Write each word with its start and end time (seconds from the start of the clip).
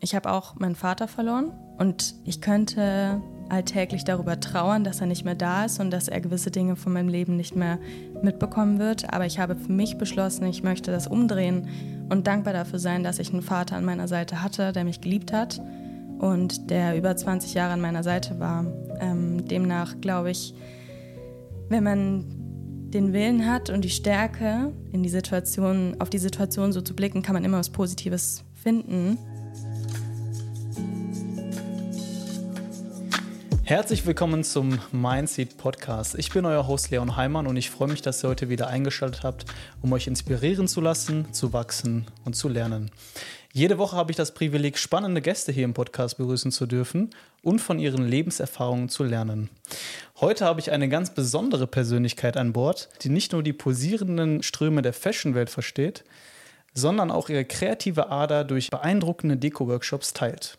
Ich 0.00 0.14
habe 0.14 0.30
auch 0.30 0.54
meinen 0.56 0.76
Vater 0.76 1.08
verloren 1.08 1.52
und 1.78 2.14
ich 2.24 2.40
könnte 2.40 3.20
alltäglich 3.48 4.04
darüber 4.04 4.38
trauern, 4.40 4.84
dass 4.84 5.00
er 5.00 5.06
nicht 5.06 5.24
mehr 5.24 5.34
da 5.34 5.64
ist 5.64 5.80
und 5.80 5.90
dass 5.90 6.08
er 6.08 6.20
gewisse 6.20 6.50
Dinge 6.50 6.76
von 6.76 6.92
meinem 6.92 7.08
Leben 7.08 7.36
nicht 7.36 7.56
mehr 7.56 7.78
mitbekommen 8.22 8.78
wird. 8.78 9.12
Aber 9.12 9.26
ich 9.26 9.38
habe 9.38 9.56
für 9.56 9.72
mich 9.72 9.98
beschlossen, 9.98 10.46
ich 10.46 10.62
möchte 10.62 10.90
das 10.90 11.06
umdrehen 11.06 11.68
und 12.10 12.26
dankbar 12.26 12.52
dafür 12.52 12.78
sein, 12.78 13.02
dass 13.02 13.18
ich 13.18 13.32
einen 13.32 13.42
Vater 13.42 13.76
an 13.76 13.84
meiner 13.84 14.08
Seite 14.08 14.42
hatte, 14.42 14.72
der 14.72 14.84
mich 14.84 15.00
geliebt 15.00 15.32
hat 15.32 15.60
und 16.18 16.70
der 16.70 16.96
über 16.96 17.16
20 17.16 17.54
Jahre 17.54 17.72
an 17.72 17.80
meiner 17.80 18.02
Seite 18.02 18.38
war. 18.38 18.66
Ähm, 19.00 19.46
demnach 19.46 20.00
glaube 20.00 20.30
ich, 20.30 20.54
wenn 21.68 21.84
man 21.84 22.24
den 22.90 23.12
Willen 23.12 23.46
hat 23.46 23.70
und 23.70 23.84
die 23.84 23.90
Stärke, 23.90 24.72
in 24.92 25.02
die 25.02 25.08
Situation, 25.08 25.96
auf 25.98 26.08
die 26.10 26.18
Situation 26.18 26.72
so 26.72 26.80
zu 26.80 26.94
blicken, 26.94 27.22
kann 27.22 27.34
man 27.34 27.44
immer 27.44 27.58
was 27.58 27.70
Positives 27.70 28.44
finden. 28.54 29.18
Herzlich 33.68 34.06
willkommen 34.06 34.44
zum 34.44 34.80
Mindseed 34.92 35.58
Podcast. 35.58 36.14
Ich 36.18 36.30
bin 36.30 36.46
euer 36.46 36.66
Host 36.66 36.90
Leon 36.90 37.16
Heimann 37.16 37.46
und 37.46 37.58
ich 37.58 37.68
freue 37.68 37.88
mich, 37.88 38.00
dass 38.00 38.24
ihr 38.24 38.30
heute 38.30 38.48
wieder 38.48 38.68
eingeschaltet 38.68 39.24
habt, 39.24 39.44
um 39.82 39.92
euch 39.92 40.06
inspirieren 40.06 40.66
zu 40.68 40.80
lassen, 40.80 41.30
zu 41.34 41.52
wachsen 41.52 42.06
und 42.24 42.34
zu 42.34 42.48
lernen. 42.48 42.90
Jede 43.52 43.76
Woche 43.76 43.94
habe 43.94 44.10
ich 44.10 44.16
das 44.16 44.32
Privileg, 44.32 44.78
spannende 44.78 45.20
Gäste 45.20 45.52
hier 45.52 45.64
im 45.64 45.74
Podcast 45.74 46.16
begrüßen 46.16 46.50
zu 46.50 46.64
dürfen 46.64 47.10
und 47.42 47.58
von 47.58 47.78
ihren 47.78 48.08
Lebenserfahrungen 48.08 48.88
zu 48.88 49.04
lernen. 49.04 49.50
Heute 50.18 50.46
habe 50.46 50.60
ich 50.60 50.70
eine 50.70 50.88
ganz 50.88 51.12
besondere 51.12 51.66
Persönlichkeit 51.66 52.38
an 52.38 52.54
Bord, 52.54 52.88
die 53.02 53.10
nicht 53.10 53.32
nur 53.32 53.42
die 53.42 53.52
posierenden 53.52 54.42
Ströme 54.42 54.80
der 54.80 54.94
Fashionwelt 54.94 55.50
versteht, 55.50 56.04
sondern 56.72 57.10
auch 57.10 57.28
ihre 57.28 57.44
kreative 57.44 58.08
Ader 58.08 58.44
durch 58.44 58.70
beeindruckende 58.70 59.36
Deko-Workshops 59.36 60.14
teilt. 60.14 60.56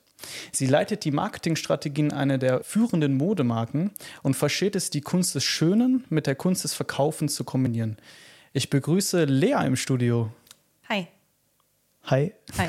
Sie 0.51 0.65
leitet 0.65 1.05
die 1.05 1.11
Marketingstrategien 1.11 2.11
einer 2.11 2.37
der 2.37 2.63
führenden 2.63 3.17
Modemarken 3.17 3.91
und 4.23 4.35
versteht 4.35 4.75
es, 4.75 4.89
die 4.89 5.01
Kunst 5.01 5.35
des 5.35 5.43
Schönen 5.43 6.05
mit 6.09 6.27
der 6.27 6.35
Kunst 6.35 6.63
des 6.63 6.73
Verkaufens 6.73 7.35
zu 7.35 7.43
kombinieren. 7.43 7.97
Ich 8.53 8.69
begrüße 8.69 9.25
Lea 9.25 9.65
im 9.65 9.75
Studio. 9.75 10.31
Hi. 10.89 11.07
Hi. 12.05 12.33
Hi. 12.57 12.67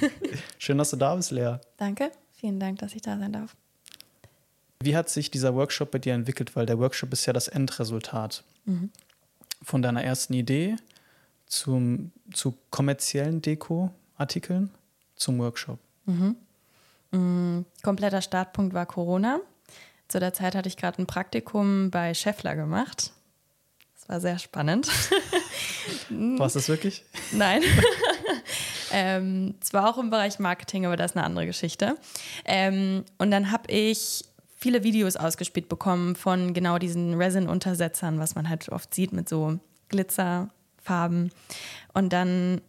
Schön, 0.58 0.78
dass 0.78 0.90
du 0.90 0.96
da 0.96 1.14
bist, 1.14 1.30
Lea. 1.30 1.56
Danke. 1.76 2.10
Vielen 2.32 2.60
Dank, 2.60 2.78
dass 2.78 2.94
ich 2.94 3.02
da 3.02 3.18
sein 3.18 3.32
darf. 3.32 3.56
Wie 4.80 4.96
hat 4.96 5.10
sich 5.10 5.30
dieser 5.30 5.54
Workshop 5.54 5.90
bei 5.90 5.98
dir 5.98 6.14
entwickelt? 6.14 6.54
Weil 6.54 6.66
der 6.66 6.78
Workshop 6.78 7.12
ist 7.12 7.26
ja 7.26 7.32
das 7.32 7.48
Endresultat 7.48 8.44
mhm. 8.64 8.90
von 9.62 9.82
deiner 9.82 10.04
ersten 10.04 10.34
Idee 10.34 10.76
zum, 11.46 12.12
zu 12.32 12.56
kommerziellen 12.70 13.42
Deko-Artikeln 13.42 14.70
zum 15.16 15.38
Workshop. 15.38 15.78
Mhm. 16.06 16.36
Mm, 17.10 17.60
kompletter 17.82 18.22
Startpunkt 18.22 18.74
war 18.74 18.86
Corona. 18.86 19.40
Zu 20.08 20.20
der 20.20 20.32
Zeit 20.32 20.54
hatte 20.54 20.68
ich 20.68 20.76
gerade 20.76 21.02
ein 21.02 21.06
Praktikum 21.06 21.90
bei 21.90 22.14
Scheffler 22.14 22.56
gemacht. 22.56 23.12
Das 23.94 24.08
war 24.08 24.20
sehr 24.20 24.38
spannend. 24.38 24.88
War 26.10 26.46
es 26.46 26.54
das 26.54 26.68
wirklich? 26.68 27.04
Nein. 27.32 27.62
ähm, 28.92 29.54
zwar 29.60 29.88
auch 29.88 29.98
im 29.98 30.10
Bereich 30.10 30.38
Marketing, 30.38 30.86
aber 30.86 30.96
das 30.96 31.12
ist 31.12 31.16
eine 31.16 31.26
andere 31.26 31.46
Geschichte. 31.46 31.96
Ähm, 32.44 33.04
und 33.18 33.30
dann 33.30 33.50
habe 33.50 33.70
ich 33.70 34.24
viele 34.56 34.82
Videos 34.82 35.16
ausgespielt 35.16 35.68
bekommen 35.68 36.16
von 36.16 36.52
genau 36.52 36.78
diesen 36.78 37.14
Resin-Untersetzern, 37.14 38.18
was 38.18 38.34
man 38.34 38.48
halt 38.48 38.68
oft 38.70 38.94
sieht 38.94 39.12
mit 39.12 39.28
so 39.28 39.58
Glitzerfarben. 39.88 41.30
Und 41.94 42.12
dann 42.12 42.60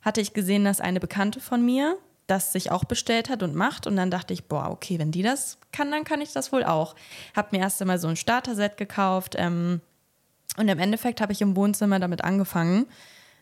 hatte 0.00 0.20
ich 0.20 0.32
gesehen, 0.32 0.64
dass 0.64 0.80
eine 0.80 1.00
Bekannte 1.00 1.40
von 1.40 1.64
mir 1.64 1.96
das 2.28 2.52
sich 2.52 2.70
auch 2.70 2.84
bestellt 2.84 3.30
hat 3.30 3.42
und 3.42 3.56
macht. 3.56 3.86
Und 3.86 3.96
dann 3.96 4.10
dachte 4.10 4.32
ich, 4.32 4.44
boah, 4.44 4.70
okay, 4.70 4.98
wenn 4.98 5.10
die 5.10 5.22
das 5.22 5.58
kann, 5.72 5.90
dann 5.90 6.04
kann 6.04 6.20
ich 6.20 6.32
das 6.32 6.52
wohl 6.52 6.62
auch. 6.62 6.94
Hab 7.34 7.52
mir 7.52 7.58
erst 7.58 7.80
einmal 7.80 7.98
so 7.98 8.06
ein 8.06 8.16
Starter-Set 8.16 8.76
gekauft. 8.76 9.34
Ähm, 9.36 9.80
und 10.56 10.68
im 10.68 10.78
Endeffekt 10.78 11.20
habe 11.20 11.32
ich 11.32 11.40
im 11.40 11.56
Wohnzimmer 11.56 11.98
damit 11.98 12.22
angefangen, 12.22 12.86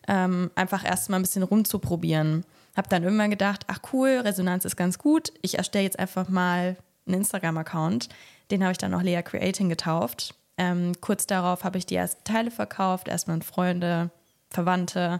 ähm, 0.07 0.51
einfach 0.55 0.85
erst 0.85 1.09
mal 1.09 1.17
ein 1.17 1.21
bisschen 1.21 1.43
rumzuprobieren. 1.43 2.45
Hab 2.75 2.89
dann 2.89 3.03
irgendwann 3.03 3.29
gedacht, 3.29 3.65
ach 3.67 3.79
cool, 3.91 4.21
Resonanz 4.23 4.63
ist 4.63 4.77
ganz 4.77 4.97
gut. 4.97 5.33
Ich 5.41 5.57
erstelle 5.57 5.83
jetzt 5.83 5.99
einfach 5.99 6.29
mal 6.29 6.77
einen 7.05 7.15
Instagram-Account. 7.15 8.07
Den 8.51 8.63
habe 8.63 8.71
ich 8.71 8.77
dann 8.77 8.93
auch 8.93 9.01
Lea 9.01 9.21
Creating 9.21 9.67
getauft. 9.67 10.33
Ähm, 10.57 10.93
kurz 11.01 11.27
darauf 11.27 11.65
habe 11.65 11.77
ich 11.77 11.85
die 11.85 11.95
ersten 11.95 12.23
Teile 12.23 12.51
verkauft, 12.51 13.09
erstmal 13.09 13.35
an 13.35 13.41
Freunde, 13.41 14.11
Verwandte, 14.49 15.19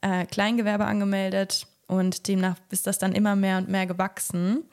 äh, 0.00 0.24
Kleingewerbe 0.24 0.86
angemeldet 0.86 1.66
und 1.86 2.28
demnach 2.28 2.56
ist 2.70 2.86
das 2.86 2.98
dann 2.98 3.12
immer 3.12 3.36
mehr 3.36 3.58
und 3.58 3.68
mehr 3.68 3.86
gewachsen. 3.86 4.64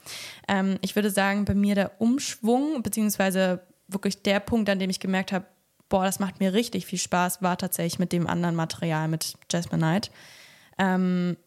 Ähm, 0.47 0.77
ich 0.81 0.95
würde 0.95 1.09
sagen, 1.09 1.45
bei 1.45 1.55
mir 1.55 1.75
der 1.75 2.01
Umschwung, 2.01 2.83
beziehungsweise 2.83 3.61
wirklich 3.87 4.23
der 4.23 4.39
Punkt, 4.39 4.69
an 4.69 4.79
dem 4.79 4.89
ich 4.89 4.99
gemerkt 4.99 5.31
habe, 5.31 5.45
boah, 5.89 6.05
das 6.05 6.19
macht 6.19 6.39
mir 6.39 6.53
richtig 6.53 6.85
viel 6.85 6.99
Spaß, 6.99 7.41
war 7.41 7.57
tatsächlich 7.57 7.99
mit 7.99 8.13
dem 8.13 8.27
anderen 8.27 8.55
Material, 8.55 9.07
mit 9.07 9.35
Jasmine 9.51 9.81
Night. 9.81 10.11
Ähm, 10.77 11.37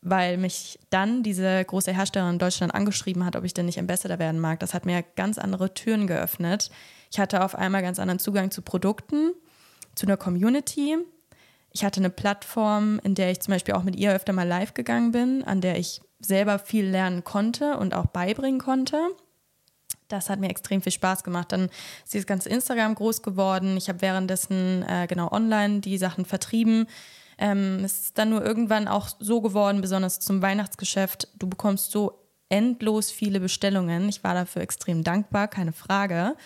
weil 0.00 0.36
mich 0.36 0.78
dann 0.90 1.22
diese 1.22 1.64
große 1.64 1.92
Herstellerin 1.92 2.34
in 2.34 2.38
Deutschland 2.38 2.74
angeschrieben 2.74 3.24
hat, 3.24 3.36
ob 3.36 3.44
ich 3.44 3.54
denn 3.54 3.66
nicht 3.66 3.78
Ambassador 3.78 4.18
werden 4.18 4.38
mag. 4.38 4.60
Das 4.60 4.74
hat 4.74 4.84
mir 4.84 5.02
ganz 5.02 5.38
andere 5.38 5.72
Türen 5.72 6.06
geöffnet. 6.06 6.70
Ich 7.10 7.18
hatte 7.18 7.42
auf 7.42 7.54
einmal 7.54 7.80
ganz 7.80 7.98
anderen 7.98 8.18
Zugang 8.18 8.50
zu 8.50 8.60
Produkten, 8.60 9.32
zu 9.94 10.06
einer 10.06 10.18
Community 10.18 10.98
ich 11.74 11.84
hatte 11.84 12.00
eine 12.00 12.10
Plattform, 12.10 13.00
in 13.02 13.14
der 13.14 13.30
ich 13.32 13.40
zum 13.40 13.52
Beispiel 13.52 13.74
auch 13.74 13.82
mit 13.82 13.96
ihr 13.96 14.12
öfter 14.12 14.32
mal 14.32 14.46
live 14.46 14.74
gegangen 14.74 15.10
bin, 15.10 15.42
an 15.42 15.60
der 15.60 15.76
ich 15.76 16.00
selber 16.20 16.60
viel 16.60 16.86
lernen 16.86 17.24
konnte 17.24 17.76
und 17.78 17.94
auch 17.94 18.06
beibringen 18.06 18.60
konnte. 18.60 18.98
Das 20.06 20.30
hat 20.30 20.38
mir 20.38 20.50
extrem 20.50 20.82
viel 20.82 20.92
Spaß 20.92 21.24
gemacht. 21.24 21.50
Dann 21.50 21.68
ist 22.04 22.14
dieses 22.14 22.26
ganze 22.26 22.48
Instagram 22.48 22.94
groß 22.94 23.22
geworden. 23.22 23.76
Ich 23.76 23.88
habe 23.88 24.02
währenddessen 24.02 24.84
äh, 24.88 25.06
genau 25.08 25.32
online 25.32 25.80
die 25.80 25.98
Sachen 25.98 26.24
vertrieben. 26.24 26.86
Ähm, 27.38 27.80
es 27.84 28.00
ist 28.00 28.18
dann 28.18 28.30
nur 28.30 28.44
irgendwann 28.44 28.86
auch 28.86 29.08
so 29.18 29.40
geworden, 29.40 29.80
besonders 29.80 30.20
zum 30.20 30.42
Weihnachtsgeschäft. 30.42 31.28
Du 31.36 31.48
bekommst 31.48 31.90
so 31.90 32.20
endlos 32.48 33.10
viele 33.10 33.40
Bestellungen. 33.40 34.08
Ich 34.08 34.22
war 34.22 34.34
dafür 34.34 34.62
extrem 34.62 35.02
dankbar, 35.02 35.48
keine 35.48 35.72
Frage. 35.72 36.36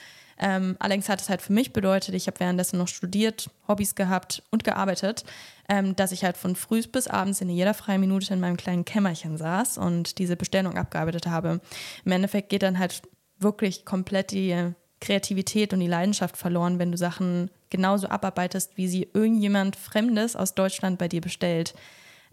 Ähm, 0.41 0.77
allerdings 0.79 1.09
hat 1.09 1.21
es 1.21 1.29
halt 1.29 1.43
für 1.43 1.53
mich 1.53 1.73
bedeutet, 1.73 2.15
ich 2.15 2.27
habe 2.27 2.39
währenddessen 2.41 2.79
noch 2.79 2.89
studiert, 2.89 3.51
Hobbys 3.67 3.95
gehabt 3.95 4.43
und 4.51 4.63
gearbeitet, 4.65 5.25
ähm, 5.69 5.97
dass 5.97 6.13
ich 6.13 6.25
halt 6.25 6.37
von 6.37 6.55
früh 6.55 6.83
bis 6.83 7.09
abends 7.09 7.41
in 7.41 7.51
jeder 7.51 7.75
freien 7.75 8.01
Minute 8.01 8.33
in 8.33 8.41
meinem 8.41 8.57
kleinen 8.57 8.85
Kämmerchen 8.85 9.37
saß 9.37 9.79
und 9.79 10.19
diese 10.19 10.37
Bestellung 10.37 10.79
abgearbeitet 10.79 11.27
habe. 11.27 11.61
Im 12.05 12.13
Endeffekt 12.13 12.51
geht 12.51 12.63
dann 12.63 12.79
halt 12.79 13.03
wirklich 13.39 13.85
komplett 13.85 14.31
die 14.31 14.73
Kreativität 15.01 15.73
und 15.73 15.81
die 15.81 15.87
Leidenschaft 15.87 16.37
verloren, 16.37 16.79
wenn 16.79 16.93
du 16.93 16.99
Sachen 16.99 17.51
genauso 17.71 18.09
abarbeitest, 18.09 18.77
wie 18.77 18.89
sie 18.89 19.09
irgendjemand 19.13 19.77
Fremdes 19.77 20.37
aus 20.37 20.55
Deutschland 20.55 20.99
bei 20.99 21.09
dir 21.09 21.21
bestellt. 21.21 21.75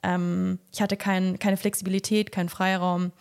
Ähm, 0.04 0.60
ich 0.72 0.82
hatte 0.82 0.98
kein, 0.98 1.40
keine 1.40 1.58
Flexibilität, 1.58 2.32
keinen 2.32 2.50
Freiraum. 2.50 3.12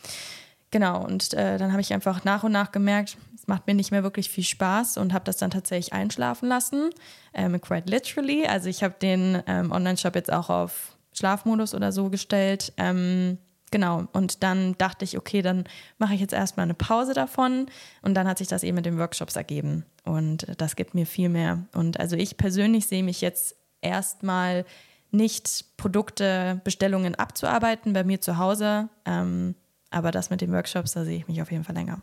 Genau, 0.71 1.05
und 1.05 1.33
äh, 1.35 1.59
dann 1.59 1.73
habe 1.73 1.81
ich 1.81 1.93
einfach 1.93 2.25
nach 2.25 2.43
und 2.43 2.53
nach 2.53 2.73
gemerkt, 2.73 3.17
es 3.45 3.49
macht 3.49 3.67
mir 3.67 3.75
nicht 3.75 3.91
mehr 3.91 4.03
wirklich 4.03 4.31
viel 4.31 4.43
Spaß 4.43 4.97
und 4.97 5.13
habe 5.13 5.27
das 5.27 5.37
dann 5.37 5.51
tatsächlich 5.51 5.93
einschlafen 5.93 6.49
lassen. 6.49 6.89
Ähm, 7.35 7.61
quite 7.61 7.91
literally. 7.91 8.47
Also 8.47 8.71
ich 8.71 8.83
habe 8.83 8.95
den 9.01 9.43
ähm, 9.47 9.71
Online-Shop 9.71 10.15
jetzt 10.15 10.33
auch 10.33 10.49
auf 10.49 10.97
Schlafmodus 11.13 11.75
oder 11.75 11.93
so 11.93 12.09
gestellt. 12.09 12.73
Ähm, 12.79 13.37
genau. 13.71 14.05
Und 14.15 14.43
dann 14.43 14.79
dachte 14.79 15.05
ich, 15.05 15.19
okay, 15.19 15.43
dann 15.43 15.65
mache 15.99 16.15
ich 16.15 16.21
jetzt 16.23 16.33
erstmal 16.33 16.65
eine 16.65 16.73
Pause 16.73 17.13
davon. 17.13 17.67
Und 18.01 18.15
dann 18.15 18.27
hat 18.27 18.39
sich 18.39 18.49
das 18.49 18.63
eben 18.63 18.77
mit 18.77 18.87
den 18.87 18.99
Workshops 18.99 19.37
ergeben. 19.37 19.85
Und 20.05 20.47
das 20.57 20.75
gibt 20.75 20.95
mir 20.95 21.05
viel 21.05 21.29
mehr. 21.29 21.67
Und 21.75 22.01
also 22.01 22.17
ich 22.17 22.39
persönlich 22.39 22.87
sehe 22.87 23.03
mich 23.03 23.21
jetzt 23.21 23.57
erstmal 23.83 24.65
nicht 25.11 25.77
Produkte, 25.77 26.63
Bestellungen 26.65 27.15
abzuarbeiten 27.15 27.93
bei 27.93 28.05
mir 28.05 28.23
zu 28.23 28.39
Hause. 28.39 28.89
Ähm, 29.05 29.55
aber 29.91 30.13
das 30.13 30.31
mit 30.31 30.41
den 30.41 30.51
Workshops, 30.51 30.93
da 30.93 31.05
sehe 31.05 31.19
ich 31.19 31.29
mich 31.29 31.43
auf 31.43 31.53
jeden 31.53 31.65
Fall 31.65 31.75
länger. 31.75 32.01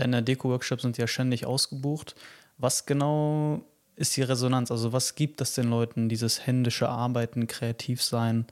Deine 0.00 0.22
Deko-Workshops 0.22 0.80
sind 0.80 0.96
ja 0.96 1.06
ständig 1.06 1.44
ausgebucht. 1.44 2.14
Was 2.56 2.86
genau 2.86 3.60
ist 3.96 4.16
die 4.16 4.22
Resonanz? 4.22 4.70
Also 4.70 4.94
was 4.94 5.14
gibt 5.14 5.42
es 5.42 5.52
den 5.52 5.68
Leuten, 5.68 6.08
dieses 6.08 6.46
händische 6.46 6.88
Arbeiten, 6.88 7.46
kreativ 7.46 8.02
sein? 8.02 8.46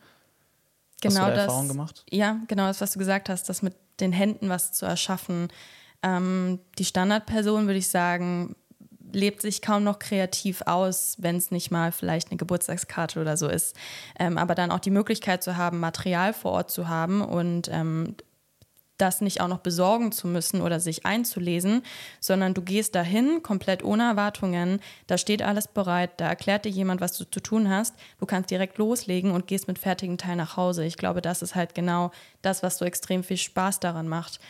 Genau 1.01 1.15
hast 1.15 1.17
du 1.17 1.31
da 1.31 1.35
das, 1.35 1.45
Erfahrung 1.45 1.69
gemacht? 1.69 2.05
Ja, 2.11 2.39
genau 2.49 2.67
das, 2.67 2.83
was 2.83 2.93
du 2.93 2.99
gesagt 2.99 3.31
hast, 3.31 3.49
das 3.49 3.63
mit 3.63 3.75
den 3.99 4.13
Händen 4.13 4.51
was 4.51 4.75
zu 4.75 4.85
erschaffen. 4.85 5.49
Ähm, 6.03 6.59
die 6.79 6.85
Standardperson, 6.85 7.65
würde 7.65 7.79
ich 7.79 7.89
sagen, 7.89 8.55
lebt 9.11 9.41
sich 9.41 9.63
kaum 9.63 9.85
noch 9.85 9.99
kreativ 9.99 10.61
aus, 10.67 11.17
wenn 11.19 11.37
es 11.37 11.51
nicht 11.51 11.71
mal 11.71 11.93
vielleicht 11.93 12.29
eine 12.29 12.37
Geburtstagskarte 12.37 13.23
oder 13.23 13.39
so 13.39 13.49
ist. 13.49 13.75
Ähm, 14.19 14.37
aber 14.37 14.55
dann 14.55 14.71
auch 14.71 14.81
die 14.81 14.91
Möglichkeit 14.91 15.43
zu 15.43 15.57
haben, 15.57 15.81
Material 15.81 16.35
vor 16.35 16.53
Ort 16.53 16.71
zu 16.71 16.89
haben 16.89 17.23
und 17.23 17.71
ähm, 17.73 18.17
das 18.99 19.21
nicht 19.21 19.41
auch 19.41 19.49
noch 19.49 19.59
besorgen 19.59 20.13
zu 20.13 20.27
müssen 20.27 20.61
oder 20.61 20.81
sich 20.81 21.07
einzulesen, 21.07 21.83
sondern 22.21 22.55
du 22.55 22.63
gehst 22.63 22.95
dahin 22.95 23.43
komplett 23.43 23.83
ohne 23.83 24.05
Erwartungen, 24.05 24.81
da 25.07 25.17
steht 25.17 25.43
alles 25.43 25.69
bereit, 25.69 26.13
da 26.19 26.29
erklärt 26.29 26.65
dir 26.65 26.71
jemand, 26.71 27.01
was 27.01 27.17
du 27.17 27.25
zu 27.25 27.41
tun 27.41 27.71
hast, 27.71 27.95
du 28.19 28.27
kannst 28.27 28.51
direkt 28.51 28.79
loslegen 28.79 29.31
und 29.31 29.47
gehst 29.47 29.69
mit 29.69 29.79
fertigen 29.79 30.19
Teil 30.19 30.37
nach 30.37 30.57
Hause. 30.57 30.85
Ich 30.85 30.97
glaube, 30.97 31.23
das 31.23 31.43
ist 31.43 31.55
halt 31.55 31.75
genau 31.75 32.11
das, 32.43 32.63
was 32.63 32.79
so 32.79 32.85
extrem 32.85 33.25
viel 33.25 33.37
Spaß 33.37 33.81
daran 33.81 34.09
macht. 34.09 34.41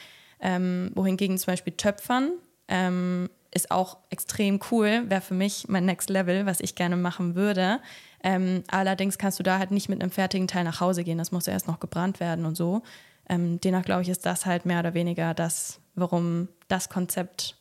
Ähm, 0.41 0.93
wohingegen 0.95 1.37
zum 1.39 1.53
Beispiel 1.53 1.73
Töpfern 1.73 2.33
ähm, 2.69 3.29
ist 3.51 3.71
auch 3.71 3.99
extrem 4.11 4.61
cool, 4.71 5.05
wäre 5.09 5.21
für 5.21 5.35
mich 5.35 5.67
mein 5.69 5.85
Next 5.85 6.11
Level, 6.11 6.47
was 6.47 6.61
ich 6.61 6.75
gerne 6.75 6.97
machen 6.97 7.35
würde. 7.35 7.81
Ähm, 8.23 8.63
allerdings 8.69 9.19
kannst 9.19 9.39
du 9.39 9.43
da 9.43 9.59
halt 9.59 9.71
nicht 9.71 9.89
mit 9.89 10.01
einem 10.03 10.11
fertigen 10.11 10.49
Teil 10.49 10.65
nach 10.65 10.81
Hause 10.81 11.05
gehen, 11.05 11.19
das 11.19 11.33
muss 11.33 11.47
ja 11.47 11.53
erst 11.53 11.69
noch 11.69 11.81
gebrannt 11.81 12.21
werden 12.21 12.45
und 12.45 12.57
so. 12.57 12.83
Ähm, 13.29 13.61
demnach 13.61 13.85
glaube 13.85 14.03
ich, 14.03 14.09
ist 14.09 14.27
das 14.27 14.47
halt 14.47 14.65
mehr 14.67 14.81
oder 14.81 14.95
weniger 14.95 15.35
das, 15.35 15.81
warum 15.95 16.49
das 16.69 16.89
Konzept 16.89 17.57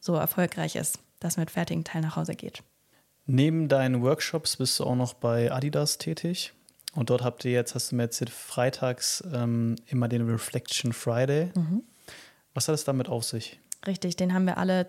so 0.00 0.14
erfolgreich 0.14 0.76
ist, 0.76 0.98
dass 1.20 1.36
mit 1.36 1.50
fertigen 1.50 1.84
Teil 1.84 2.02
nach 2.02 2.16
Hause 2.16 2.34
geht. 2.34 2.62
Neben 3.26 3.68
deinen 3.68 4.02
Workshops 4.02 4.56
bist 4.56 4.78
du 4.78 4.84
auch 4.84 4.96
noch 4.96 5.14
bei 5.14 5.50
Adidas 5.50 5.98
tätig. 5.98 6.52
Und 6.94 7.10
dort 7.10 7.22
habt 7.22 7.44
ihr 7.44 7.52
jetzt, 7.52 7.74
hast 7.74 7.90
du 7.90 7.96
mir 7.96 8.02
erzählt, 8.02 8.30
freitags 8.30 9.24
ähm, 9.32 9.76
immer 9.86 10.08
den 10.08 10.28
Reflection 10.28 10.92
Friday. 10.92 11.50
Mhm. 11.54 11.82
Was 12.52 12.68
hat 12.68 12.74
es 12.74 12.84
damit 12.84 13.08
auf 13.08 13.24
sich? 13.24 13.58
Richtig, 13.86 14.16
den 14.16 14.32
haben 14.32 14.46
wir 14.46 14.58
alle 14.58 14.86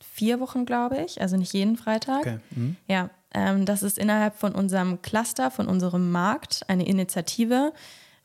vier 0.00 0.40
Wochen, 0.40 0.66
glaube 0.66 0.98
ich, 0.98 1.20
also 1.20 1.36
nicht 1.36 1.52
jeden 1.52 1.76
Freitag. 1.76 2.20
Okay. 2.20 2.38
Mhm. 2.50 2.76
Ja, 2.88 3.10
ähm, 3.32 3.64
das 3.64 3.82
ist 3.82 3.98
innerhalb 3.98 4.36
von 4.36 4.54
unserem 4.54 5.02
Cluster, 5.02 5.50
von 5.50 5.68
unserem 5.68 6.10
Markt 6.10 6.64
eine 6.68 6.86
Initiative, 6.86 7.72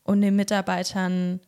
und 0.06 0.22
den 0.22 0.38
Mitarbeitern 0.38 1.42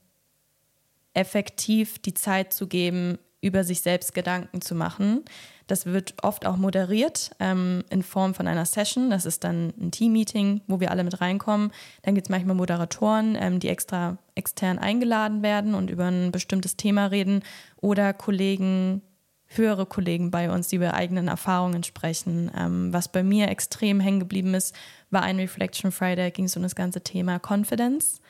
effektiv 1.13 1.99
die 1.99 2.13
Zeit 2.13 2.51
zu 2.51 2.67
geben, 2.67 3.17
über 3.39 3.63
sich 3.63 3.81
selbst 3.81 4.13
Gedanken 4.13 4.61
zu 4.61 4.75
machen. 4.75 5.23
Das 5.67 5.85
wird 5.85 6.15
oft 6.23 6.45
auch 6.45 6.57
moderiert 6.57 7.31
ähm, 7.39 7.83
in 7.89 8.01
Form 8.01 8.33
von 8.33 8.47
einer 8.47 8.65
Session. 8.65 9.09
Das 9.09 9.25
ist 9.25 9.43
dann 9.43 9.73
ein 9.79 9.91
Team-Meeting, 9.91 10.61
wo 10.67 10.79
wir 10.79 10.91
alle 10.91 11.03
mit 11.03 11.21
reinkommen. 11.21 11.71
Dann 12.01 12.15
gibt 12.15 12.27
es 12.27 12.31
manchmal 12.31 12.55
Moderatoren, 12.55 13.37
ähm, 13.39 13.59
die 13.59 13.69
extra 13.69 14.17
extern 14.33 14.79
eingeladen 14.79 15.43
werden 15.43 15.75
und 15.75 15.89
über 15.89 16.05
ein 16.05 16.31
bestimmtes 16.31 16.77
Thema 16.77 17.07
reden 17.07 17.43
oder 17.77 18.13
Kollegen, 18.13 19.01
höhere 19.47 19.85
Kollegen 19.85 20.31
bei 20.31 20.49
uns, 20.49 20.69
die 20.69 20.77
über 20.77 20.93
eigenen 20.93 21.27
Erfahrungen 21.27 21.83
sprechen. 21.83 22.49
Ähm, 22.57 22.93
was 22.93 23.11
bei 23.11 23.23
mir 23.23 23.49
extrem 23.49 23.99
hängen 23.99 24.19
geblieben 24.19 24.53
ist, 24.53 24.73
war 25.11 25.21
ein 25.21 25.37
Reflection 25.37 25.91
Friday, 25.91 26.31
ging 26.31 26.45
es 26.45 26.55
um 26.55 26.63
das 26.63 26.75
ganze 26.75 27.01
Thema 27.01 27.39
Confidence. 27.39 28.21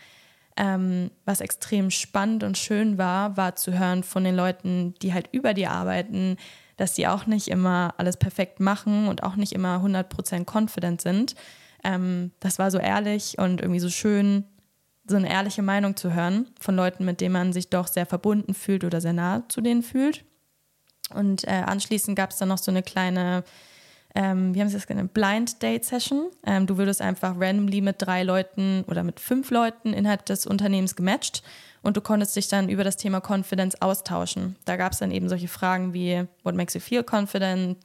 Ähm, 0.57 1.11
was 1.23 1.41
extrem 1.41 1.91
spannend 1.91 2.43
und 2.43 2.57
schön 2.57 2.97
war, 2.97 3.37
war 3.37 3.55
zu 3.55 3.77
hören 3.77 4.03
von 4.03 4.23
den 4.23 4.35
Leuten, 4.35 4.95
die 5.01 5.13
halt 5.13 5.29
über 5.31 5.53
dir 5.53 5.71
arbeiten, 5.71 6.37
dass 6.77 6.93
die 6.93 7.07
auch 7.07 7.27
nicht 7.27 7.47
immer 7.47 7.93
alles 7.97 8.17
perfekt 8.17 8.59
machen 8.59 9.07
und 9.07 9.23
auch 9.23 9.35
nicht 9.35 9.53
immer 9.53 9.83
100% 9.83 10.45
confident 10.51 11.01
sind. 11.01 11.35
Ähm, 11.83 12.31
das 12.39 12.57
war 12.59 12.71
so 12.71 12.79
ehrlich 12.79 13.37
und 13.37 13.61
irgendwie 13.61 13.79
so 13.79 13.89
schön, 13.89 14.45
so 15.07 15.15
eine 15.15 15.29
ehrliche 15.29 15.61
Meinung 15.61 15.95
zu 15.95 16.13
hören 16.13 16.47
von 16.59 16.75
Leuten, 16.75 17.05
mit 17.05 17.21
denen 17.21 17.33
man 17.33 17.53
sich 17.53 17.69
doch 17.69 17.87
sehr 17.87 18.05
verbunden 18.05 18.53
fühlt 18.53 18.83
oder 18.83 18.99
sehr 18.99 19.13
nah 19.13 19.43
zu 19.47 19.61
denen 19.61 19.83
fühlt. 19.83 20.25
Und 21.13 21.47
äh, 21.47 21.63
anschließend 21.65 22.17
gab 22.17 22.31
es 22.31 22.37
dann 22.37 22.49
noch 22.49 22.57
so 22.57 22.71
eine 22.71 22.83
kleine 22.83 23.43
ähm, 24.17 24.55
wie 24.55 24.61
haben 24.61 24.67
sie 24.67 24.73
das 24.73 24.87
genannt, 24.87 25.13
Blind 25.13 25.61
Date 25.61 25.85
Session. 25.85 26.31
Ähm, 26.43 26.65
du 26.65 26.79
würdest 26.79 27.03
einfach 27.03 27.35
randomly 27.39 27.81
mit 27.81 27.97
drei 27.99 28.23
Leuten 28.23 28.83
oder 28.87 29.03
mit 29.03 29.19
fünf 29.19 29.51
Leuten 29.51 29.93
innerhalb 29.93 30.25
des 30.25 30.47
Unternehmens 30.47 30.95
gematcht 30.95 31.43
und 31.83 31.97
du 31.97 32.01
konntest 32.01 32.35
dich 32.35 32.47
dann 32.47 32.67
über 32.67 32.83
das 32.83 32.97
Thema 32.97 33.21
Confidence 33.21 33.79
austauschen. 33.79 34.55
Da 34.65 34.75
gab 34.75 34.93
es 34.93 34.97
dann 34.97 35.11
eben 35.11 35.29
solche 35.29 35.47
Fragen 35.47 35.93
wie 35.93 36.23
What 36.43 36.55
makes 36.55 36.73
you 36.73 36.79
feel 36.79 37.03
confident 37.03 37.77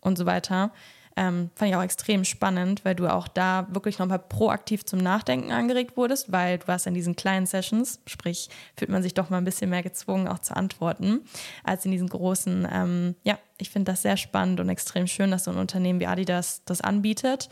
und 0.00 0.16
so 0.16 0.26
weiter. 0.26 0.70
Ähm, 1.16 1.50
fand 1.54 1.70
ich 1.70 1.76
auch 1.76 1.82
extrem 1.82 2.24
spannend, 2.24 2.84
weil 2.84 2.96
du 2.96 3.06
auch 3.06 3.28
da 3.28 3.68
wirklich 3.70 3.98
nochmal 3.98 4.18
proaktiv 4.18 4.84
zum 4.84 4.98
Nachdenken 4.98 5.52
angeregt 5.52 5.96
wurdest, 5.96 6.32
weil 6.32 6.58
du 6.58 6.66
warst 6.66 6.88
in 6.88 6.94
diesen 6.94 7.14
kleinen 7.14 7.46
Sessions, 7.46 8.00
sprich, 8.06 8.48
fühlt 8.76 8.90
man 8.90 9.02
sich 9.02 9.14
doch 9.14 9.30
mal 9.30 9.38
ein 9.38 9.44
bisschen 9.44 9.70
mehr 9.70 9.84
gezwungen, 9.84 10.26
auch 10.26 10.40
zu 10.40 10.56
antworten, 10.56 11.20
als 11.62 11.84
in 11.84 11.92
diesen 11.92 12.08
großen. 12.08 12.66
Ähm, 12.70 13.14
ja, 13.22 13.38
ich 13.58 13.70
finde 13.70 13.92
das 13.92 14.02
sehr 14.02 14.16
spannend 14.16 14.58
und 14.58 14.68
extrem 14.68 15.06
schön, 15.06 15.30
dass 15.30 15.44
so 15.44 15.52
ein 15.52 15.58
Unternehmen 15.58 16.00
wie 16.00 16.06
Adidas 16.06 16.62
das 16.64 16.80
anbietet, 16.80 17.48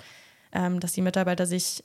ähm, 0.52 0.80
dass 0.80 0.92
die 0.92 1.02
Mitarbeiter 1.02 1.46
sich 1.46 1.84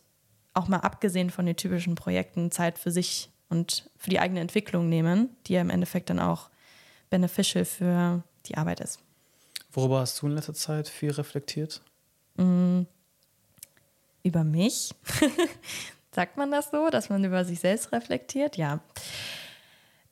auch 0.56 0.68
mal 0.68 0.80
abgesehen 0.80 1.30
von 1.30 1.46
den 1.46 1.56
typischen 1.56 1.94
Projekten 1.94 2.50
Zeit 2.50 2.80
für 2.80 2.90
sich 2.90 3.30
und 3.50 3.90
für 3.98 4.10
die 4.10 4.20
eigene 4.20 4.40
Entwicklung 4.40 4.90
nehmen, 4.90 5.30
die 5.46 5.54
ja 5.54 5.62
im 5.62 5.70
Endeffekt 5.70 6.10
dann 6.10 6.20
auch 6.20 6.50
beneficial 7.12 7.66
für 7.66 8.24
die 8.48 8.58
Arbeit 8.58 8.80
ist. 8.80 9.00
Worüber 9.78 10.00
hast 10.00 10.20
du 10.20 10.26
in 10.26 10.34
letzter 10.34 10.56
Zeit 10.56 10.88
viel 10.88 11.12
reflektiert? 11.12 11.84
Mm, 12.36 12.82
über 14.24 14.44
mich. 14.44 14.90
Sagt 16.12 16.36
man 16.36 16.50
das 16.50 16.72
so, 16.72 16.90
dass 16.90 17.10
man 17.10 17.24
über 17.24 17.46
sich 17.46 17.60
selbst 17.60 17.92
reflektiert? 17.92 18.58
Ja. 18.58 18.80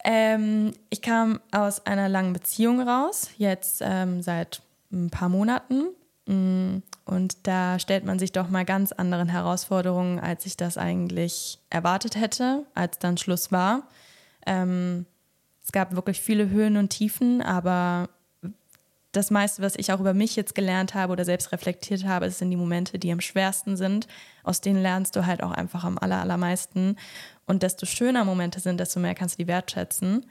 Ähm, 0.03 0.71
ich 0.91 1.01
kam 1.01 1.39
aus 1.51 1.83
einer 1.87 2.07
langen 2.09 2.33
Beziehung 2.33 2.87
raus, 2.87 3.31
jetzt 3.39 3.81
ähm, 3.83 4.21
seit 4.21 4.61
ein 4.91 5.09
paar 5.09 5.29
Monaten. 5.29 5.85
Mm, 6.27 6.83
und 7.05 7.47
da 7.47 7.79
stellt 7.79 8.05
man 8.05 8.19
sich 8.19 8.31
doch 8.31 8.49
mal 8.49 8.65
ganz 8.65 8.91
anderen 8.91 9.29
Herausforderungen, 9.29 10.19
als 10.19 10.45
ich 10.45 10.57
das 10.57 10.77
eigentlich 10.77 11.57
erwartet 11.71 12.17
hätte, 12.17 12.67
als 12.75 12.99
dann 12.99 13.17
Schluss 13.17 13.51
war. 13.51 13.87
Ähm, 14.45 15.07
es 15.63 15.71
gab 15.71 15.95
wirklich 15.95 16.21
viele 16.21 16.51
Höhen 16.51 16.77
und 16.77 16.89
Tiefen, 16.89 17.41
aber 17.41 18.09
das 19.15 19.31
meiste, 19.31 19.61
was 19.61 19.75
ich 19.75 19.91
auch 19.91 19.99
über 19.99 20.13
mich 20.13 20.35
jetzt 20.35 20.55
gelernt 20.55 20.93
habe 20.93 21.13
oder 21.13 21.25
selbst 21.25 21.51
reflektiert 21.51 22.05
habe, 22.05 22.29
sind 22.29 22.51
die 22.51 22.57
Momente, 22.57 22.99
die 22.99 23.11
am 23.11 23.21
schwersten 23.21 23.77
sind. 23.77 24.07
Aus 24.43 24.61
denen 24.61 24.81
lernst 24.81 25.15
du 25.15 25.25
halt 25.25 25.41
auch 25.41 25.51
einfach 25.51 25.83
am 25.83 25.97
aller, 25.97 26.19
allermeisten. 26.19 26.97
Und 27.45 27.63
desto 27.63 27.85
schöner 27.85 28.25
Momente 28.25 28.59
sind, 28.59 28.79
desto 28.79 28.99
mehr 28.99 29.15
kannst 29.15 29.35
du 29.35 29.43
die 29.43 29.47
wertschätzen. 29.47 30.25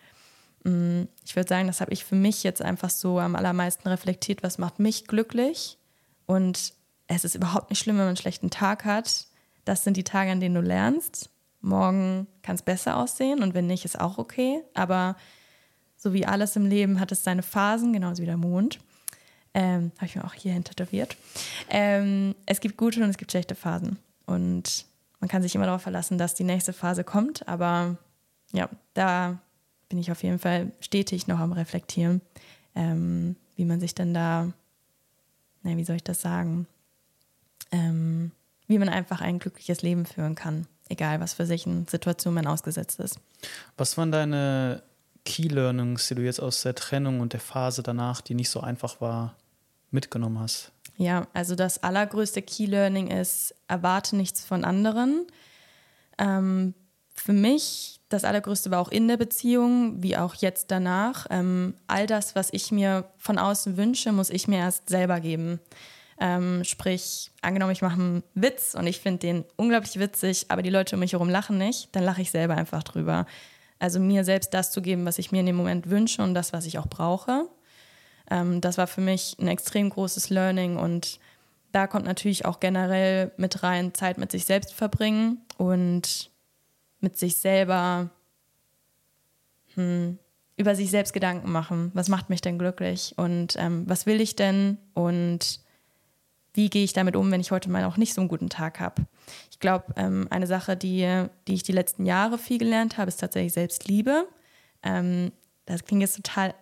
Mm, 0.65 1.05
ich 1.25 1.37
würde 1.37 1.49
sagen, 1.49 1.67
das 1.67 1.81
habe 1.81 1.93
ich 1.93 2.05
für 2.05 2.17
mich 2.17 2.43
jetzt 2.43 2.63
einfach 2.63 2.91
so 2.91 3.19
am 3.19 3.37
allermeisten 3.37 3.89
reflektiert, 3.89 4.43
was 4.43 4.59
macht 4.59 4.79
mich 4.79 5.07
glücklich. 5.07 5.79
Und 6.27 6.75
es 7.07 7.25
ist 7.25 7.35
überhaupt 7.35 7.71
nicht 7.71 7.79
schlimm, 7.79 7.97
wenn 7.97 8.05
man 8.05 8.09
einen 8.09 8.17
schlechten 8.17 8.51
Tag 8.51 8.85
hat. 8.85 9.27
Das 9.65 9.85
sind 9.85 9.97
die 9.97 10.05
Tage, 10.05 10.31
an 10.31 10.41
denen 10.41 10.55
du 10.55 10.61
lernst. 10.61 11.31
Morgen 11.61 12.27
kann 12.43 12.57
es 12.57 12.63
besser 12.63 12.97
aussehen 12.97 13.43
und 13.43 13.55
wenn 13.55 13.67
nicht, 13.67 13.85
ist 13.85 13.99
auch 13.99 14.19
okay. 14.19 14.63
Aber 14.75 15.17
so 16.05 16.13
wie 16.13 16.27
alles 16.27 16.55
im 16.55 16.67
Leben 16.67 17.01
hat 17.01 17.13
es 17.13 17.25
seine 17.25 17.43
Phasen, 17.43 17.95
genauso 17.95 18.21
wie 18.21 18.27
der 18.27 18.37
Mond. 18.37 18.79
Ähm, 19.55 19.91
Habe 19.97 20.07
ich 20.07 20.17
mir 20.17 20.25
auch 20.25 20.35
hierhin 20.35 20.63
tätowiert. 20.63 21.17
Ähm, 21.71 22.35
es 22.45 22.61
gibt 22.61 22.77
gute 22.77 23.03
und 23.03 23.09
es 23.09 23.17
gibt 23.17 23.31
schlechte 23.31 23.55
Phasen. 23.55 23.97
Und 24.27 24.85
man 25.19 25.29
kann 25.29 25.41
sich 25.41 25.55
immer 25.55 25.65
darauf 25.65 25.81
verlassen, 25.81 26.19
dass 26.19 26.35
die 26.35 26.45
nächste 26.45 26.75
Phase 26.75 27.05
kommt. 27.05 27.49
Aber 27.49 27.97
ja, 28.53 28.69
da 28.93 29.39
bin 29.89 29.99
ich 29.99 30.11
auf 30.11 30.23
jeden 30.23 30.39
Fall 30.39 30.73
stetig 30.81 31.27
noch 31.27 31.39
am 31.39 31.53
Reflektieren, 31.53 32.21
ähm, 32.75 33.37
wie 33.57 33.65
man 33.65 33.81
sich 33.81 33.95
denn 33.95 34.13
da, 34.13 34.53
na, 35.63 35.75
wie 35.75 35.85
soll 35.85 35.97
ich 35.97 36.05
das 36.05 36.21
sagen, 36.21 36.67
ähm, 37.73 38.31
wie 38.67 38.79
man 38.79 38.91
einfach 38.91 39.23
ein 39.23 39.39
glückliches 39.39 39.81
Leben 39.81 40.05
führen 40.05 40.35
kann, 40.35 40.67
egal 40.91 41.21
was 41.21 41.33
für 41.33 41.47
sich 41.47 41.67
in 41.67 41.87
Situationen 41.87 42.35
man 42.35 42.47
ausgesetzt 42.47 43.01
ist. 43.01 43.19
Was 43.79 43.97
waren 43.97 44.13
deine 44.13 44.83
Key 45.25 45.49
Learnings, 45.49 46.09
die 46.09 46.15
du 46.15 46.23
jetzt 46.23 46.41
aus 46.41 46.63
der 46.63 46.75
Trennung 46.75 47.21
und 47.21 47.33
der 47.33 47.41
Phase 47.41 47.83
danach, 47.83 48.21
die 48.21 48.35
nicht 48.35 48.51
so 48.51 48.61
einfach 48.61 49.01
war, 49.01 49.37
mitgenommen 49.91 50.39
hast? 50.39 50.73
Ja, 50.97 51.27
also 51.33 51.55
das 51.55 51.83
allergrößte 51.83 52.43
Key 52.43 52.67
Learning 52.67 53.09
ist, 53.09 53.55
erwarte 53.67 54.17
nichts 54.17 54.45
von 54.45 54.65
anderen. 54.65 55.27
Ähm, 56.19 56.75
für 57.15 57.33
mich, 57.33 58.01
das 58.09 58.25
allergrößte 58.25 58.71
war 58.71 58.81
auch 58.81 58.91
in 58.91 59.09
der 59.09 59.17
Beziehung, 59.17 60.03
wie 60.03 60.17
auch 60.17 60.35
jetzt 60.35 60.71
danach. 60.71 61.27
Ähm, 61.31 61.75
all 61.87 62.07
das, 62.07 62.35
was 62.35 62.49
ich 62.53 62.71
mir 62.71 63.09
von 63.19 63.39
außen 63.39 63.77
wünsche, 63.77 64.13
muss 64.13 64.31
ich 64.31 64.47
mir 64.47 64.59
erst 64.59 64.89
selber 64.89 65.21
geben. 65.21 65.61
Ähm, 66.21 66.63
sprich, 66.63 67.33
angenommen, 67.43 67.73
ich 67.73 67.83
mache 67.83 68.01
einen 68.01 68.23
Witz 68.35 68.75
und 68.75 68.87
ich 68.87 69.01
finde 69.01 69.19
den 69.21 69.45
unglaublich 69.57 69.99
witzig, 69.99 70.47
aber 70.49 70.63
die 70.63 70.71
Leute 70.71 70.95
um 70.95 71.01
mich 71.01 71.13
herum 71.13 71.29
lachen 71.29 71.59
nicht, 71.59 71.89
dann 71.97 72.05
lache 72.05 72.23
ich 72.23 72.31
selber 72.31 72.57
einfach 72.57 72.85
drüber. 72.85 73.27
Also 73.85 74.01
mir 74.01 74.25
selbst 74.25 74.55
das 74.55 74.71
zu 74.71 74.81
geben, 74.81 75.05
was 75.05 75.19
ich 75.19 75.31
mir 75.31 75.41
in 75.41 75.47
dem 75.47 75.57
Moment 75.57 75.91
wünsche 75.91 76.23
und 76.23 76.33
das, 76.33 76.55
was 76.55 76.65
ich 76.65 76.79
auch 76.79 76.87
brauche. 76.87 77.51
Ähm, 78.31 78.63
das 78.63 78.79
war 78.79 78.87
für 78.87 79.03
mich 79.03 79.37
ein 79.39 79.47
extrem 79.47 79.91
großes 79.91 80.31
Learning 80.31 80.79
und 80.79 81.21
da 81.71 81.87
kommt 81.87 82.07
natürlich 82.07 82.47
auch 82.47 82.61
generell 82.61 83.33
mit 83.37 83.63
rein 83.63 83.93
Zeit 83.93 84.17
mit 84.17 84.33
sich 84.33 84.47
selbst 84.47 84.73
verbringen 84.73 85.43
und 85.59 86.31
mit 87.01 87.19
sich 87.19 87.37
selber 87.37 88.09
hm, 89.75 90.19
über 90.57 90.75
sich 90.75 90.91
selbst 90.91 91.13
Gedanken 91.13 91.53
machen. 91.53 91.91
Was 91.93 92.09
macht 92.09 92.31
mich 92.31 92.41
denn 92.41 92.59
glücklich 92.59 93.13
und 93.19 93.55
ähm, 93.59 93.83
was 93.87 94.07
will 94.07 94.23
ich 94.23 94.35
denn 94.35 94.79
und 94.95 95.61
wie 96.55 96.71
gehe 96.71 96.85
ich 96.85 96.93
damit 96.93 97.17
um, 97.17 97.31
wenn 97.31 97.41
ich 97.41 97.51
heute 97.51 97.69
mal 97.69 97.85
auch 97.85 97.97
nicht 97.97 98.15
so 98.15 98.21
einen 98.21 98.29
guten 98.29 98.49
Tag 98.49 98.81
habe. 98.81 99.03
Ich 99.51 99.59
glaube, 99.59 99.87
ähm, 99.97 100.29
eine 100.31 100.47
Sache, 100.47 100.77
die, 100.77 101.27
die 101.47 101.55
ich 101.55 101.65
die 101.65 101.73
letzten 101.73 102.07
Jahre 102.07 102.39
viel 102.39 102.59
gelernt 102.59 102.97
habe, 102.97 103.09
ist 103.09 103.21
tatsächlich 103.21 103.53
Selbstliebe. 103.53 104.29
Ähm, 104.83 105.33
das 105.67 105.85
klingt 105.85 106.03
jetzt 106.03 106.17
total, 106.17 106.55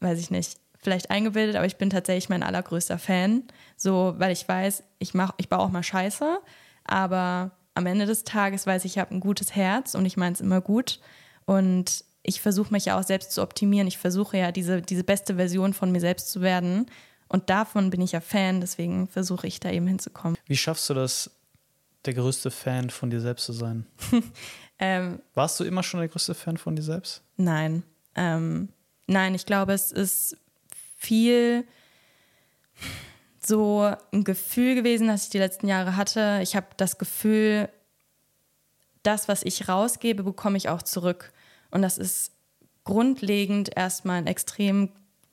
weiß 0.00 0.18
ich 0.18 0.30
nicht, 0.30 0.58
vielleicht 0.82 1.10
eingebildet, 1.10 1.54
aber 1.54 1.66
ich 1.66 1.76
bin 1.76 1.90
tatsächlich 1.90 2.28
mein 2.28 2.42
allergrößter 2.42 2.98
Fan. 2.98 3.44
So, 3.76 4.14
weil 4.18 4.32
ich 4.32 4.46
weiß, 4.46 4.82
ich 4.98 5.14
mach, 5.14 5.32
ich 5.36 5.48
baue 5.48 5.60
auch 5.60 5.70
mal 5.70 5.84
Scheiße, 5.84 6.38
aber 6.84 7.52
am 7.74 7.86
Ende 7.86 8.06
des 8.06 8.24
Tages 8.24 8.66
weiß 8.66 8.84
ich, 8.84 8.92
ich 8.92 8.98
habe 8.98 9.14
ein 9.14 9.20
gutes 9.20 9.54
Herz 9.54 9.94
und 9.94 10.04
ich 10.04 10.16
meine 10.16 10.34
es 10.34 10.40
immer 10.40 10.60
gut. 10.60 11.00
Und 11.46 12.04
ich 12.22 12.40
versuche 12.40 12.72
mich 12.72 12.86
ja 12.86 12.98
auch 12.98 13.02
selbst 13.04 13.32
zu 13.32 13.42
optimieren. 13.42 13.88
Ich 13.88 13.98
versuche 13.98 14.36
ja, 14.36 14.52
diese, 14.52 14.82
diese 14.82 15.04
beste 15.04 15.36
Version 15.36 15.72
von 15.72 15.90
mir 15.90 16.00
selbst 16.00 16.30
zu 16.30 16.40
werden. 16.40 16.86
Und 17.32 17.48
davon 17.48 17.88
bin 17.88 18.02
ich 18.02 18.12
ja 18.12 18.20
Fan, 18.20 18.60
deswegen 18.60 19.08
versuche 19.08 19.46
ich 19.46 19.58
da 19.58 19.70
eben 19.70 19.86
hinzukommen. 19.86 20.36
Wie 20.46 20.56
schaffst 20.56 20.90
du 20.90 20.94
das, 20.94 21.30
der 22.04 22.12
größte 22.12 22.50
Fan 22.50 22.90
von 22.90 23.08
dir 23.08 23.22
selbst 23.22 23.46
zu 23.46 23.54
sein? 23.54 23.86
ähm, 24.78 25.18
Warst 25.32 25.58
du 25.58 25.64
immer 25.64 25.82
schon 25.82 26.00
der 26.00 26.10
größte 26.10 26.34
Fan 26.34 26.58
von 26.58 26.76
dir 26.76 26.82
selbst? 26.82 27.22
Nein. 27.38 27.84
Ähm, 28.16 28.68
nein, 29.06 29.34
ich 29.34 29.46
glaube, 29.46 29.72
es 29.72 29.92
ist 29.92 30.36
viel 30.98 31.64
so 33.40 33.90
ein 34.12 34.24
Gefühl 34.24 34.74
gewesen, 34.74 35.08
das 35.08 35.24
ich 35.24 35.30
die 35.30 35.38
letzten 35.38 35.68
Jahre 35.68 35.96
hatte. 35.96 36.40
Ich 36.42 36.54
habe 36.54 36.66
das 36.76 36.98
Gefühl, 36.98 37.70
das, 39.02 39.26
was 39.26 39.42
ich 39.42 39.70
rausgebe, 39.70 40.22
bekomme 40.22 40.58
ich 40.58 40.68
auch 40.68 40.82
zurück. 40.82 41.32
Und 41.70 41.80
das 41.80 41.96
ist 41.96 42.32
grundlegend 42.84 43.74
erstmal 43.74 44.18
ein 44.18 44.26
extrem 44.26 44.90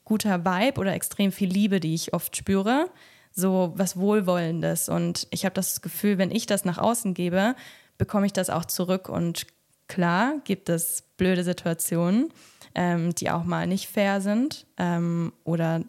guter 0.09 0.43
Vibe 0.43 0.79
oder 0.81 0.93
extrem 0.93 1.31
viel 1.31 1.49
Liebe, 1.49 1.79
die 1.79 1.93
ich 1.93 2.13
oft 2.13 2.35
spüre. 2.35 2.89
So 3.31 3.73
was 3.75 3.95
Wohlwollendes. 3.95 4.89
Und 4.89 5.27
ich 5.29 5.45
habe 5.45 5.53
das 5.53 5.81
Gefühl, 5.81 6.17
wenn 6.17 6.31
ich 6.31 6.47
das 6.47 6.65
nach 6.65 6.79
außen 6.79 7.13
gebe, 7.13 7.55
bekomme 7.99 8.25
ich 8.25 8.33
das 8.33 8.49
auch 8.49 8.65
zurück. 8.65 9.07
Und 9.07 9.45
klar 9.87 10.33
gibt 10.43 10.67
es 10.67 11.03
blöde 11.15 11.43
Situationen, 11.43 12.33
ähm, 12.73 13.13
die 13.13 13.29
auch 13.29 13.43
mal 13.43 13.67
nicht 13.67 13.87
fair 13.87 14.19
sind 14.19 14.65
ähm, 14.77 15.31
oder 15.43 15.83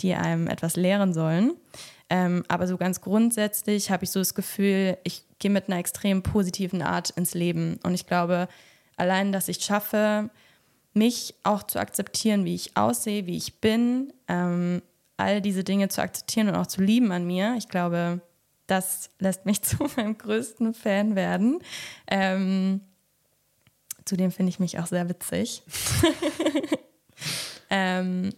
die 0.00 0.14
einem 0.14 0.46
etwas 0.46 0.76
lehren 0.76 1.12
sollen. 1.12 1.56
Ähm, 2.08 2.44
aber 2.46 2.68
so 2.68 2.76
ganz 2.76 3.00
grundsätzlich 3.00 3.90
habe 3.90 4.04
ich 4.04 4.12
so 4.12 4.20
das 4.20 4.36
Gefühl, 4.36 4.96
ich 5.02 5.24
gehe 5.40 5.50
mit 5.50 5.68
einer 5.68 5.78
extrem 5.78 6.22
positiven 6.22 6.82
Art 6.82 7.10
ins 7.10 7.34
Leben. 7.34 7.80
Und 7.82 7.94
ich 7.94 8.06
glaube, 8.06 8.46
allein, 8.96 9.32
dass 9.32 9.48
ich 9.48 9.64
schaffe, 9.64 10.30
mich 10.96 11.34
auch 11.42 11.62
zu 11.62 11.78
akzeptieren, 11.78 12.44
wie 12.44 12.54
ich 12.54 12.76
aussehe, 12.76 13.26
wie 13.26 13.36
ich 13.36 13.60
bin, 13.60 14.12
ähm, 14.28 14.82
all 15.16 15.40
diese 15.40 15.64
Dinge 15.64 15.88
zu 15.88 16.02
akzeptieren 16.02 16.48
und 16.48 16.56
auch 16.56 16.66
zu 16.66 16.82
lieben 16.82 17.12
an 17.12 17.26
mir. 17.26 17.54
Ich 17.56 17.68
glaube, 17.68 18.20
das 18.66 19.10
lässt 19.18 19.46
mich 19.46 19.62
zu 19.62 19.88
meinem 19.96 20.18
größten 20.18 20.74
Fan 20.74 21.14
werden. 21.14 21.60
Ähm, 22.08 22.80
zudem 24.04 24.30
finde 24.30 24.50
ich 24.50 24.58
mich 24.58 24.78
auch 24.78 24.86
sehr 24.86 25.08
witzig. 25.08 25.62
ähm, 27.70 28.30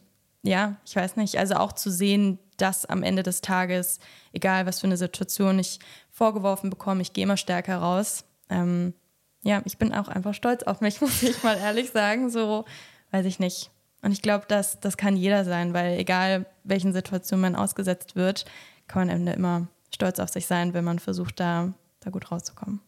ja, 0.43 0.77
ich 0.85 0.97
weiß 0.97 1.17
nicht. 1.17 1.39
Also 1.39 1.55
auch 1.55 1.73
zu 1.73 1.91
sehen, 1.91 2.39
dass 2.57 2.87
am 2.87 3.03
Ende 3.03 3.23
des 3.23 3.41
Tages, 3.41 3.99
egal 4.33 4.67
was 4.67 4.81
für 4.81 4.87
eine 4.87 4.97
Situation 4.97 5.59
ich 5.59 5.79
vorgeworfen 6.11 6.71
bekomme, 6.71 7.03
ich 7.03 7.13
gehe 7.13 7.25
immer 7.25 7.37
stärker 7.37 7.79
raus. 7.79 8.25
Ähm, 8.51 8.95
ja, 9.43 9.63
ich 9.65 9.79
bin 9.79 9.95
auch 9.95 10.09
einfach 10.09 10.35
stolz 10.35 10.63
auf 10.63 10.81
mich, 10.81 11.01
muss 11.01 11.23
ich 11.23 11.43
mal 11.43 11.57
ehrlich 11.57 11.91
sagen. 11.91 12.31
So, 12.31 12.65
weiß 13.11 13.27
ich 13.27 13.39
nicht. 13.39 13.71
Und 14.03 14.13
ich 14.13 14.23
glaube, 14.23 14.45
das, 14.49 14.79
das 14.81 14.97
kann 14.97 15.17
jeder 15.17 15.45
sein, 15.45 15.75
weil 15.75 15.99
egal 15.99 16.47
welchen 16.65 16.93
Situationen 16.93 17.41
man 17.41 17.57
ausgesetzt 17.57 18.15
wird, 18.15 18.45
kann 18.87 19.03
man 19.03 19.11
am 19.11 19.21
Ende 19.21 19.33
immer 19.33 19.69
stolz 19.93 20.21
auf 20.21 20.29
sich 20.29 20.47
sein, 20.47 20.75
wenn 20.75 20.85
man 20.85 20.99
versucht, 20.99 21.41
da, 21.41 21.73
da 22.01 22.11
gut 22.11 22.31
rauszukommen. 22.31 22.81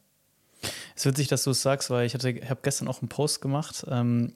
Es 0.94 1.04
ist 1.04 1.06
witzig, 1.06 1.28
dass 1.28 1.44
du 1.44 1.50
es 1.50 1.62
sagst, 1.62 1.90
weil 1.90 2.06
ich, 2.06 2.14
ich 2.14 2.50
habe 2.50 2.60
gestern 2.62 2.86
auch 2.86 3.00
einen 3.00 3.08
Post 3.08 3.40
gemacht. 3.40 3.84
Ähm, 3.88 4.34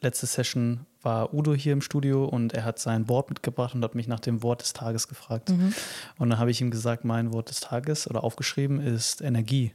letzte 0.00 0.26
Session 0.26 0.86
war 1.00 1.32
Udo 1.32 1.54
hier 1.54 1.72
im 1.72 1.80
Studio 1.80 2.24
und 2.24 2.52
er 2.52 2.64
hat 2.64 2.78
sein 2.78 3.06
Board 3.06 3.30
mitgebracht 3.30 3.74
und 3.74 3.82
hat 3.82 3.94
mich 3.94 4.08
nach 4.08 4.20
dem 4.20 4.42
Wort 4.42 4.62
des 4.62 4.72
Tages 4.72 5.08
gefragt. 5.08 5.50
Mhm. 5.50 5.72
Und 6.18 6.30
dann 6.30 6.38
habe 6.38 6.50
ich 6.50 6.60
ihm 6.60 6.70
gesagt, 6.70 7.04
mein 7.04 7.32
Wort 7.32 7.48
des 7.48 7.60
Tages 7.60 8.08
oder 8.08 8.22
aufgeschrieben 8.22 8.80
ist 8.80 9.22
Energie 9.22 9.72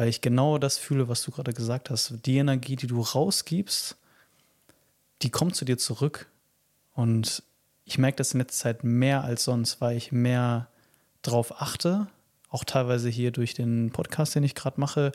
weil 0.00 0.08
ich 0.08 0.22
genau 0.22 0.56
das 0.56 0.78
fühle, 0.78 1.10
was 1.10 1.22
du 1.24 1.30
gerade 1.30 1.52
gesagt 1.52 1.90
hast. 1.90 2.24
Die 2.24 2.38
Energie, 2.38 2.74
die 2.74 2.86
du 2.86 3.02
rausgibst, 3.02 3.98
die 5.20 5.28
kommt 5.28 5.54
zu 5.54 5.66
dir 5.66 5.76
zurück. 5.76 6.26
Und 6.94 7.42
ich 7.84 7.98
merke 7.98 8.16
das 8.16 8.32
in 8.32 8.40
letzter 8.40 8.62
Zeit 8.62 8.82
mehr 8.82 9.24
als 9.24 9.44
sonst, 9.44 9.82
weil 9.82 9.98
ich 9.98 10.10
mehr 10.10 10.68
drauf 11.20 11.60
achte, 11.60 12.06
auch 12.48 12.64
teilweise 12.64 13.10
hier 13.10 13.30
durch 13.30 13.52
den 13.52 13.90
Podcast, 13.90 14.34
den 14.34 14.42
ich 14.42 14.54
gerade 14.54 14.80
mache. 14.80 15.12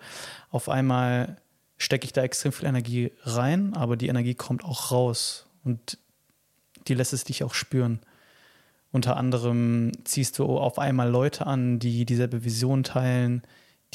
Auf 0.51 0.69
einmal 0.69 1.37
stecke 1.79 2.05
ich 2.05 2.13
da 2.13 2.21
extrem 2.21 2.51
viel 2.51 2.67
Energie 2.67 3.11
rein, 3.23 3.73
aber 3.73 3.97
die 3.97 4.09
Energie 4.09 4.35
kommt 4.35 4.63
auch 4.63 4.91
raus 4.91 5.47
und 5.63 5.97
die 6.87 6.93
lässt 6.93 7.11
es 7.11 7.23
dich 7.23 7.43
auch 7.43 7.55
spüren. 7.55 8.01
Unter 8.91 9.17
anderem 9.17 9.93
ziehst 10.03 10.37
du 10.37 10.45
auf 10.59 10.77
einmal 10.77 11.09
Leute 11.09 11.47
an, 11.47 11.79
die 11.79 12.05
dieselbe 12.05 12.43
Vision 12.43 12.83
teilen, 12.83 13.41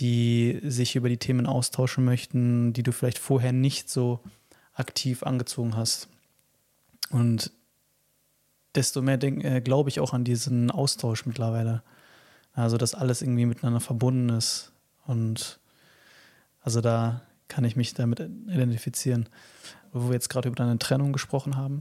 die 0.00 0.60
sich 0.64 0.96
über 0.96 1.08
die 1.08 1.18
Themen 1.18 1.46
austauschen 1.46 2.04
möchten, 2.04 2.72
die 2.72 2.82
du 2.82 2.92
vielleicht 2.92 3.18
vorher 3.18 3.52
nicht 3.52 3.90
so 3.90 4.20
aktiv 4.72 5.22
angezogen 5.22 5.76
hast. 5.76 6.08
Und 7.10 7.52
desto 8.74 9.02
mehr 9.02 9.22
äh, 9.22 9.60
glaube 9.60 9.90
ich 9.90 10.00
auch 10.00 10.14
an 10.14 10.24
diesen 10.24 10.70
Austausch 10.70 11.26
mittlerweile. 11.26 11.82
Also, 12.52 12.78
dass 12.78 12.94
alles 12.94 13.22
irgendwie 13.22 13.46
miteinander 13.46 13.80
verbunden 13.80 14.30
ist. 14.30 14.72
Und 15.06 15.60
also 16.62 16.80
da 16.80 17.22
kann 17.48 17.64
ich 17.64 17.76
mich 17.76 17.94
damit 17.94 18.20
identifizieren. 18.20 19.28
Wo 19.92 20.08
wir 20.08 20.14
jetzt 20.14 20.30
gerade 20.30 20.48
über 20.48 20.56
deine 20.56 20.78
Trennung 20.78 21.12
gesprochen 21.12 21.56
haben. 21.56 21.80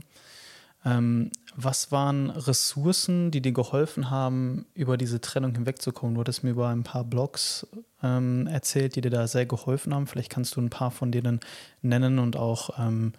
Ähm, 0.84 1.30
was 1.64 1.92
waren 1.92 2.30
Ressourcen, 2.30 3.30
die 3.30 3.40
dir 3.40 3.52
geholfen 3.52 4.10
haben, 4.10 4.66
über 4.74 4.96
diese 4.96 5.20
Trennung 5.20 5.54
hinwegzukommen? 5.54 6.14
Du 6.14 6.20
hattest 6.20 6.44
mir 6.44 6.50
über 6.50 6.68
ein 6.68 6.82
paar 6.82 7.04
Blogs 7.04 7.66
ähm, 8.02 8.46
erzählt, 8.46 8.96
die 8.96 9.00
dir 9.00 9.10
da 9.10 9.26
sehr 9.26 9.46
geholfen 9.46 9.94
haben. 9.94 10.06
Vielleicht 10.06 10.30
kannst 10.30 10.56
du 10.56 10.60
ein 10.60 10.70
paar 10.70 10.90
von 10.90 11.12
denen 11.12 11.40
nennen 11.82 12.18
und 12.18 12.36
auch 12.36 12.78
ähm, 12.78 13.12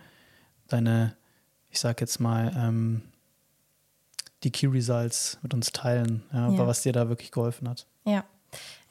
deine, 0.67 1.15
ich 1.69 1.79
sag 1.79 2.01
jetzt 2.01 2.19
mal, 2.19 2.51
ähm, 2.55 3.01
die 4.43 4.51
Key 4.51 4.67
Results 4.67 5.37
mit 5.41 5.53
uns 5.53 5.71
teilen, 5.71 6.23
ja, 6.33 6.49
ja. 6.49 6.67
was 6.67 6.81
dir 6.81 6.93
da 6.93 7.09
wirklich 7.09 7.31
geholfen 7.31 7.69
hat. 7.69 7.85
Ja. 8.05 8.23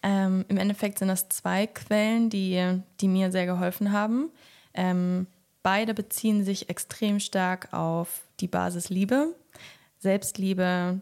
Ähm, 0.02 0.44
Im 0.48 0.56
Endeffekt 0.56 0.98
sind 0.98 1.08
das 1.08 1.28
zwei 1.28 1.66
Quellen, 1.66 2.30
die, 2.30 2.80
die 3.00 3.08
mir 3.08 3.30
sehr 3.30 3.46
geholfen 3.46 3.92
haben. 3.92 4.30
Ähm, 4.72 5.26
beide 5.62 5.94
beziehen 5.94 6.44
sich 6.44 6.70
extrem 6.70 7.20
stark 7.20 7.72
auf 7.72 8.22
die 8.40 8.48
Basis 8.48 8.88
Liebe, 8.88 9.34
Selbstliebe, 10.00 11.00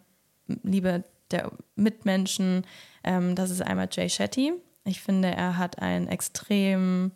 Liebe 0.63 1.05
der 1.31 1.51
Mitmenschen. 1.77 2.67
Ähm, 3.05 3.35
das 3.35 3.51
ist 3.51 3.63
einmal 3.63 3.89
Jay 3.91 4.09
Shetty. 4.09 4.53
Ich 4.85 5.01
finde, 5.01 5.29
er 5.29 5.57
hat 5.57 5.81
ein 5.81 6.09
extrem 6.09 7.13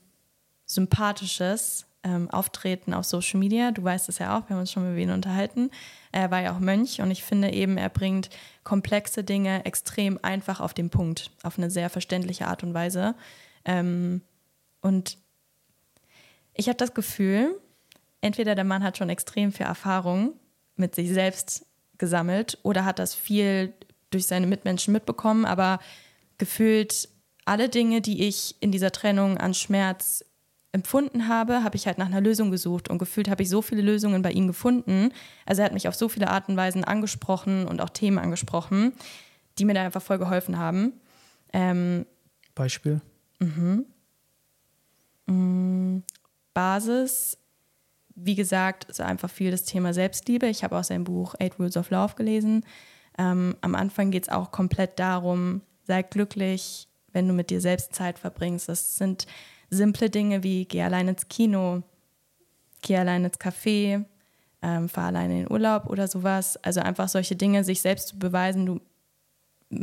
sympathisches 0.65 1.87
ähm, 2.05 2.31
Auftreten 2.31 2.95
auf 2.95 3.05
Social 3.05 3.39
Media. 3.39 3.71
Du 3.71 3.83
weißt 3.83 4.09
es 4.09 4.19
ja 4.19 4.37
auch, 4.37 4.49
wir 4.49 4.55
haben 4.55 4.61
uns 4.61 4.73
schon 4.73 4.95
mit 4.95 5.03
ihm 5.03 5.11
unterhalten. 5.11 5.71
Er 6.11 6.31
war 6.31 6.41
ja 6.41 6.55
auch 6.55 6.59
Mönch 6.59 7.01
und 7.01 7.11
ich 7.11 7.23
finde 7.23 7.53
eben, 7.53 7.79
er 7.79 7.89
bringt 7.89 8.31
komplexe 8.65 9.25
Dinge 9.25 9.65
extrem 9.65 10.19
einfach 10.23 10.61
auf 10.61 10.75
den 10.75 10.91
Punkt, 10.91 11.31
auf 11.43 11.59
eine 11.59 11.71
sehr 11.71 11.91
verständliche 11.91 12.47
Art 12.47 12.63
und 12.63 12.75
Weise. 12.75 13.15
Ähm, 13.65 14.23
und 14.81 15.19
ich 16.55 16.69
habe 16.69 16.77
das 16.77 16.93
Gefühl, 16.93 17.59
entweder 18.21 18.55
der 18.55 18.65
Mann 18.65 18.83
hat 18.83 18.99
schon 18.99 19.09
extrem 19.09 19.53
viel 19.53 19.67
Erfahrung 19.67 20.35
mit 20.77 20.95
sich 20.95 21.11
selbst 21.11 21.67
gesammelt 22.03 22.59
oder 22.65 22.85
hat 22.85 22.99
das 22.99 23.15
viel 23.15 23.73
durch 24.11 24.27
seine 24.27 24.49
Mitmenschen 24.49 24.93
mitbekommen, 24.93 25.45
aber 25.45 25.79
gefühlt 26.37 27.09
alle 27.45 27.69
Dinge, 27.69 28.01
die 28.01 28.27
ich 28.27 28.57
in 28.59 28.73
dieser 28.73 28.91
Trennung 28.91 29.39
an 29.39 29.55
Schmerz 29.55 30.25
empfunden 30.73 31.29
habe, 31.29 31.63
habe 31.63 31.77
ich 31.77 31.87
halt 31.87 31.99
nach 31.99 32.07
einer 32.07 32.21
Lösung 32.21 32.51
gesucht 32.51 32.91
und 32.91 32.99
gefühlt 32.99 33.31
habe 33.31 33.45
ich 33.45 33.49
so 33.49 33.63
viele 33.63 33.83
Lösungen 33.83 34.21
bei 34.21 34.33
ihm 34.33 34.49
gefunden. 34.49 35.13
Also 35.47 35.63
er 35.63 35.67
hat 35.67 35.75
mich 35.75 35.87
auf 35.87 35.95
so 35.95 36.09
viele 36.09 36.29
Arten 36.29 36.53
und 36.53 36.57
Weisen 36.57 36.83
angesprochen 36.83 37.69
und 37.69 37.81
auch 37.81 37.91
Themen 37.91 38.19
angesprochen, 38.19 38.93
die 39.59 39.65
mir 39.65 39.75
da 39.75 39.85
einfach 39.85 40.03
voll 40.03 40.19
geholfen 40.19 40.59
haben. 40.59 40.95
Ähm, 41.53 42.05
Beispiel? 42.57 43.01
Mhm. 43.39 43.87
Mhm. 45.27 46.03
Basis, 46.53 47.39
wie 48.15 48.35
gesagt, 48.35 48.85
ist 48.85 49.01
einfach 49.01 49.31
viel 49.31 49.51
das 49.51 49.65
Thema 49.65 49.95
Selbstliebe. 49.95 50.47
Ich 50.47 50.65
habe 50.65 50.79
auch 50.79 50.85
sein 50.85 51.05
Buch 51.05 51.35
Eight 51.39 51.59
Rules 51.59 51.77
of 51.77 51.91
Love 51.91 52.15
gelesen. 52.15 52.65
Ähm, 53.19 53.57
am 53.61 53.75
Anfang 53.75 54.11
geht 54.11 54.25
es 54.25 54.29
auch 54.29 54.51
komplett 54.51 54.99
darum, 54.99 55.63
sei 55.85 56.03
glücklich, 56.03 56.89
wenn 57.13 57.29
du 57.29 57.35
mit 57.35 57.51
dir 57.51 57.61
selbst 57.61 57.95
Zeit 57.95 58.19
verbringst. 58.19 58.69
Das 58.69 58.97
sind 58.97 59.27
simple 59.71 60.11
Dinge 60.11 60.43
wie 60.43 60.65
geh 60.65 60.83
allein 60.83 61.09
ins 61.09 61.29
Kino, 61.29 61.83
geh 62.83 62.97
allein 62.97 63.25
ins 63.25 63.39
Café, 63.39 64.05
ähm, 64.63 64.89
fahr 64.89 65.07
allein 65.07 65.31
in 65.31 65.37
den 65.45 65.53
Urlaub 65.53 65.87
oder 65.87 66.09
sowas. 66.09 66.57
Also 66.59 66.81
einfach 66.81 67.09
solche 67.09 67.37
Dinge, 67.37 67.65
sich 67.65 67.81
selbst 67.81 68.09
zu 68.09 68.19
beweisen, 68.19 68.67
du 68.67 68.81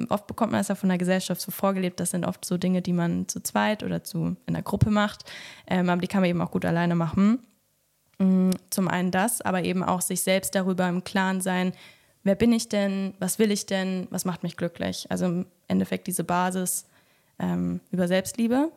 oft 0.09 0.27
bekommt 0.27 0.51
man 0.51 0.59
das 0.59 0.67
ja 0.67 0.75
von 0.75 0.89
der 0.89 0.97
Gesellschaft 0.97 1.41
so 1.41 1.51
vorgelebt. 1.51 1.99
Das 1.99 2.11
sind 2.11 2.25
oft 2.25 2.45
so 2.45 2.57
Dinge, 2.57 2.81
die 2.81 2.93
man 2.93 3.27
zu 3.27 3.41
zweit 3.41 3.83
oder 3.83 4.03
zu 4.03 4.35
in 4.45 4.53
der 4.53 4.63
Gruppe 4.63 4.89
macht. 4.89 5.23
Ähm, 5.67 5.89
aber 5.89 6.01
die 6.01 6.07
kann 6.07 6.21
man 6.21 6.29
eben 6.29 6.41
auch 6.41 6.51
gut 6.51 6.65
alleine 6.65 6.95
machen. 6.95 7.39
Mm, 8.19 8.51
zum 8.69 8.87
einen 8.87 9.11
das, 9.11 9.41
aber 9.41 9.63
eben 9.63 9.83
auch 9.83 10.01
sich 10.01 10.21
selbst 10.21 10.53
darüber 10.53 10.87
im 10.87 11.03
Klaren 11.03 11.41
sein, 11.41 11.73
wer 12.23 12.35
bin 12.35 12.51
ich 12.51 12.69
denn, 12.69 13.13
was 13.19 13.39
will 13.39 13.51
ich 13.51 13.65
denn, 13.65 14.07
was 14.11 14.25
macht 14.25 14.43
mich 14.43 14.57
glücklich. 14.57 15.07
Also 15.09 15.25
im 15.25 15.45
Endeffekt 15.67 16.07
diese 16.07 16.23
Basis 16.23 16.85
ähm, 17.39 17.79
über 17.91 18.07
Selbstliebe. 18.07 18.71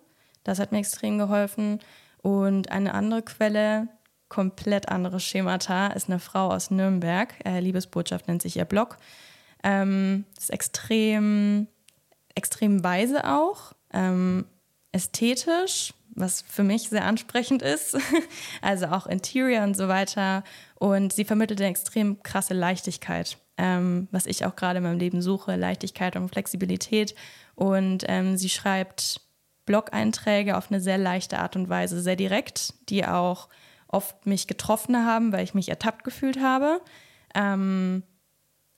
Das 0.44 0.58
hat 0.58 0.72
mir 0.72 0.78
extrem 0.78 1.18
geholfen. 1.18 1.80
Und 2.22 2.70
eine 2.70 2.94
andere 2.94 3.22
Quelle, 3.22 3.88
komplett 4.28 4.88
anderes 4.88 5.25
Schemata, 5.25 5.88
ist 5.88 6.08
eine 6.08 6.20
Frau 6.20 6.50
aus 6.50 6.70
Nürnberg. 6.70 7.34
Äh, 7.44 7.61
Liebesbotschaft 7.61 8.28
nennt 8.28 8.42
sich 8.42 8.56
ihr 8.56 8.64
Blog. 8.64 8.96
Ähm, 9.64 10.25
ist 10.38 10.50
extrem, 10.50 11.66
extrem 12.34 12.82
weise 12.82 13.28
auch, 13.28 13.72
ähm, 13.92 14.46
ästhetisch, 14.92 15.94
was 16.14 16.42
für 16.42 16.62
mich 16.62 16.88
sehr 16.88 17.04
ansprechend 17.04 17.62
ist. 17.62 17.97
also 18.62 18.87
auch 18.87 19.07
Interior 19.07 19.64
und 19.64 19.76
so 19.76 19.88
weiter. 19.88 20.45
Und 20.75 21.12
sie 21.12 21.25
vermittelt 21.25 21.61
eine 21.61 21.71
extrem 21.71 22.23
krasse 22.23 22.54
Leichtigkeit, 22.54 23.38
ähm, 23.57 24.09
was 24.11 24.26
ich 24.26 24.45
auch 24.45 24.57
gerade 24.57 24.78
in 24.78 24.85
meinem 24.85 24.99
Leben 24.99 25.23
suche: 25.23 25.57
Leichtigkeit 25.57 26.16
und 26.16 26.28
Flexibilität. 26.28 27.14
Und 27.54 28.04
ähm, 28.09 28.37
sie 28.37 28.49
schreibt 28.49 29.21
Blog-Einträge 29.66 30.57
auf 30.57 30.71
eine 30.71 30.81
sehr 30.81 30.99
leichte 30.99 31.38
Art 31.38 31.57
und 31.57 31.69
Weise, 31.69 32.00
sehr 32.00 32.16
direkt, 32.16 32.75
die 32.88 33.07
auch 33.07 33.49
oft 33.88 34.26
mich 34.26 34.47
getroffen 34.47 35.04
haben, 35.04 35.33
weil 35.33 35.45
ich 35.45 35.54
mich 35.54 35.69
ertappt 35.69 36.02
gefühlt 36.02 36.40
habe. 36.40 36.81
Ähm, 37.35 38.02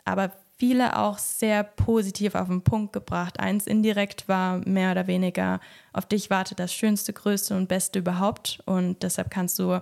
aber 0.04 0.32
viele 0.56 0.98
auch 0.98 1.18
sehr 1.18 1.64
positiv 1.64 2.34
auf 2.34 2.48
den 2.48 2.62
Punkt 2.62 2.92
gebracht. 2.92 3.40
Eins 3.40 3.66
indirekt 3.66 4.28
war 4.28 4.58
mehr 4.66 4.92
oder 4.92 5.06
weniger, 5.06 5.60
auf 5.92 6.06
dich 6.06 6.30
wartet 6.30 6.58
das 6.58 6.72
Schönste, 6.72 7.12
Größte 7.12 7.56
und 7.56 7.68
Beste 7.68 7.98
überhaupt. 7.98 8.60
Und 8.64 9.02
deshalb 9.02 9.30
kannst 9.30 9.58
du 9.58 9.80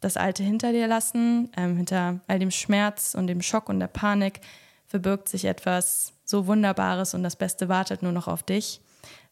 das 0.00 0.16
Alte 0.16 0.42
hinter 0.42 0.72
dir 0.72 0.86
lassen. 0.86 1.50
Ähm, 1.56 1.76
hinter 1.76 2.20
all 2.26 2.38
dem 2.38 2.50
Schmerz 2.50 3.14
und 3.14 3.26
dem 3.26 3.42
Schock 3.42 3.68
und 3.68 3.80
der 3.80 3.88
Panik 3.88 4.40
verbirgt 4.86 5.28
sich 5.28 5.44
etwas 5.44 6.12
so 6.24 6.46
Wunderbares 6.46 7.14
und 7.14 7.22
das 7.22 7.36
Beste 7.36 7.68
wartet 7.68 8.02
nur 8.02 8.12
noch 8.12 8.28
auf 8.28 8.42
dich. 8.42 8.80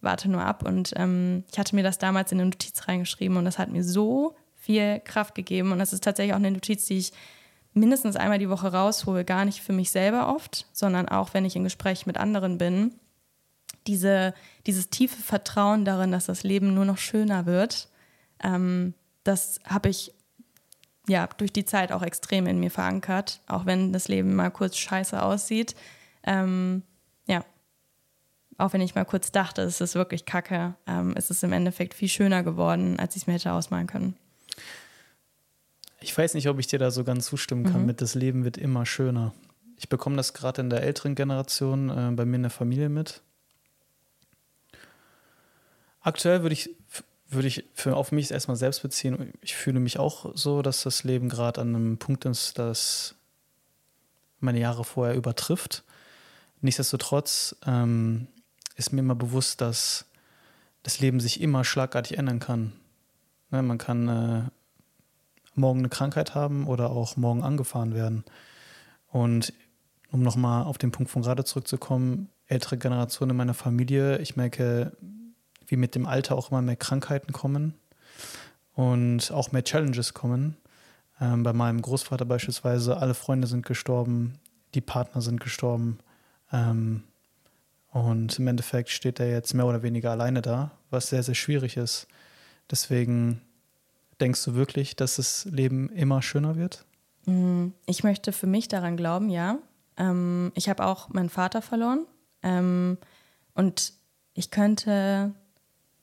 Warte 0.01 0.31
nur 0.31 0.43
ab. 0.43 0.67
Und 0.67 0.93
ähm, 0.97 1.45
ich 1.51 1.59
hatte 1.59 1.75
mir 1.75 1.83
das 1.83 1.99
damals 1.99 2.33
in 2.33 2.41
eine 2.41 2.51
Notiz 2.51 2.89
reingeschrieben 2.89 3.37
und 3.37 3.45
das 3.45 3.59
hat 3.59 3.71
mir 3.71 3.85
so 3.85 4.35
viel 4.57 5.01
Kraft 5.01 5.35
gegeben. 5.35 5.73
Und 5.73 5.79
das 5.79 5.93
ist 5.93 6.05
tatsächlich 6.05 6.35
auch 6.35 6.39
eine 6.39 6.51
Notiz, 6.51 6.87
die 6.87 6.99
ich 6.99 7.13
mindestens 7.75 8.17
einmal 8.17 8.39
die 8.39 8.51
Woche 8.51 8.73
raushole, 8.73 9.25
gar 9.25 9.45
nicht 9.45 9.61
für 9.61 9.73
mich 9.73 9.91
selber 9.91 10.35
oft, 10.35 10.67
sondern 10.73 11.09
auch 11.09 11.35
wenn 11.35 11.45
ich 11.45 11.57
in 11.57 11.65
Gespräch 11.65 12.07
mit 12.07 12.19
anderen 12.19 12.59
bin. 12.59 12.95
Diese, 13.87 14.35
dieses 14.67 14.91
tiefe 14.91 15.21
Vertrauen 15.21 15.85
darin, 15.85 16.13
dass 16.13 16.27
das 16.27 16.43
Leben 16.43 16.75
nur 16.75 16.85
noch 16.85 16.99
schöner 16.99 17.47
wird, 17.47 17.89
ähm, 18.43 18.95
das 19.25 19.61
habe 19.67 19.89
ich 19.89 20.13
ja 21.09 21.29
durch 21.37 21.53
die 21.53 21.65
Zeit 21.65 21.93
auch 21.93 22.03
extrem 22.03 22.47
in 22.47 22.61
mir 22.61 22.71
verankert, 22.71 23.41
auch 23.47 23.67
wenn 23.67 23.93
das 23.93 24.09
Leben 24.09 24.35
mal 24.35 24.51
kurz 24.51 24.77
scheiße 24.77 25.21
aussieht. 25.21 25.75
Ähm, 26.25 26.83
ja, 27.27 27.45
auch 28.59 28.73
wenn 28.73 28.81
ich 28.81 28.95
mal 28.95 29.05
kurz 29.05 29.33
dachte, 29.33 29.63
es 29.63 29.81
ist 29.81 29.95
wirklich 29.95 30.25
kacke, 30.25 30.75
ähm, 30.87 31.15
ist 31.17 31.31
es 31.31 31.43
im 31.43 31.53
Endeffekt 31.53 31.95
viel 31.95 32.09
schöner 32.09 32.43
geworden, 32.43 32.99
als 32.99 33.17
ich 33.17 33.23
es 33.23 33.27
mir 33.27 33.35
hätte 33.35 33.53
ausmalen 33.53 33.87
können. 33.87 34.17
Ich 36.03 36.17
weiß 36.17 36.35
nicht, 36.35 36.49
ob 36.49 36.59
ich 36.59 36.67
dir 36.67 36.79
da 36.79 36.91
so 36.91 37.05
ganz 37.05 37.27
zustimmen 37.27 37.65
kann 37.65 37.83
mhm. 37.83 37.87
mit, 37.87 38.01
das 38.01 38.15
Leben 38.15 38.45
wird 38.45 38.59
immer 38.59 38.87
schöner. 38.87 39.33
Ich 39.77 39.89
bekomme 39.89 40.17
das 40.17 40.35
gerade 40.35 40.61
in 40.61 40.71
der 40.71 40.83
älteren 40.83 41.15
Generation 41.15 41.91
äh, 41.91 42.11
bei 42.13 42.25
mir 42.25 42.37
in 42.37 42.43
der 42.43 42.51
Familie 42.51 42.89
mit. 42.89 43.23
Aktuell 46.01 46.43
würde 46.43 46.53
ich, 46.53 46.71
würde 47.29 47.49
ich 47.49 47.65
für, 47.75 47.97
auf 47.97 48.13
mich 48.13 48.31
erstmal 48.31 48.57
selbst 48.57 48.83
beziehen. 48.83 49.33
Ich 49.41 49.55
fühle 49.55 49.81
mich 49.81 49.99
auch 49.99 50.33
so, 50.35 50.63
dass 50.63 50.83
das 50.83 51.05
Leben 51.05 51.29
gerade 51.29 51.61
an 51.61 51.75
einem 51.75 51.99
Punkt 51.99 52.25
ist, 52.25 52.59
das 52.59 53.15
meine 54.41 54.59
Jahre 54.59 54.85
vorher 54.85 55.15
übertrifft. 55.15 55.85
Nichtsdestotrotz 56.61 57.57
ähm, 57.67 58.27
ist 58.77 58.93
mir 58.93 59.01
immer 59.01 59.15
bewusst, 59.15 59.61
dass 59.61 60.07
das 60.83 60.99
Leben 60.99 61.21
sich 61.21 61.41
immer 61.41 61.65
schlagartig 61.65 62.19
ändern 62.19 62.41
kann. 62.41 62.73
Ne, 63.51 63.63
man 63.63 63.79
kann 63.79 64.09
äh, 64.09 64.43
morgen 65.55 65.81
eine 65.81 65.89
Krankheit 65.89 66.35
haben 66.35 66.67
oder 66.67 66.91
auch 66.91 67.17
morgen 67.17 67.43
angefahren 67.43 67.95
werden. 67.95 68.25
Und 69.09 69.53
um 70.11 70.23
nochmal 70.23 70.65
auf 70.65 70.79
den 70.79 70.93
Punkt 70.93 71.11
von 71.11 71.23
gerade 71.23 71.45
zurückzukommen, 71.45 72.29
ältere 72.47 72.79
Generationen 72.79 73.31
in 73.31 73.37
meiner 73.37 73.55
Familie, 73.55 74.19
ich 74.19 74.37
merke, 74.37 74.93
wie 75.67 75.77
mit 75.77 75.95
dem 75.95 76.07
Alter 76.07 76.37
auch 76.37 76.51
immer 76.51 76.63
mehr 76.63 76.77
Krankheiten 76.77 77.33
kommen 77.33 77.75
und 78.75 79.31
auch 79.33 79.53
mehr 79.53 79.65
Challenges 79.65 80.13
kommen. 80.15 80.57
Ähm, 81.21 81.43
bei 81.43 81.53
meinem 81.53 81.81
Großvater 81.81 82.25
beispielsweise, 82.25 82.97
alle 82.97 83.15
Freunde 83.15 83.47
sind 83.47 83.65
gestorben, 83.65 84.39
die 84.75 84.81
Partner 84.81 85.23
sind 85.23 85.41
gestorben. 85.41 85.99
Ähm, 86.53 87.05
und 87.91 88.39
im 88.39 88.47
Endeffekt 88.49 88.89
steht 88.89 89.21
er 89.21 89.31
jetzt 89.31 89.53
mehr 89.55 89.67
oder 89.67 89.83
weniger 89.83 90.11
alleine 90.11 90.41
da, 90.43 90.73
was 90.91 91.09
sehr, 91.09 91.23
sehr 91.23 91.35
schwierig 91.35 91.77
ist. 91.77 92.07
Deswegen 92.71 93.43
Denkst 94.23 94.45
du 94.45 94.55
wirklich, 94.55 94.95
dass 94.95 95.17
das 95.17 95.47
Leben 95.47 95.89
immer 95.89 96.23
schöner 96.23 96.55
wird? 96.55 96.85
Mm, 97.27 97.71
ich 97.87 98.05
möchte 98.05 98.31
für 98.31 98.47
mich 98.47 98.69
daran 98.69 98.97
glauben, 98.97 99.31
ja. 99.31 99.59
Ähm, 99.97 100.53
ich 100.55 100.69
habe 100.69 100.87
auch 100.87 101.09
meinen 101.09 101.29
Vater 101.29 101.61
verloren. 101.61 102.07
Ähm, 102.45 102.99
und 103.55 103.95
ich 104.35 104.53
könnte 104.53 105.35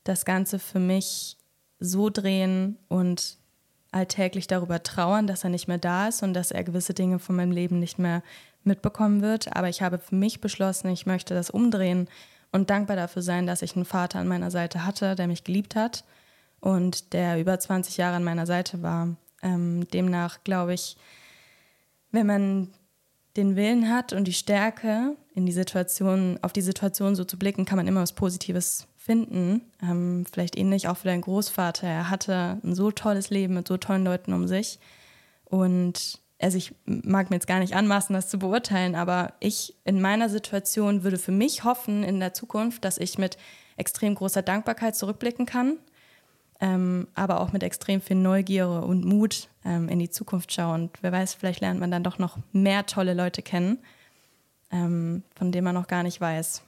das 0.03 0.25
Ganze 0.25 0.60
für 0.60 0.79
mich 0.82 1.38
so 1.79 2.10
drehen 2.10 2.77
und 2.89 3.38
alltäglich 3.93 4.47
darüber 4.47 4.84
trauern, 4.84 5.25
dass 5.25 5.45
er 5.45 5.49
nicht 5.49 5.69
mehr 5.69 5.77
da 5.77 6.10
ist 6.10 6.21
und 6.21 6.34
dass 6.34 6.51
er 6.51 6.65
gewisse 6.65 6.93
Dinge 6.93 7.19
von 7.19 7.38
meinem 7.38 7.53
Leben 7.53 7.79
nicht 7.79 7.99
mehr 7.99 8.21
mitbekommen 8.65 9.21
wird. 9.21 9.55
Aber 9.55 9.69
ich 9.69 9.82
habe 9.82 9.97
für 9.97 10.15
mich 10.15 10.41
beschlossen, 10.41 10.89
ich 10.89 11.05
möchte 11.05 11.36
das 11.36 11.49
umdrehen 11.49 12.10
und 12.51 12.69
dankbar 12.69 12.97
dafür 12.97 13.21
sein, 13.21 13.47
dass 13.47 13.62
ich 13.62 13.77
einen 13.77 13.86
Vater 13.86 14.19
an 14.19 14.27
meiner 14.27 14.51
Seite 14.51 14.86
hatte, 14.86 15.15
der 15.15 15.27
mich 15.27 15.45
geliebt 15.45 15.77
hat 15.77 16.03
und 16.62 17.13
der 17.13 17.39
über 17.39 17.60
20 17.60 17.98
Jahre 17.98 18.15
an 18.15 18.24
meiner 18.24 18.45
Seite 18.45 18.82
war. 18.82 19.15
Ähm, 19.41 19.88
demnach 19.93 20.43
glaube 20.43 20.74
ich, 20.74 20.98
wenn 22.12 22.28
man 22.28 22.69
den 23.38 23.56
Willen 23.56 23.89
hat 23.89 24.13
und 24.13 24.26
die 24.26 24.34
Stärke, 24.34 25.15
in 25.34 25.45
die 25.45 25.52
Situation, 25.52 26.38
auf 26.41 26.52
die 26.52 26.62
Situation 26.62 27.15
so 27.15 27.24
zu 27.24 27.38
blicken, 27.38 27.65
kann 27.65 27.78
man 27.78 27.88
immer 27.88 28.02
was 28.02 28.13
Positives 28.13 28.88
finden. 28.98 29.62
Ähm, 29.82 30.26
vielleicht 30.30 30.58
ähnlich 30.58 30.88
auch 30.88 30.98
für 30.98 31.08
deinen 31.08 31.22
Großvater. 31.22 31.88
Er 31.88 32.10
hatte 32.10 32.60
ein 32.63 32.76
so 32.76 32.91
tolles 32.91 33.30
Leben 33.30 33.54
mit 33.54 33.67
so 33.67 33.78
tollen 33.78 34.04
Leuten 34.04 34.34
um 34.34 34.48
sich. 34.48 34.80
Und 35.45 36.19
also 36.41 36.58
ich 36.58 36.74
mag 36.86 37.30
mir 37.30 37.38
jetzt 37.38 37.48
gar 37.48 37.60
nicht 37.60 37.76
anmaßen, 37.76 38.13
das 38.13 38.30
zu 38.30 38.39
beurteilen, 38.39 38.95
aber 38.95 39.34
ich 39.39 39.76
in 39.84 40.02
meiner 40.02 40.30
Situation 40.30 41.04
würde 41.04 41.17
für 41.17 41.32
mich 41.32 41.63
hoffen 41.63 42.04
in 42.04 42.19
der 42.19 42.34
Zukunft, 42.34 42.84
dass 42.84 42.98
ich 42.98 43.17
mit 43.17 43.38
extrem 43.78 44.15
großer 44.15 44.41
Dankbarkeit 44.41 44.95
zurückblicken 44.95 45.45
kann 45.45 45.78
ähm, 46.62 47.08
aber 47.15 47.39
auch 47.39 47.52
mit 47.52 47.63
extrem 47.63 48.02
viel 48.02 48.17
Neugier 48.17 48.69
und 48.69 49.06
Mut 49.06 49.48
ähm, 49.63 49.88
in 49.89 50.00
die 50.00 50.10
Zukunft 50.10 50.52
schauen. 50.52 50.84
Und 50.84 50.91
wer 51.02 51.12
weiß, 51.12 51.34
vielleicht 51.34 51.62
lernt 51.62 51.80
man 51.80 51.91
dann 51.91 52.04
doch 52.04 52.19
noch 52.19 52.38
mehr 52.52 52.86
tolle 52.86 53.13
Leute 53.13 53.41
kennen, 53.41 53.80
ähm, 54.72 55.24
von 55.36 55.52
denen 55.52 55.63
man 55.65 55.76
noch 55.76 55.88
gar 55.88 56.04
nicht 56.04 56.19
weiß. 56.19 56.62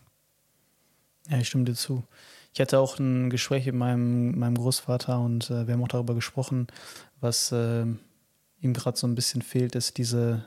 Ja, 1.30 1.38
ich 1.38 1.48
stimme 1.48 1.66
dir 1.66 1.76
zu. 1.76 2.04
Ich 2.54 2.60
hatte 2.60 2.80
auch 2.80 3.00
ein 3.00 3.30
Gespräch 3.30 3.66
mit 3.66 3.76
meinem, 3.76 4.38
meinem 4.38 4.56
Großvater 4.56 5.20
und 5.20 5.50
äh, 5.50 5.68
wir 5.68 5.74
haben 5.74 5.84
auch 5.84 5.88
darüber 5.88 6.16
gesprochen, 6.16 6.68
was 7.20 7.52
äh, 7.52 7.86
ihm 8.62 8.74
gerade 8.74 8.98
so 8.98 9.08
ein 9.08 9.16
bisschen 9.16 9.42
fehlt, 9.42 9.76
ist 9.76 9.98
diese, 9.98 10.46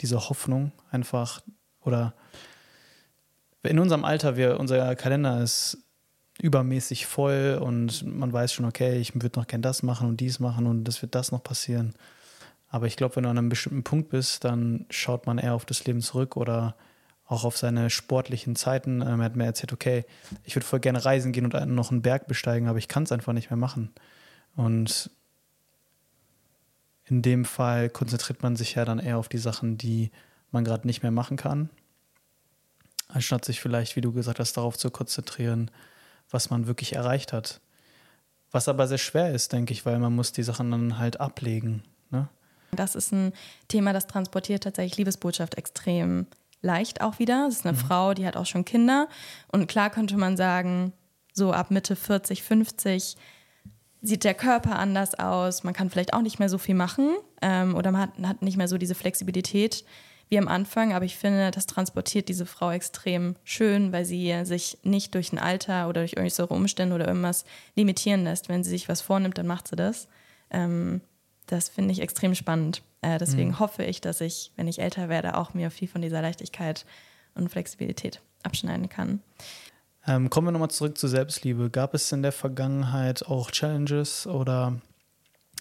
diese 0.00 0.28
Hoffnung 0.28 0.72
einfach 0.90 1.42
oder 1.80 2.14
in 3.64 3.78
unserem 3.78 4.04
Alter, 4.04 4.36
wir, 4.36 4.58
unser 4.58 4.96
Kalender 4.96 5.40
ist 5.40 5.78
übermäßig 6.40 7.06
voll 7.06 7.58
und 7.62 8.04
man 8.06 8.32
weiß 8.32 8.52
schon, 8.52 8.64
okay, 8.64 8.98
ich 8.98 9.14
würde 9.14 9.38
noch 9.38 9.46
gern 9.46 9.62
das 9.62 9.82
machen 9.82 10.08
und 10.08 10.18
dies 10.18 10.40
machen 10.40 10.66
und 10.66 10.84
das 10.84 11.02
wird 11.02 11.14
das 11.14 11.32
noch 11.32 11.42
passieren. 11.42 11.94
Aber 12.68 12.86
ich 12.86 12.96
glaube, 12.96 13.16
wenn 13.16 13.24
du 13.24 13.28
an 13.30 13.38
einem 13.38 13.50
bestimmten 13.50 13.84
Punkt 13.84 14.08
bist, 14.08 14.44
dann 14.44 14.86
schaut 14.88 15.26
man 15.26 15.38
eher 15.38 15.54
auf 15.54 15.66
das 15.66 15.84
Leben 15.84 16.00
zurück 16.00 16.36
oder 16.36 16.74
auch 17.26 17.44
auf 17.44 17.58
seine 17.58 17.90
sportlichen 17.90 18.56
Zeiten. 18.56 19.02
Ähm, 19.02 19.20
er 19.20 19.24
hat 19.24 19.36
mir 19.36 19.44
erzählt, 19.44 19.72
okay, 19.72 20.04
ich 20.44 20.56
würde 20.56 20.66
voll 20.66 20.80
gerne 20.80 21.04
reisen 21.04 21.32
gehen 21.32 21.44
und 21.44 21.74
noch 21.74 21.90
einen 21.90 22.02
Berg 22.02 22.26
besteigen, 22.26 22.68
aber 22.68 22.78
ich 22.78 22.88
kann 22.88 23.02
es 23.02 23.12
einfach 23.12 23.32
nicht 23.32 23.50
mehr 23.50 23.58
machen. 23.58 23.92
Und 24.56 25.10
in 27.04 27.22
dem 27.22 27.44
Fall 27.44 27.90
konzentriert 27.90 28.42
man 28.42 28.56
sich 28.56 28.74
ja 28.74 28.84
dann 28.84 28.98
eher 28.98 29.18
auf 29.18 29.28
die 29.28 29.38
Sachen, 29.38 29.76
die 29.76 30.10
man 30.50 30.64
gerade 30.64 30.86
nicht 30.86 31.02
mehr 31.02 31.10
machen 31.10 31.36
kann, 31.36 31.70
anstatt 33.08 33.44
sich 33.44 33.60
vielleicht, 33.60 33.96
wie 33.96 34.00
du 34.00 34.12
gesagt 34.12 34.38
hast, 34.38 34.56
darauf 34.56 34.78
zu 34.78 34.90
konzentrieren, 34.90 35.70
was 36.32 36.50
man 36.50 36.66
wirklich 36.66 36.94
erreicht 36.94 37.32
hat. 37.32 37.60
Was 38.50 38.68
aber 38.68 38.86
sehr 38.86 38.98
schwer 38.98 39.32
ist, 39.32 39.52
denke 39.52 39.72
ich, 39.72 39.86
weil 39.86 39.98
man 39.98 40.14
muss 40.14 40.32
die 40.32 40.42
Sachen 40.42 40.70
dann 40.70 40.98
halt 40.98 41.20
ablegen. 41.20 41.82
Ne? 42.10 42.28
Das 42.72 42.94
ist 42.94 43.12
ein 43.12 43.32
Thema, 43.68 43.92
das 43.92 44.06
transportiert 44.06 44.64
tatsächlich 44.64 44.98
Liebesbotschaft 44.98 45.54
extrem 45.54 46.26
leicht 46.60 47.00
auch 47.00 47.18
wieder. 47.18 47.46
Es 47.48 47.56
ist 47.56 47.66
eine 47.66 47.76
mhm. 47.76 47.80
Frau, 47.80 48.14
die 48.14 48.26
hat 48.26 48.36
auch 48.36 48.46
schon 48.46 48.64
Kinder. 48.64 49.08
Und 49.48 49.68
klar 49.68 49.90
könnte 49.90 50.16
man 50.16 50.36
sagen, 50.36 50.92
so 51.32 51.52
ab 51.52 51.70
Mitte 51.70 51.96
40, 51.96 52.42
50 52.42 53.16
sieht 54.02 54.24
der 54.24 54.34
Körper 54.34 54.78
anders 54.78 55.18
aus. 55.18 55.64
Man 55.64 55.74
kann 55.74 55.90
vielleicht 55.90 56.12
auch 56.12 56.22
nicht 56.22 56.38
mehr 56.38 56.48
so 56.48 56.58
viel 56.58 56.74
machen 56.74 57.16
ähm, 57.40 57.74
oder 57.74 57.90
man 57.90 58.02
hat, 58.02 58.10
hat 58.22 58.42
nicht 58.42 58.56
mehr 58.56 58.68
so 58.68 58.76
diese 58.76 58.94
Flexibilität 58.94 59.84
wie 60.32 60.38
am 60.38 60.48
Anfang. 60.48 60.94
Aber 60.94 61.04
ich 61.04 61.16
finde, 61.16 61.50
das 61.50 61.66
transportiert 61.66 62.28
diese 62.28 62.46
Frau 62.46 62.70
extrem 62.70 63.36
schön, 63.44 63.92
weil 63.92 64.06
sie 64.06 64.34
sich 64.44 64.78
nicht 64.82 65.14
durch 65.14 65.30
ein 65.32 65.38
Alter 65.38 65.88
oder 65.88 66.00
durch 66.00 66.14
irgendwelche 66.14 66.46
Umstände 66.46 66.94
oder 66.94 67.06
irgendwas 67.06 67.44
limitieren 67.76 68.24
lässt. 68.24 68.48
Wenn 68.48 68.64
sie 68.64 68.70
sich 68.70 68.88
was 68.88 69.02
vornimmt, 69.02 69.36
dann 69.36 69.46
macht 69.46 69.68
sie 69.68 69.76
das. 69.76 70.08
Ähm, 70.50 71.02
das 71.46 71.68
finde 71.68 71.92
ich 71.92 72.00
extrem 72.00 72.34
spannend. 72.34 72.82
Äh, 73.02 73.18
deswegen 73.18 73.50
mhm. 73.50 73.58
hoffe 73.58 73.84
ich, 73.84 74.00
dass 74.00 74.22
ich, 74.22 74.52
wenn 74.56 74.68
ich 74.68 74.80
älter 74.80 75.10
werde, 75.10 75.36
auch 75.36 75.52
mir 75.52 75.70
viel 75.70 75.86
von 75.86 76.00
dieser 76.00 76.22
Leichtigkeit 76.22 76.86
und 77.34 77.50
Flexibilität 77.50 78.22
abschneiden 78.42 78.88
kann. 78.88 79.20
Ähm, 80.06 80.30
kommen 80.30 80.46
wir 80.46 80.52
nochmal 80.52 80.70
zurück 80.70 80.96
zur 80.96 81.10
Selbstliebe. 81.10 81.68
Gab 81.68 81.92
es 81.92 82.10
in 82.10 82.22
der 82.22 82.32
Vergangenheit 82.32 83.26
auch 83.26 83.50
Challenges 83.50 84.26
oder 84.26 84.80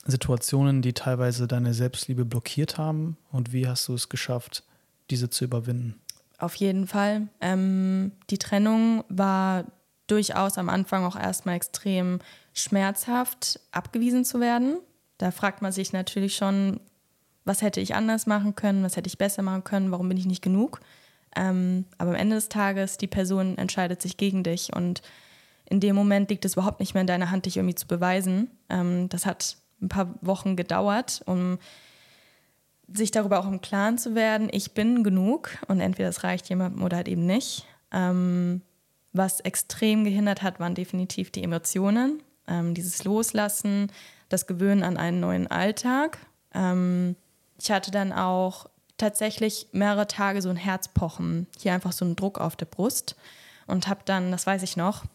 Situationen, 0.06 0.82
die 0.82 0.94
teilweise 0.94 1.48
deine 1.48 1.74
Selbstliebe 1.74 2.26
blockiert 2.26 2.78
haben? 2.78 3.18
Und 3.32 3.54
wie 3.54 3.68
hast 3.68 3.88
du 3.88 3.94
es 3.94 4.10
geschafft, 4.10 4.64
diese 5.10 5.30
zu 5.30 5.46
überwinden? 5.46 6.00
Auf 6.38 6.56
jeden 6.56 6.88
Fall. 6.88 7.28
Ähm, 7.40 8.14
die 8.30 8.40
Trennung 8.40 9.04
war 9.10 9.66
durchaus 10.08 10.58
am 10.58 10.70
Anfang 10.70 11.06
auch 11.06 11.16
erstmal 11.16 11.56
extrem 11.56 12.20
schmerzhaft, 12.54 13.60
abgewiesen 13.72 14.26
zu 14.26 14.40
werden. 14.40 14.80
Da 15.18 15.32
fragt 15.32 15.62
man 15.62 15.72
sich 15.72 15.94
natürlich 15.94 16.36
schon, 16.36 16.80
was 17.46 17.62
hätte 17.62 17.80
ich 17.80 17.96
anders 17.96 18.26
machen 18.26 18.56
können, 18.56 18.84
was 18.84 18.98
hätte 18.98 19.08
ich 19.08 19.18
besser 19.18 19.44
machen 19.44 19.64
können, 19.64 19.92
warum 19.92 20.10
bin 20.10 20.18
ich 20.18 20.26
nicht 20.26 20.42
genug. 20.42 20.82
Ähm, 21.36 21.86
aber 21.98 22.12
am 22.12 22.16
Ende 22.16 22.36
des 22.36 22.50
Tages, 22.50 22.98
die 22.98 23.08
Person 23.08 23.58
entscheidet 23.58 24.02
sich 24.02 24.18
gegen 24.18 24.44
dich 24.44 24.74
und 24.74 25.02
in 25.70 25.80
dem 25.80 25.96
Moment 25.96 26.30
liegt 26.30 26.44
es 26.44 26.54
überhaupt 26.54 26.82
nicht 26.82 26.94
mehr 26.94 27.02
in 27.02 27.08
deiner 27.08 27.32
Hand, 27.32 27.46
dich 27.46 27.56
irgendwie 27.56 27.76
zu 27.76 27.88
beweisen. 27.88 28.52
Ähm, 28.70 29.08
das 29.08 29.26
hat 29.26 29.58
ein 29.82 29.90
paar 29.90 30.16
Wochen 30.22 30.56
gedauert, 30.56 31.22
um 31.26 31.58
sich 32.88 33.12
darüber 33.12 33.40
auch 33.40 33.48
im 33.48 33.62
Klaren 33.62 33.98
zu 33.98 34.16
werden, 34.16 34.50
ich 34.52 34.74
bin 34.74 35.04
genug 35.04 35.52
und 35.68 35.80
entweder 35.80 36.10
es 36.10 36.24
reicht 36.24 36.50
jemandem 36.50 36.84
oder 36.84 36.98
halt 36.98 37.08
eben 37.08 37.26
nicht. 37.26 37.66
Ähm, 37.92 38.62
was 39.14 39.40
extrem 39.42 40.04
gehindert 40.04 40.42
hat, 40.42 40.60
waren 40.60 40.76
definitiv 40.76 41.32
die 41.32 41.44
Emotionen, 41.44 42.22
ähm, 42.48 42.74
dieses 42.74 43.04
Loslassen, 43.04 43.92
das 44.30 44.48
Gewöhnen 44.48 44.84
an 44.84 44.98
einen 44.98 45.20
neuen 45.20 45.48
Alltag. 45.48 46.18
Ähm, 46.54 47.16
ich 47.60 47.72
hatte 47.72 47.92
dann 47.92 48.14
auch 48.14 48.68
tatsächlich 48.98 49.68
mehrere 49.72 50.08
Tage 50.08 50.42
so 50.42 50.50
ein 50.50 50.56
Herzpochen, 50.56 51.48
hier 51.58 51.74
einfach 51.74 51.92
so 51.92 52.06
einen 52.06 52.16
Druck 52.16 52.40
auf 52.40 52.56
der 52.56 52.66
Brust 52.66 53.16
und 53.68 53.88
habe 53.88 54.02
dann, 54.06 54.32
das 54.32 54.48
weiß 54.48 54.64
ich 54.64 54.78
noch, 54.78 55.06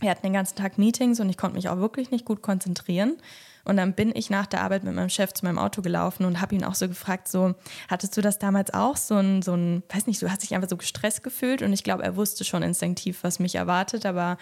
wir 0.00 0.10
hatten 0.10 0.22
den 0.22 0.32
ganzen 0.32 0.56
Tag 0.56 0.78
Meetings 0.78 1.20
und 1.20 1.28
ich 1.28 1.36
konnte 1.36 1.56
mich 1.56 1.68
auch 1.68 1.78
wirklich 1.78 2.10
nicht 2.10 2.24
gut 2.24 2.42
konzentrieren. 2.42 3.16
Und 3.64 3.76
dann 3.76 3.92
bin 3.92 4.12
ich 4.14 4.28
nach 4.28 4.46
der 4.46 4.62
Arbeit 4.62 4.82
mit 4.82 4.94
meinem 4.94 5.08
Chef 5.08 5.32
zu 5.32 5.44
meinem 5.44 5.58
Auto 5.58 5.82
gelaufen 5.82 6.24
und 6.24 6.40
habe 6.40 6.54
ihn 6.54 6.64
auch 6.64 6.74
so 6.74 6.88
gefragt, 6.88 7.28
so, 7.28 7.54
hattest 7.88 8.16
du 8.16 8.20
das 8.20 8.38
damals 8.38 8.74
auch, 8.74 8.96
so 8.96 9.16
ein, 9.16 9.42
so 9.42 9.54
ein, 9.54 9.84
weiß 9.88 10.06
nicht, 10.06 10.20
du 10.20 10.30
hast 10.30 10.42
dich 10.42 10.54
einfach 10.54 10.68
so 10.68 10.76
gestresst 10.76 11.22
gefühlt 11.22 11.62
und 11.62 11.72
ich 11.72 11.84
glaube, 11.84 12.02
er 12.02 12.16
wusste 12.16 12.44
schon 12.44 12.62
instinktiv, 12.62 13.22
was 13.22 13.38
mich 13.38 13.54
erwartet, 13.54 14.04
aber 14.04 14.36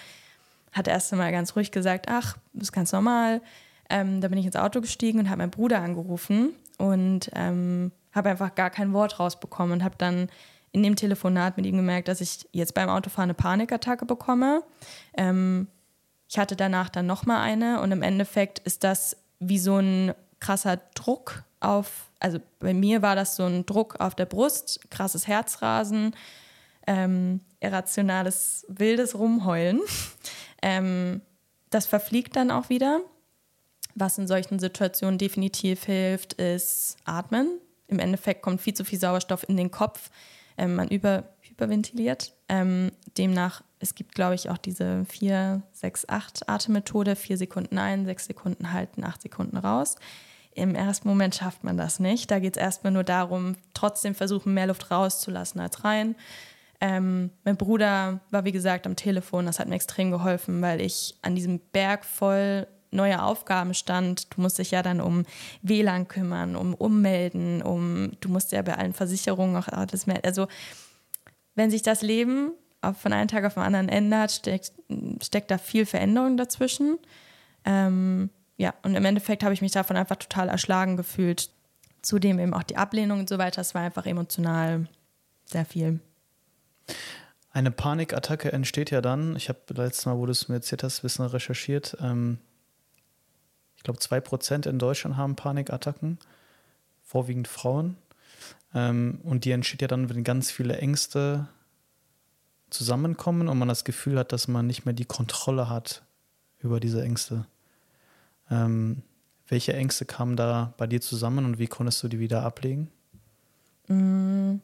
hat 0.72 0.88
erst 0.88 1.12
einmal 1.12 1.32
ganz 1.32 1.54
ruhig 1.56 1.70
gesagt, 1.70 2.06
ach, 2.08 2.38
das 2.54 2.68
ist 2.68 2.72
ganz 2.72 2.92
normal. 2.92 3.42
Ähm, 3.90 4.20
da 4.20 4.28
bin 4.28 4.38
ich 4.38 4.46
ins 4.46 4.56
Auto 4.56 4.80
gestiegen 4.80 5.18
und 5.18 5.28
habe 5.28 5.38
meinen 5.38 5.50
Bruder 5.50 5.82
angerufen 5.82 6.54
und 6.78 7.30
ähm, 7.34 7.92
habe 8.12 8.30
einfach 8.30 8.54
gar 8.54 8.70
kein 8.70 8.92
Wort 8.92 9.18
rausbekommen 9.20 9.72
und 9.72 9.84
habe 9.84 9.96
dann 9.98 10.28
in 10.72 10.82
dem 10.82 10.96
Telefonat 10.96 11.56
mit 11.56 11.66
ihm 11.66 11.76
gemerkt, 11.76 12.08
dass 12.08 12.20
ich 12.20 12.48
jetzt 12.52 12.74
beim 12.74 12.88
Autofahren 12.88 13.30
eine 13.30 13.34
Panikattacke 13.34 14.06
bekomme. 14.06 14.62
Ähm, 15.16 15.68
ich 16.28 16.38
hatte 16.38 16.54
danach 16.54 16.88
dann 16.88 17.06
nochmal 17.06 17.40
eine 17.40 17.80
und 17.80 17.90
im 17.90 18.02
Endeffekt 18.02 18.60
ist 18.60 18.84
das 18.84 19.16
wie 19.40 19.58
so 19.58 19.78
ein 19.78 20.14
krasser 20.38 20.78
Druck 20.94 21.44
auf, 21.58 22.10
also 22.20 22.38
bei 22.58 22.72
mir 22.72 23.02
war 23.02 23.16
das 23.16 23.36
so 23.36 23.44
ein 23.44 23.66
Druck 23.66 23.98
auf 24.00 24.14
der 24.14 24.26
Brust, 24.26 24.90
krasses 24.90 25.26
Herzrasen, 25.26 26.14
ähm, 26.86 27.40
irrationales, 27.60 28.64
wildes 28.68 29.18
Rumheulen. 29.18 29.80
ähm, 30.62 31.20
das 31.70 31.86
verfliegt 31.86 32.36
dann 32.36 32.50
auch 32.50 32.68
wieder. 32.68 33.00
Was 33.94 34.18
in 34.18 34.26
solchen 34.26 34.58
Situationen 34.58 35.18
definitiv 35.18 35.84
hilft, 35.84 36.34
ist 36.34 36.96
Atmen. 37.04 37.58
Im 37.88 37.98
Endeffekt 37.98 38.42
kommt 38.42 38.60
viel 38.60 38.74
zu 38.74 38.84
viel 38.84 39.00
Sauerstoff 39.00 39.48
in 39.48 39.56
den 39.56 39.70
Kopf. 39.70 40.10
Ähm, 40.60 40.76
man 40.76 40.88
über, 40.88 41.24
hyperventiliert. 41.40 42.34
Ähm, 42.50 42.92
demnach, 43.16 43.62
es 43.78 43.94
gibt, 43.94 44.14
glaube 44.14 44.34
ich, 44.34 44.50
auch 44.50 44.58
diese 44.58 45.06
4, 45.06 45.62
6, 45.72 46.08
8 46.10 46.50
Atemmethode. 46.50 47.16
4 47.16 47.38
Sekunden 47.38 47.78
ein, 47.78 48.04
6 48.04 48.26
Sekunden 48.26 48.70
halten, 48.70 49.02
8 49.02 49.22
Sekunden 49.22 49.56
raus. 49.56 49.96
Im 50.54 50.74
ersten 50.74 51.08
Moment 51.08 51.34
schafft 51.34 51.64
man 51.64 51.78
das 51.78 51.98
nicht. 51.98 52.30
Da 52.30 52.40
geht 52.40 52.58
es 52.58 52.62
erstmal 52.62 52.92
nur 52.92 53.04
darum, 53.04 53.56
trotzdem 53.72 54.14
versuchen, 54.14 54.52
mehr 54.52 54.66
Luft 54.66 54.90
rauszulassen 54.90 55.62
als 55.62 55.82
rein. 55.82 56.14
Ähm, 56.82 57.30
mein 57.44 57.56
Bruder 57.56 58.20
war, 58.30 58.44
wie 58.44 58.52
gesagt, 58.52 58.86
am 58.86 58.96
Telefon. 58.96 59.46
Das 59.46 59.60
hat 59.60 59.68
mir 59.68 59.76
extrem 59.76 60.10
geholfen, 60.10 60.60
weil 60.60 60.82
ich 60.82 61.14
an 61.22 61.34
diesem 61.34 61.58
Berg 61.72 62.04
voll 62.04 62.66
neue 62.90 63.22
Aufgaben 63.22 63.74
stand. 63.74 64.34
Du 64.34 64.40
musst 64.40 64.58
dich 64.58 64.70
ja 64.70 64.82
dann 64.82 65.00
um 65.00 65.24
WLAN 65.62 66.08
kümmern, 66.08 66.56
um 66.56 66.74
Ummelden, 66.74 67.62
um 67.62 68.12
du 68.20 68.28
musst 68.28 68.52
ja 68.52 68.62
bei 68.62 68.76
allen 68.76 68.92
Versicherungen 68.92 69.56
auch 69.56 69.68
alles 69.68 70.06
mehr. 70.06 70.20
Also 70.24 70.48
wenn 71.54 71.70
sich 71.70 71.82
das 71.82 72.02
Leben 72.02 72.52
von 72.98 73.12
einem 73.12 73.28
Tag 73.28 73.44
auf 73.44 73.54
den 73.54 73.62
anderen 73.62 73.88
ändert, 73.88 74.32
steckt, 74.32 74.72
steckt 75.22 75.50
da 75.50 75.58
viel 75.58 75.86
Veränderung 75.86 76.36
dazwischen. 76.36 76.98
Ähm, 77.64 78.30
ja, 78.56 78.74
und 78.82 78.94
im 78.94 79.04
Endeffekt 79.04 79.42
habe 79.42 79.54
ich 79.54 79.62
mich 79.62 79.72
davon 79.72 79.96
einfach 79.96 80.16
total 80.16 80.48
erschlagen 80.48 80.96
gefühlt. 80.96 81.50
Zudem 82.02 82.38
eben 82.38 82.54
auch 82.54 82.62
die 82.62 82.76
Ablehnung 82.76 83.20
und 83.20 83.28
so 83.28 83.36
weiter. 83.36 83.60
Es 83.60 83.74
war 83.74 83.82
einfach 83.82 84.06
emotional 84.06 84.86
sehr 85.44 85.66
viel. 85.66 86.00
Eine 87.52 87.70
Panikattacke 87.70 88.52
entsteht 88.52 88.90
ja 88.90 89.00
dann, 89.00 89.36
ich 89.36 89.48
habe 89.48 89.60
letztes 89.70 90.06
Mal, 90.06 90.16
wo 90.16 90.24
du 90.24 90.32
es 90.32 90.48
mir 90.48 90.56
erzählt 90.56 90.84
hast, 90.84 91.02
ein 91.02 91.26
recherchiert, 91.26 91.96
ähm, 92.00 92.38
ich 93.80 93.84
glaube, 93.84 93.98
2% 93.98 94.68
in 94.68 94.78
Deutschland 94.78 95.16
haben 95.16 95.36
Panikattacken, 95.36 96.18
vorwiegend 97.02 97.48
Frauen. 97.48 97.96
Ähm, 98.74 99.20
und 99.24 99.46
die 99.46 99.52
entsteht 99.52 99.80
ja 99.80 99.88
dann, 99.88 100.10
wenn 100.10 100.22
ganz 100.22 100.50
viele 100.50 100.76
Ängste 100.76 101.48
zusammenkommen 102.68 103.48
und 103.48 103.58
man 103.58 103.68
das 103.68 103.84
Gefühl 103.84 104.18
hat, 104.18 104.32
dass 104.32 104.48
man 104.48 104.66
nicht 104.66 104.84
mehr 104.84 104.92
die 104.92 105.06
Kontrolle 105.06 105.70
hat 105.70 106.02
über 106.58 106.78
diese 106.78 107.02
Ängste. 107.02 107.46
Ähm, 108.50 109.02
welche 109.48 109.72
Ängste 109.72 110.04
kamen 110.04 110.36
da 110.36 110.74
bei 110.76 110.86
dir 110.86 111.00
zusammen 111.00 111.46
und 111.46 111.58
wie 111.58 111.66
konntest 111.66 112.02
du 112.02 112.08
die 112.08 112.20
wieder 112.20 112.42
ablegen? 112.42 112.90
Mm, 113.88 114.56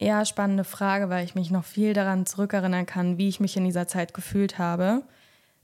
ja, 0.00 0.24
spannende 0.24 0.64
Frage, 0.64 1.10
weil 1.10 1.24
ich 1.24 1.36
mich 1.36 1.52
noch 1.52 1.64
viel 1.64 1.92
daran 1.92 2.26
zurückerinnern 2.26 2.86
kann, 2.86 3.18
wie 3.18 3.28
ich 3.28 3.38
mich 3.38 3.56
in 3.56 3.64
dieser 3.64 3.86
Zeit 3.86 4.14
gefühlt 4.14 4.58
habe. 4.58 5.04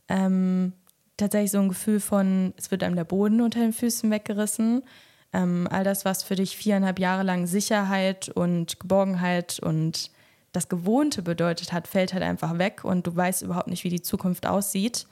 Ähm, 0.06 0.74
tatsächlich 1.22 1.52
so 1.52 1.58
ein 1.58 1.68
Gefühl 1.68 2.00
von, 2.00 2.52
es 2.56 2.70
wird 2.70 2.82
einem 2.82 2.96
der 2.96 3.04
Boden 3.04 3.40
unter 3.40 3.60
den 3.60 3.72
Füßen 3.72 4.10
weggerissen. 4.10 4.82
Ähm, 5.32 5.66
all 5.70 5.84
das, 5.84 6.04
was 6.04 6.22
für 6.22 6.34
dich 6.34 6.56
viereinhalb 6.56 6.98
Jahre 6.98 7.22
lang 7.22 7.46
Sicherheit 7.46 8.28
und 8.28 8.78
Geborgenheit 8.80 9.60
und 9.60 10.10
das 10.52 10.68
Gewohnte 10.68 11.22
bedeutet 11.22 11.72
hat, 11.72 11.88
fällt 11.88 12.12
halt 12.12 12.22
einfach 12.22 12.58
weg 12.58 12.84
und 12.84 13.06
du 13.06 13.16
weißt 13.16 13.42
überhaupt 13.42 13.68
nicht, 13.68 13.84
wie 13.84 13.88
die 13.88 14.02
Zukunft 14.02 14.46
aussieht. 14.46 15.06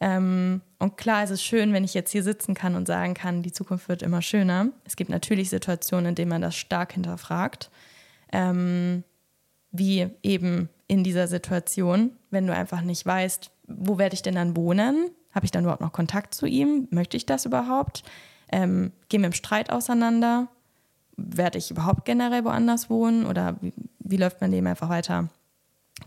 Ähm, 0.00 0.60
und 0.80 0.96
klar 0.96 1.22
ist 1.22 1.30
es 1.30 1.42
schön, 1.42 1.72
wenn 1.72 1.84
ich 1.84 1.94
jetzt 1.94 2.10
hier 2.10 2.24
sitzen 2.24 2.54
kann 2.54 2.74
und 2.74 2.86
sagen 2.86 3.14
kann, 3.14 3.42
die 3.42 3.52
Zukunft 3.52 3.88
wird 3.88 4.02
immer 4.02 4.22
schöner. 4.22 4.70
Es 4.84 4.96
gibt 4.96 5.10
natürlich 5.10 5.50
Situationen, 5.50 6.06
in 6.06 6.14
denen 6.16 6.30
man 6.30 6.42
das 6.42 6.56
stark 6.56 6.94
hinterfragt. 6.94 7.70
Ähm, 8.32 9.04
wie 9.70 10.08
eben 10.22 10.68
in 10.88 11.04
dieser 11.04 11.28
Situation, 11.28 12.16
wenn 12.30 12.46
du 12.46 12.54
einfach 12.54 12.80
nicht 12.80 13.06
weißt, 13.06 13.50
wo 13.68 13.98
werde 13.98 14.14
ich 14.14 14.22
denn 14.22 14.34
dann 14.34 14.56
wohnen? 14.56 15.10
Habe 15.34 15.44
ich 15.44 15.50
dann 15.50 15.64
überhaupt 15.64 15.80
noch 15.80 15.92
Kontakt 15.92 16.34
zu 16.34 16.46
ihm? 16.46 16.86
Möchte 16.90 17.16
ich 17.16 17.26
das 17.26 17.44
überhaupt? 17.44 18.04
Ähm, 18.50 18.92
gehen 19.08 19.22
wir 19.22 19.26
im 19.26 19.32
Streit 19.32 19.70
auseinander? 19.70 20.48
Werde 21.16 21.58
ich 21.58 21.70
überhaupt 21.70 22.04
generell 22.04 22.44
woanders 22.44 22.88
wohnen? 22.88 23.26
Oder 23.26 23.56
wie, 23.60 23.72
wie 23.98 24.16
läuft 24.16 24.40
mein 24.40 24.52
Leben 24.52 24.66
einfach 24.66 24.88
weiter? 24.88 25.28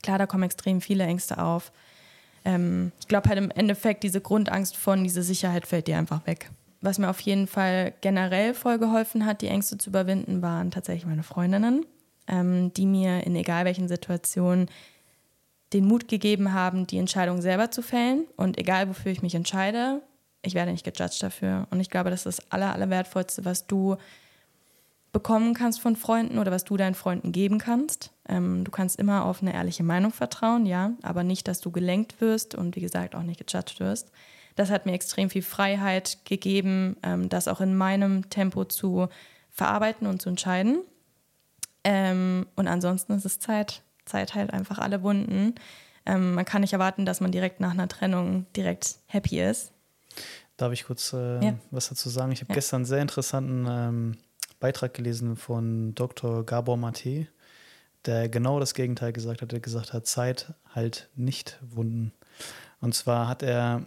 Klar, 0.01 0.17
da 0.17 0.25
kommen 0.25 0.43
extrem 0.43 0.81
viele 0.81 1.03
Ängste 1.03 1.37
auf. 1.39 1.71
Ähm, 2.45 2.91
ich 2.99 3.07
glaube 3.07 3.27
halt 3.29 3.37
im 3.37 3.51
Endeffekt, 3.51 4.03
diese 4.03 4.21
Grundangst 4.21 4.77
von, 4.77 5.03
diese 5.03 5.23
Sicherheit 5.23 5.67
fällt 5.67 5.87
dir 5.87 5.97
einfach 5.97 6.25
weg. 6.25 6.49
Was 6.81 6.99
mir 6.99 7.09
auf 7.09 7.19
jeden 7.19 7.47
Fall 7.47 7.93
generell 8.01 8.53
voll 8.53 8.77
geholfen 8.77 9.25
hat, 9.25 9.41
die 9.41 9.47
Ängste 9.47 9.77
zu 9.77 9.89
überwinden, 9.89 10.41
waren 10.41 10.71
tatsächlich 10.71 11.05
meine 11.05 11.23
Freundinnen, 11.23 11.85
ähm, 12.27 12.71
die 12.73 12.85
mir 12.85 13.25
in 13.25 13.35
egal 13.35 13.65
welchen 13.65 13.87
Situationen 13.87 14.69
den 15.73 15.85
Mut 15.85 16.07
gegeben 16.07 16.53
haben, 16.53 16.87
die 16.87 16.97
Entscheidung 16.97 17.41
selber 17.41 17.71
zu 17.71 17.81
fällen. 17.81 18.25
Und 18.35 18.57
egal, 18.57 18.89
wofür 18.89 19.11
ich 19.11 19.21
mich 19.21 19.35
entscheide, 19.35 20.01
ich 20.41 20.53
werde 20.53 20.71
nicht 20.71 20.85
gejudged 20.85 21.21
dafür. 21.21 21.67
Und 21.71 21.79
ich 21.79 21.89
glaube, 21.89 22.09
das 22.09 22.25
ist 22.25 22.39
das 22.39 22.51
Aller, 22.51 22.73
Allerwertvollste, 22.73 23.45
was 23.45 23.67
du 23.67 23.97
bekommen 25.11 25.53
kannst 25.53 25.81
von 25.81 25.95
Freunden 25.95 26.37
oder 26.37 26.51
was 26.51 26.63
du 26.63 26.77
deinen 26.77 26.95
Freunden 26.95 27.31
geben 27.31 27.57
kannst. 27.57 28.11
Ähm, 28.27 28.63
du 28.63 28.71
kannst 28.71 28.99
immer 28.99 29.25
auf 29.25 29.41
eine 29.41 29.53
ehrliche 29.53 29.83
Meinung 29.83 30.11
vertrauen, 30.11 30.65
ja, 30.65 30.91
aber 31.01 31.23
nicht, 31.23 31.47
dass 31.47 31.59
du 31.59 31.71
gelenkt 31.71 32.21
wirst 32.21 32.55
und 32.55 32.75
wie 32.75 32.81
gesagt 32.81 33.15
auch 33.15 33.23
nicht 33.23 33.45
gejudged 33.45 33.79
wirst. 33.79 34.11
Das 34.55 34.69
hat 34.69 34.85
mir 34.85 34.93
extrem 34.93 35.29
viel 35.29 35.43
Freiheit 35.43 36.19
gegeben, 36.25 36.97
ähm, 37.03 37.29
das 37.29 37.47
auch 37.47 37.61
in 37.61 37.75
meinem 37.75 38.29
Tempo 38.29 38.65
zu 38.65 39.07
verarbeiten 39.49 40.07
und 40.07 40.21
zu 40.21 40.29
entscheiden. 40.29 40.79
Ähm, 41.83 42.47
und 42.55 42.67
ansonsten 42.67 43.13
ist 43.13 43.25
es 43.25 43.39
Zeit. 43.39 43.81
Zeit 44.07 44.35
halt 44.35 44.51
einfach 44.51 44.79
alle 44.79 45.03
Wunden. 45.03 45.55
Ähm, 46.05 46.33
man 46.33 46.45
kann 46.45 46.61
nicht 46.61 46.73
erwarten, 46.73 47.05
dass 47.05 47.21
man 47.21 47.31
direkt 47.31 47.59
nach 47.59 47.71
einer 47.71 47.87
Trennung 47.87 48.45
direkt 48.55 48.95
happy 49.07 49.41
ist. 49.41 49.71
Darf 50.55 50.71
ich 50.71 50.85
kurz 50.85 51.13
äh, 51.13 51.43
ja. 51.43 51.53
was 51.69 51.89
dazu 51.89 52.09
sagen? 52.09 52.31
Ich 52.31 52.41
habe 52.41 52.49
ja. 52.49 52.55
gestern 52.55 52.77
einen 52.77 52.85
sehr 52.85 53.01
interessanten 53.01 53.67
ähm, 53.69 54.17
Beitrag 54.59 54.93
gelesen 54.93 55.35
von 55.35 55.93
Dr. 55.93 56.45
Gabor 56.45 56.77
Mate, 56.77 57.27
der 58.05 58.29
genau 58.29 58.59
das 58.59 58.73
Gegenteil 58.73 59.13
gesagt 59.13 59.41
hat. 59.41 59.53
Er 59.53 59.59
gesagt 59.59 59.93
hat, 59.93 60.07
Zeit 60.07 60.53
halt 60.73 61.09
nicht 61.15 61.59
Wunden. 61.61 62.11
Und 62.79 62.95
zwar 62.95 63.27
hat 63.27 63.43
er, 63.43 63.83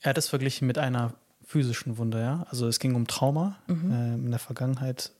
er 0.00 0.10
hat 0.10 0.18
es 0.18 0.28
verglichen 0.28 0.66
mit 0.66 0.78
einer 0.78 1.14
physischen 1.44 1.98
Wunde, 1.98 2.20
ja. 2.20 2.46
Also 2.50 2.66
es 2.66 2.78
ging 2.78 2.94
um 2.94 3.06
Trauma 3.06 3.56
mhm. 3.66 3.92
äh, 3.92 4.14
in 4.14 4.30
der 4.30 4.40
Vergangenheit, 4.40 5.12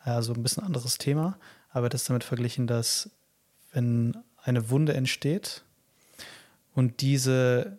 also 0.00 0.34
ein 0.34 0.42
bisschen 0.42 0.64
anderes 0.64 0.98
Thema, 0.98 1.38
aber 1.74 1.88
er 1.88 1.94
es 1.94 2.04
damit 2.04 2.24
verglichen, 2.24 2.66
dass 2.66 3.10
wenn 3.72 4.16
eine 4.38 4.70
Wunde 4.70 4.94
entsteht 4.94 5.62
und 6.74 7.02
diese 7.02 7.78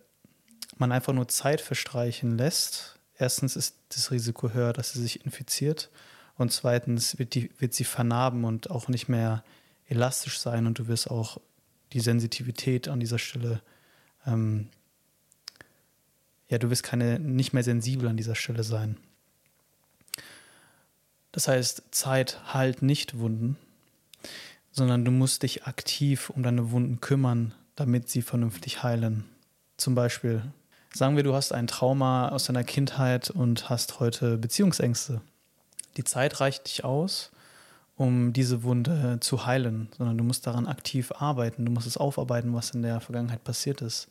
man 0.78 0.92
einfach 0.92 1.14
nur 1.14 1.30
Zeit 1.30 1.62
verstreichen 1.62 2.38
lässt, 2.38 3.00
erstens 3.18 3.56
ist 3.56 3.78
das 3.90 4.12
Risiko 4.12 4.50
höher, 4.50 4.74
dass 4.74 4.92
sie 4.92 5.02
sich 5.02 5.24
infiziert 5.26 5.90
und 6.38 6.52
zweitens 6.52 7.18
wird, 7.18 7.34
die, 7.34 7.50
wird 7.58 7.74
sie 7.74 7.86
vernarben 7.86 8.44
und 8.44 8.70
auch 8.70 8.90
nicht 8.90 9.08
mehr 9.08 9.46
elastisch 9.88 10.40
sein 10.40 10.68
und 10.68 10.78
du 10.78 10.90
wirst 10.90 11.10
auch 11.10 11.40
die 11.94 12.02
Sensitivität 12.02 12.90
an 12.90 13.00
dieser 13.00 13.20
Stelle, 13.20 13.62
ähm, 14.28 14.68
ja, 16.50 16.58
du 16.58 16.70
wirst 16.70 16.84
keine, 16.84 17.18
nicht 17.18 17.54
mehr 17.54 17.64
sensibel 17.64 18.10
an 18.10 18.18
dieser 18.18 18.36
Stelle 18.36 18.64
sein. 18.64 18.98
Das 21.32 21.48
heißt, 21.48 21.84
Zeit 21.92 22.54
heilt 22.54 22.82
nicht 22.82 23.18
Wunden, 23.18 23.58
sondern 24.76 25.06
du 25.06 25.12
musst 25.12 25.44
dich 25.44 25.66
aktiv 25.66 26.30
um 26.30 26.44
deine 26.44 26.72
Wunden 26.72 27.02
kümmern, 27.02 27.54
damit 27.76 28.10
sie 28.10 28.22
vernünftig 28.22 28.84
heilen. 28.84 29.26
Zum 29.78 29.96
Beispiel 29.96 30.44
Sagen 30.96 31.18
wir, 31.18 31.24
du 31.24 31.36
hast 31.36 31.52
ein 31.52 31.68
Trauma 31.68 32.30
aus 32.30 32.46
deiner 32.46 32.64
Kindheit 32.64 33.30
und 33.30 33.70
hast 33.70 34.00
heute 34.00 34.38
Beziehungsängste. 34.38 35.20
Die 35.98 36.06
Zeit 36.06 36.40
reicht 36.40 36.64
nicht 36.64 36.86
aus, 36.86 37.32
um 37.98 38.32
diese 38.32 38.64
Wunde 38.64 39.18
zu 39.20 39.46
heilen, 39.46 39.90
sondern 39.98 40.18
du 40.18 40.24
musst 40.24 40.48
daran 40.48 40.68
aktiv 40.68 41.12
arbeiten. 41.12 41.66
Du 41.66 41.72
musst 41.74 41.86
es 41.86 41.98
aufarbeiten, 41.98 42.54
was 42.54 42.70
in 42.70 42.82
der 42.82 43.02
Vergangenheit 43.02 43.44
passiert 43.44 43.82
ist. 43.82 44.08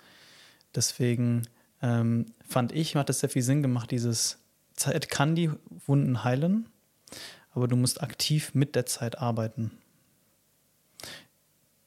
Deswegen 0.75 1.49
ähm, 1.81 2.27
fand 2.47 2.73
ich, 2.73 2.97
hat 2.97 3.09
es 3.09 3.21
sehr 3.21 3.31
viel 3.31 3.41
Sinn 3.41 3.63
gemacht, 3.63 3.91
dieses 3.91 4.37
Zeit 4.75 5.09
kann 5.09 5.35
die 5.35 5.51
Wunden 5.87 6.23
heilen, 6.23 6.69
aber 7.55 7.67
du 7.67 7.77
musst 7.77 8.03
aktiv 8.03 8.53
mit 8.53 8.75
der 8.75 8.85
Zeit 8.85 9.19
arbeiten. 9.19 9.71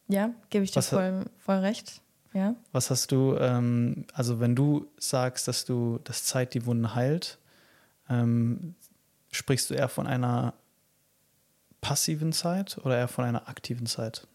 Ja, 0.07 0.31
gebe 0.49 0.63
ich 0.63 0.71
dir 0.71 0.81
voll, 0.81 1.25
voll 1.37 1.57
recht. 1.57 2.01
Ja. 2.33 2.55
Was 2.71 2.89
hast 2.89 3.11
du, 3.11 3.35
ähm, 3.37 4.05
also 4.13 4.39
wenn 4.39 4.55
du 4.55 4.87
sagst, 4.97 5.47
dass 5.47 5.65
du, 5.65 5.99
dass 6.03 6.23
Zeit 6.23 6.53
die 6.53 6.65
Wunden 6.65 6.93
heilt, 6.93 7.37
ähm, 8.09 8.75
sprichst 9.31 9.69
du 9.69 9.73
eher 9.73 9.89
von 9.89 10.07
einer 10.07 10.53
passiven 11.81 12.33
Zeit 12.33 12.77
oder 12.83 12.97
eher 12.97 13.07
von 13.07 13.25
einer 13.25 13.47
aktiven 13.49 13.85
Zeit? 13.85 14.27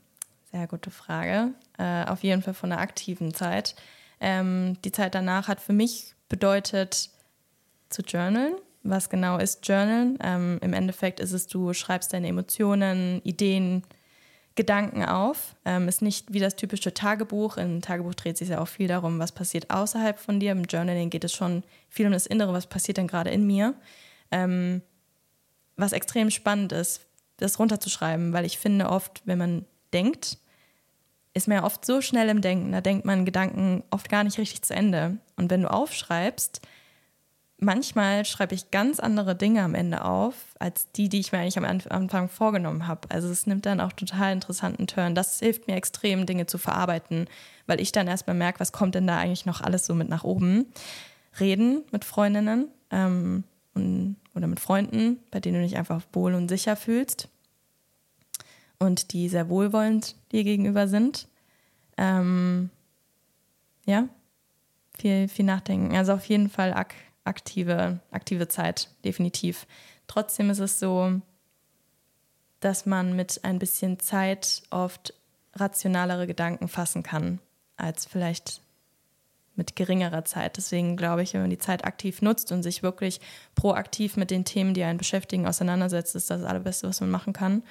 Sehr 0.51 0.67
gute 0.67 0.91
Frage. 0.91 1.53
Äh, 1.79 2.05
auf 2.07 2.23
jeden 2.23 2.43
Fall 2.43 2.55
von 2.55 2.73
einer 2.73 2.81
aktiven 2.81 3.35
Zeit. 3.35 3.75
Ähm, 4.21 4.77
die 4.85 4.93
Zeit 4.93 5.15
danach 5.15 5.49
hat 5.49 5.61
für 5.61 5.73
mich 5.73 6.15
bedeutet, 6.29 7.11
zu 7.89 8.03
journalen. 8.03 8.55
Was 8.83 9.11
genau 9.11 9.39
ist 9.39 9.67
Journalen? 9.67 10.19
Ähm, 10.23 10.59
Im 10.61 10.73
Endeffekt 10.73 11.21
ist 11.21 11.33
es, 11.33 11.47
du 11.47 11.73
schreibst 11.73 12.13
deine 12.13 12.29
Emotionen, 12.29 13.21
Ideen, 13.23 13.85
Gedanken 14.55 15.05
auf. 15.05 15.55
Ähm, 15.65 15.89
ist 15.89 16.03
nicht 16.03 16.33
wie 16.33 16.41
das 16.41 16.57
typische 16.57 16.93
Tagebuch. 16.93 17.57
Im 17.57 17.81
Tagebuch 17.81 18.15
dreht 18.15 18.37
sich 18.37 18.51
ja 18.51 18.61
auch 18.61 18.69
viel 18.69 18.89
darum, 18.89 19.19
was 19.19 19.33
passiert 19.33 19.71
außerhalb 19.71 20.19
von 20.19 20.41
dir. 20.41 20.53
Im 20.53 20.65
Journaling 20.65 21.11
geht 21.11 21.25
es 21.25 21.33
schon 21.33 21.63
viel 21.89 22.07
um 22.07 22.13
das 22.13 22.27
Innere, 22.27 22.53
was 22.53 22.67
passiert 22.67 22.99
denn 22.99 23.07
gerade 23.07 23.31
in 23.31 23.47
mir. 23.47 23.75
Ähm, 24.31 24.83
was 25.77 25.93
extrem 25.93 26.31
spannend 26.31 26.73
ist, 26.73 27.01
das 27.39 27.59
runterzuschreiben, 27.59 28.33
weil 28.33 28.45
ich 28.45 28.59
finde 28.59 28.89
oft, 28.89 29.23
wenn 29.25 29.39
man 29.39 29.65
denkt, 29.93 30.39
ist 31.35 31.49
man 31.49 31.59
ja 31.59 31.65
oft 31.65 31.85
so 31.85 32.03
schnell 32.03 32.29
im 32.29 32.43
Denken, 32.43 32.73
da 32.73 32.81
denkt 32.81 33.07
man 33.07 33.25
Gedanken 33.25 33.83
oft 33.91 34.09
gar 34.09 34.23
nicht 34.23 34.39
richtig 34.39 34.63
zu 34.63 34.75
Ende. 34.75 35.17
Und 35.37 35.51
wenn 35.51 35.63
du 35.63 35.71
aufschreibst, 35.71 36.61
manchmal 37.63 38.25
schreibe 38.25 38.55
ich 38.55 38.71
ganz 38.71 39.01
andere 39.01 39.35
Dinge 39.35 39.63
am 39.63 39.75
Ende 39.75 40.05
auf, 40.05 40.35
als 40.59 40.91
die, 40.93 41.09
die 41.09 41.21
ich 41.21 41.33
mir 41.33 41.39
eigentlich 41.39 41.59
am 41.59 41.65
Anfang 41.65 42.29
vorgenommen 42.29 42.87
habe. 42.89 43.09
Also 43.11 43.29
es 43.29 43.47
nimmt 43.47 43.67
dann 43.67 43.81
auch 43.81 43.93
total 43.93 44.33
interessanten 44.33 44.87
Turn. 44.87 45.15
Das 45.15 45.39
hilft 45.39 45.69
mir 45.69 45.77
extrem, 45.77 46.27
Dinge 46.27 46.47
zu 46.47 46.59
verarbeiten, 46.59 47.29
weil 47.67 47.81
ich 47.81 47.93
dann 47.93 48.09
erstmal 48.09 48.37
merke, 48.37 48.61
was 48.61 48.73
kommt 48.73 48.95
denn 48.95 49.07
da 49.07 49.19
eigentlich 49.19 49.47
noch 49.47 49.61
alles 49.61 49.87
so 49.87 49.95
mit 49.95 50.09
nach 50.09 50.25
oben. 50.25 50.67
Reden 51.39 51.85
mit 51.93 52.05
Freundinnen 52.05 52.69
ähm, 52.91 53.45
und, 53.75 54.17
oder 54.35 54.49
mit 54.49 54.61
Freunden, 54.61 55.19
bei 55.31 55.41
denen 55.41 55.57
du 55.57 55.63
dich 55.63 55.79
einfach 55.79 56.03
wohl 56.13 56.35
und 56.35 56.49
sicher 56.49 56.77
fühlst 56.77 57.29
und 58.79 59.13
die 59.13 59.29
sehr 59.29 59.49
wohlwollend 59.49 60.17
dir 60.33 60.43
gegenüber 60.43 60.89
sind. 60.89 61.29
Ähm, 61.97 62.71
ja, 63.87 64.09
viel, 64.99 65.29
viel 65.29 65.45
nachdenken. 65.45 65.97
Also 65.97 66.13
auf 66.13 66.25
jeden 66.27 66.51
Fall 66.51 66.75
ak 66.75 66.95
aktive, 67.25 68.01
aktive 68.11 68.49
Zeit, 68.49 68.89
definitiv. 69.05 69.67
Trotzdem 70.07 70.51
ist 70.51 70.59
es 70.59 70.79
so, 70.79 71.21
dass 72.61 72.87
man 72.87 73.17
mit 73.17 73.41
ein 73.45 73.59
bisschen 73.59 73.99
Zeit 73.99 74.63
oft 74.71 75.15
rationalere 75.55 76.27
Gedanken 76.27 76.69
fassen 76.69 77.03
kann, 77.03 77.41
als 77.77 78.07
vielleicht 78.07 78.61
mit 79.55 79.77
geringerer 79.77 80.25
Zeit. 80.25 80.57
Deswegen 80.57 80.97
glaube 80.97 81.23
ich, 81.23 81.35
wenn 81.35 81.43
man 81.43 81.51
die 81.51 81.59
Zeit 81.59 81.85
aktiv 81.85 82.23
nutzt 82.23 82.53
und 82.53 82.63
sich 82.63 82.83
wirklich 82.83 83.21
proaktiv 83.55 84.17
mit 84.17 84.31
den 84.31 84.45
Themen, 84.45 84.75
die 84.75 84.83
einen 84.85 84.99
beschäftigen, 84.99 85.47
auseinandersetzt, 85.47 86.15
ist 86.15 86.31
das 86.31 86.43
Allerbeste, 86.43 86.89
was 86.89 87.01
man 87.01 87.11
machen 87.11 87.33
kann. 87.33 87.63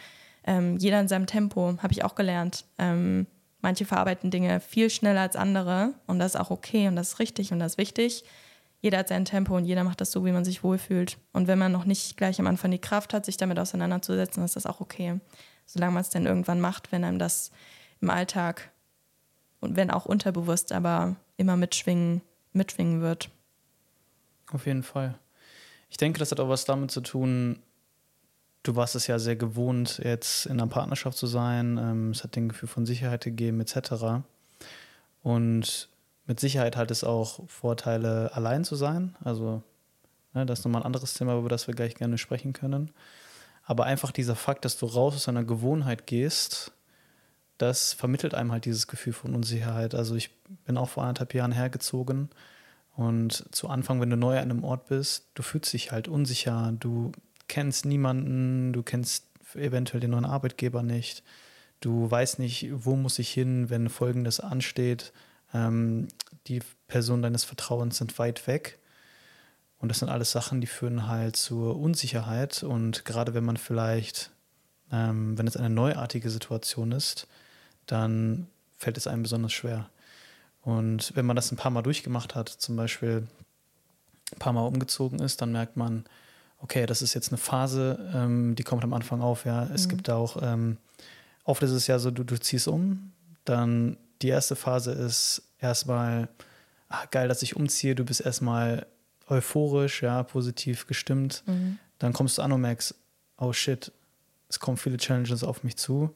Ähm, 0.44 0.78
jeder 0.78 1.00
in 1.00 1.08
seinem 1.08 1.26
Tempo, 1.26 1.78
habe 1.82 1.94
ich 1.94 2.04
auch 2.04 2.16
gelernt. 2.16 2.66
Ähm, 2.78 3.26
manche 3.62 3.86
verarbeiten 3.86 4.30
Dinge 4.30 4.60
viel 4.60 4.90
schneller 4.90 5.22
als 5.22 5.36
andere 5.36 5.94
und 6.08 6.20
das 6.20 6.36
ist 6.36 6.40
auch 6.40 6.52
okay 6.52 6.88
und 6.88 6.96
das 6.96 7.14
ist 7.14 7.20
richtig 7.20 7.52
und 7.52 7.60
das 7.60 7.74
ist 7.74 7.78
wichtig 7.78 8.24
jeder 8.82 8.98
hat 9.00 9.08
sein 9.08 9.26
Tempo 9.26 9.56
und 9.56 9.66
jeder 9.66 9.84
macht 9.84 10.02
das 10.02 10.12
so, 10.12 10.26
wie 10.26 10.32
man 10.32 10.44
sich 10.44 10.64
wohlfühlt. 10.64 11.18
Und 11.34 11.48
wenn 11.48 11.60
man 11.60 11.72
noch 11.72 11.86
nicht 11.86 12.18
gleich 12.18 12.40
am 12.40 12.48
Anfang 12.48 12.72
die 12.72 12.80
Kraft 12.80 13.14
hat, 13.14 13.26
sich 13.26 13.38
damit 13.38 13.60
auseinanderzusetzen, 13.60 14.44
ist 14.44 14.56
das 14.56 14.66
auch 14.66 14.82
okay. 14.82 15.20
Solange 15.68 15.94
man 15.94 16.02
es 16.02 16.10
dann 16.10 16.26
irgendwann 16.26 16.60
macht, 16.60 16.92
wenn 16.92 17.04
einem 17.04 17.20
das 17.20 17.52
im 18.02 18.10
Alltag 18.10 18.72
und 19.60 19.76
wenn 19.76 19.92
auch 19.92 20.06
unterbewusst, 20.06 20.72
aber 20.72 21.16
immer 21.38 21.56
mitschwingen, 21.56 22.22
mitschwingen 22.54 23.02
wird. 23.02 23.30
Auf 24.52 24.66
jeden 24.66 24.84
Fall. 24.84 25.18
Ich 25.90 25.98
denke, 25.98 26.20
das 26.20 26.32
hat 26.32 26.40
auch 26.40 26.50
was 26.50 26.66
damit 26.66 26.90
zu 26.90 27.02
tun, 27.02 27.60
du 28.64 28.76
warst 28.76 28.96
es 28.96 29.08
ja 29.08 29.20
sehr 29.20 29.36
gewohnt, 29.36 30.02
jetzt 30.04 30.46
in 30.46 30.54
einer 30.54 30.68
Partnerschaft 30.68 31.18
zu 31.18 31.28
sein. 31.28 31.78
Ähm, 31.78 32.12
es 32.12 32.24
hat 32.24 32.36
den 32.36 32.50
Gefühl 32.50 32.70
von 32.70 32.86
Sicherheit 32.86 33.24
gegeben, 33.24 33.62
etc. 33.62 34.24
Und 35.24 35.90
mit 36.32 36.40
Sicherheit 36.40 36.78
hat 36.78 36.92
es 36.92 37.04
auch 37.04 37.46
Vorteile, 37.50 38.34
allein 38.34 38.64
zu 38.64 38.78
sein. 38.78 39.18
Also, 39.22 39.64
ne, 40.34 40.46
das 40.46 40.60
ist 40.60 40.66
nochmal 40.66 40.84
ein 40.84 40.86
anderes 40.86 41.14
Thema, 41.14 41.38
über 41.38 41.50
das 41.50 41.68
wir 41.68 41.74
gleich 41.74 41.96
gerne 41.96 42.18
sprechen 42.18 42.54
können. 42.54 42.92
Aber 43.66 43.84
einfach 43.84 44.14
dieser 44.14 44.38
Fakt, 44.38 44.64
dass 44.64 44.78
du 44.78 44.86
raus 44.86 45.14
aus 45.14 45.26
deiner 45.26 45.44
Gewohnheit 45.44 46.08
gehst, 46.08 46.72
das 47.58 47.92
vermittelt 47.92 48.34
einem 48.34 48.54
halt 48.54 48.64
dieses 48.64 48.88
Gefühl 48.88 49.12
von 49.12 49.36
Unsicherheit. 49.36 49.94
Also, 49.94 50.16
ich 50.16 50.30
bin 50.64 50.78
auch 50.78 50.88
vor 50.88 51.04
anderthalb 51.04 51.34
Jahren 51.34 51.52
hergezogen 51.52 52.30
und 52.96 53.54
zu 53.54 53.68
Anfang, 53.68 54.00
wenn 54.00 54.10
du 54.10 54.16
neu 54.16 54.38
an 54.38 54.52
einem 54.52 54.64
Ort 54.64 54.88
bist, 54.88 55.28
du 55.34 55.44
fühlst 55.44 55.74
dich 55.74 55.92
halt 55.92 56.08
unsicher. 56.08 56.74
Du 56.80 57.12
kennst 57.50 57.86
niemanden, 57.86 58.72
du 58.72 58.84
kennst 58.84 59.26
eventuell 59.54 60.00
den 60.00 60.12
neuen 60.12 60.24
Arbeitgeber 60.24 60.82
nicht. 60.82 61.24
Du 61.82 62.10
weißt 62.10 62.40
nicht, 62.40 62.70
wo 62.72 62.96
muss 62.96 63.20
ich 63.20 63.30
hin, 63.32 63.70
wenn 63.70 63.90
Folgendes 63.90 64.40
ansteht 64.40 65.12
ähm, 65.54 66.08
die 66.48 66.62
Personen 66.88 67.24
deines 67.24 67.44
Vertrauens 67.44 67.98
sind 67.98 68.18
weit 68.20 68.48
weg. 68.48 68.80
Und 69.78 69.90
das 69.90 70.00
sind 70.00 70.10
alles 70.10 70.32
Sachen, 70.32 70.62
die 70.62 70.68
führen 70.68 71.08
halt 71.08 71.36
zur 71.36 71.80
Unsicherheit. 71.80 72.64
Und 72.64 73.06
gerade 73.06 73.34
wenn 73.34 73.44
man 73.44 73.58
vielleicht, 73.58 74.32
ähm, 74.92 75.38
wenn 75.38 75.48
es 75.48 75.58
eine 75.58 75.70
neuartige 75.70 76.30
Situation 76.30 76.92
ist, 76.92 77.28
dann 77.88 78.48
fällt 78.78 78.98
es 78.98 79.08
einem 79.08 79.24
besonders 79.24 79.54
schwer. 79.54 79.90
Und 80.62 81.16
wenn 81.16 81.26
man 81.26 81.36
das 81.36 81.52
ein 81.52 81.58
paar 81.58 81.72
Mal 81.72 81.82
durchgemacht 81.82 82.36
hat, 82.36 82.50
zum 82.50 82.76
Beispiel 82.76 83.28
ein 84.32 84.40
paar 84.40 84.54
Mal 84.54 84.66
umgezogen 84.66 85.20
ist, 85.20 85.42
dann 85.42 85.52
merkt 85.52 85.78
man, 85.78 86.06
okay, 86.60 86.86
das 86.86 87.02
ist 87.02 87.14
jetzt 87.14 87.30
eine 87.30 87.38
Phase, 87.38 88.12
ähm, 88.14 88.56
die 88.56 88.64
kommt 88.64 88.84
am 88.84 88.94
Anfang 88.94 89.22
auf, 89.22 89.46
ja. 89.46 89.64
Es 89.74 89.86
mhm. 89.86 89.90
gibt 89.90 90.10
auch, 90.10 90.38
ähm, 90.42 90.78
oft 91.44 91.64
ist 91.64 91.72
es 91.72 91.88
ja 91.88 91.98
so, 91.98 92.12
du, 92.12 92.24
du 92.24 92.40
ziehst 92.40 92.68
um, 92.68 93.12
dann 93.46 93.98
die 94.22 94.30
erste 94.30 94.56
Phase 94.56 94.92
ist 94.92 95.44
erstmal, 95.60 96.30
ach, 96.90 97.10
geil, 97.12 97.28
dass 97.28 97.42
ich 97.42 97.56
umziehe, 97.56 97.96
du 97.96 98.04
bist 98.04 98.22
erstmal 98.22 98.86
euphorisch, 99.28 100.04
ja, 100.04 100.24
positiv 100.24 100.88
gestimmt. 100.88 101.44
Mhm. 101.46 101.80
Dann 102.00 102.14
kommst 102.14 102.38
du 102.38 102.42
an 102.42 102.52
und 102.52 102.62
merkst, 102.62 102.96
oh 103.38 103.54
shit, 103.54 103.92
es 104.50 104.60
kommen 104.60 104.78
viele 104.78 104.98
Challenges 104.98 105.44
auf 105.44 105.64
mich 105.64 105.78
zu. 105.78 106.14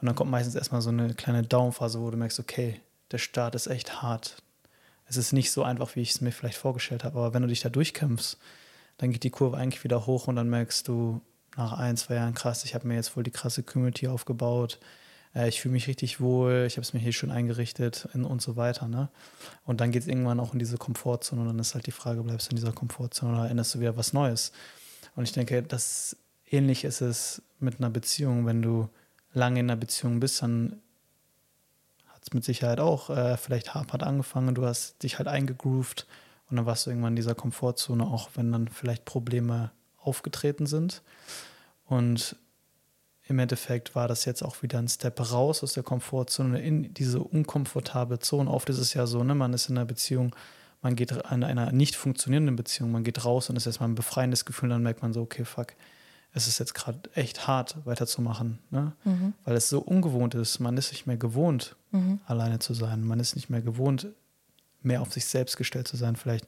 Und 0.00 0.06
dann 0.06 0.14
kommt 0.14 0.30
meistens 0.30 0.54
erstmal 0.54 0.82
so 0.82 0.90
eine 0.90 1.14
kleine 1.14 1.42
Downphase, 1.42 2.00
wo 2.00 2.10
du 2.10 2.16
merkst, 2.16 2.40
okay, 2.40 2.80
der 3.10 3.18
Start 3.18 3.54
ist 3.54 3.66
echt 3.66 4.02
hart. 4.02 4.42
Es 5.06 5.16
ist 5.16 5.32
nicht 5.32 5.52
so 5.52 5.62
einfach, 5.62 5.94
wie 5.96 6.00
ich 6.00 6.10
es 6.10 6.20
mir 6.20 6.32
vielleicht 6.32 6.56
vorgestellt 6.56 7.04
habe, 7.04 7.18
aber 7.18 7.34
wenn 7.34 7.42
du 7.42 7.48
dich 7.48 7.60
da 7.60 7.68
durchkämpfst, 7.68 8.38
dann 8.96 9.12
geht 9.12 9.22
die 9.22 9.30
Kurve 9.30 9.56
eigentlich 9.56 9.84
wieder 9.84 10.06
hoch 10.06 10.28
und 10.28 10.36
dann 10.36 10.48
merkst 10.48 10.88
du 10.88 11.20
nach 11.56 11.72
ein, 11.72 11.96
zwei 11.96 12.14
Jahren, 12.14 12.34
krass, 12.34 12.64
ich 12.64 12.74
habe 12.74 12.88
mir 12.88 12.94
jetzt 12.94 13.16
wohl 13.16 13.22
die 13.22 13.30
krasse 13.30 13.62
Community 13.62 14.08
aufgebaut, 14.08 14.78
äh, 15.34 15.48
ich 15.48 15.60
fühle 15.60 15.72
mich 15.72 15.86
richtig 15.86 16.20
wohl, 16.20 16.64
ich 16.66 16.76
habe 16.76 16.82
es 16.82 16.92
mir 16.92 17.00
hier 17.00 17.12
schon 17.12 17.30
eingerichtet 17.30 18.08
und 18.14 18.40
so 18.40 18.56
weiter. 18.56 18.88
Ne? 18.88 19.08
Und 19.64 19.80
dann 19.80 19.90
geht 19.90 20.02
es 20.02 20.08
irgendwann 20.08 20.40
auch 20.40 20.52
in 20.52 20.58
diese 20.58 20.78
Komfortzone 20.78 21.42
und 21.42 21.48
dann 21.48 21.58
ist 21.58 21.74
halt 21.74 21.86
die 21.86 21.92
Frage, 21.92 22.22
bleibst 22.22 22.48
du 22.48 22.50
in 22.50 22.56
dieser 22.56 22.72
Komfortzone 22.72 23.32
oder 23.32 23.50
änderst 23.50 23.74
du 23.74 23.80
wieder 23.80 23.96
was 23.96 24.12
Neues? 24.12 24.52
Und 25.16 25.24
ich 25.24 25.32
denke, 25.32 25.62
das 25.62 26.16
ähnlich 26.50 26.84
ist 26.84 27.00
es 27.00 27.42
mit 27.58 27.78
einer 27.78 27.90
Beziehung, 27.90 28.46
wenn 28.46 28.62
du 28.62 28.88
lange 29.32 29.60
in 29.60 29.70
einer 29.70 29.78
Beziehung 29.78 30.20
bist, 30.20 30.42
dann 30.42 30.80
hat 32.06 32.22
es 32.22 32.32
mit 32.32 32.44
Sicherheit 32.44 32.80
auch 32.80 33.10
äh, 33.10 33.36
vielleicht 33.36 33.74
hapert 33.74 34.02
angefangen, 34.02 34.54
du 34.54 34.64
hast 34.64 35.02
dich 35.02 35.18
halt 35.18 35.28
eingegroovt 35.28 36.06
und 36.50 36.56
dann 36.56 36.66
warst 36.66 36.86
du 36.86 36.90
irgendwann 36.90 37.12
in 37.12 37.16
dieser 37.16 37.34
Komfortzone, 37.34 38.04
auch 38.04 38.30
wenn 38.34 38.52
dann 38.52 38.68
vielleicht 38.68 39.04
Probleme 39.04 39.72
aufgetreten 39.98 40.66
sind. 40.66 41.02
Und 41.86 42.36
im 43.26 43.38
Endeffekt 43.38 43.94
war 43.94 44.06
das 44.06 44.24
jetzt 44.26 44.42
auch 44.42 44.62
wieder 44.62 44.78
ein 44.78 44.88
Step 44.88 45.18
raus 45.32 45.62
aus 45.62 45.72
der 45.72 45.82
Komfortzone 45.82 46.60
in 46.60 46.92
diese 46.92 47.20
unkomfortable 47.20 48.18
Zone. 48.18 48.50
Oft 48.50 48.68
ist 48.68 48.78
es 48.78 48.92
ja 48.94 49.06
so, 49.06 49.24
ne, 49.24 49.34
man 49.34 49.54
ist 49.54 49.70
in 49.70 49.78
einer 49.78 49.86
Beziehung, 49.86 50.36
man 50.82 50.94
geht 50.94 51.12
in 51.12 51.42
einer 51.42 51.72
nicht 51.72 51.96
funktionierenden 51.96 52.56
Beziehung, 52.56 52.92
man 52.92 53.04
geht 53.04 53.24
raus 53.24 53.48
und 53.48 53.56
es 53.56 53.62
ist 53.62 53.68
erstmal 53.68 53.88
ein 53.88 53.94
befreiendes 53.94 54.44
Gefühl, 54.44 54.68
dann 54.68 54.82
merkt 54.82 55.00
man 55.00 55.14
so, 55.14 55.22
okay, 55.22 55.46
fuck, 55.46 55.68
es 56.34 56.48
ist 56.48 56.58
jetzt 56.58 56.74
gerade 56.74 56.98
echt 57.14 57.46
hart 57.46 57.76
weiterzumachen, 57.86 58.58
ne? 58.70 58.92
Mhm. 59.04 59.32
weil 59.44 59.56
es 59.56 59.68
so 59.68 59.80
ungewohnt 59.80 60.34
ist. 60.34 60.58
Man 60.58 60.76
ist 60.76 60.92
nicht 60.92 61.06
mehr 61.06 61.16
gewohnt, 61.16 61.76
mhm. 61.92 62.20
alleine 62.26 62.58
zu 62.58 62.74
sein. 62.74 63.04
Man 63.04 63.20
ist 63.20 63.36
nicht 63.36 63.48
mehr 63.48 63.62
gewohnt, 63.62 64.08
mehr 64.82 65.00
auf 65.00 65.12
sich 65.12 65.24
selbst 65.24 65.56
gestellt 65.56 65.88
zu 65.88 65.96
sein, 65.96 66.16
vielleicht, 66.16 66.46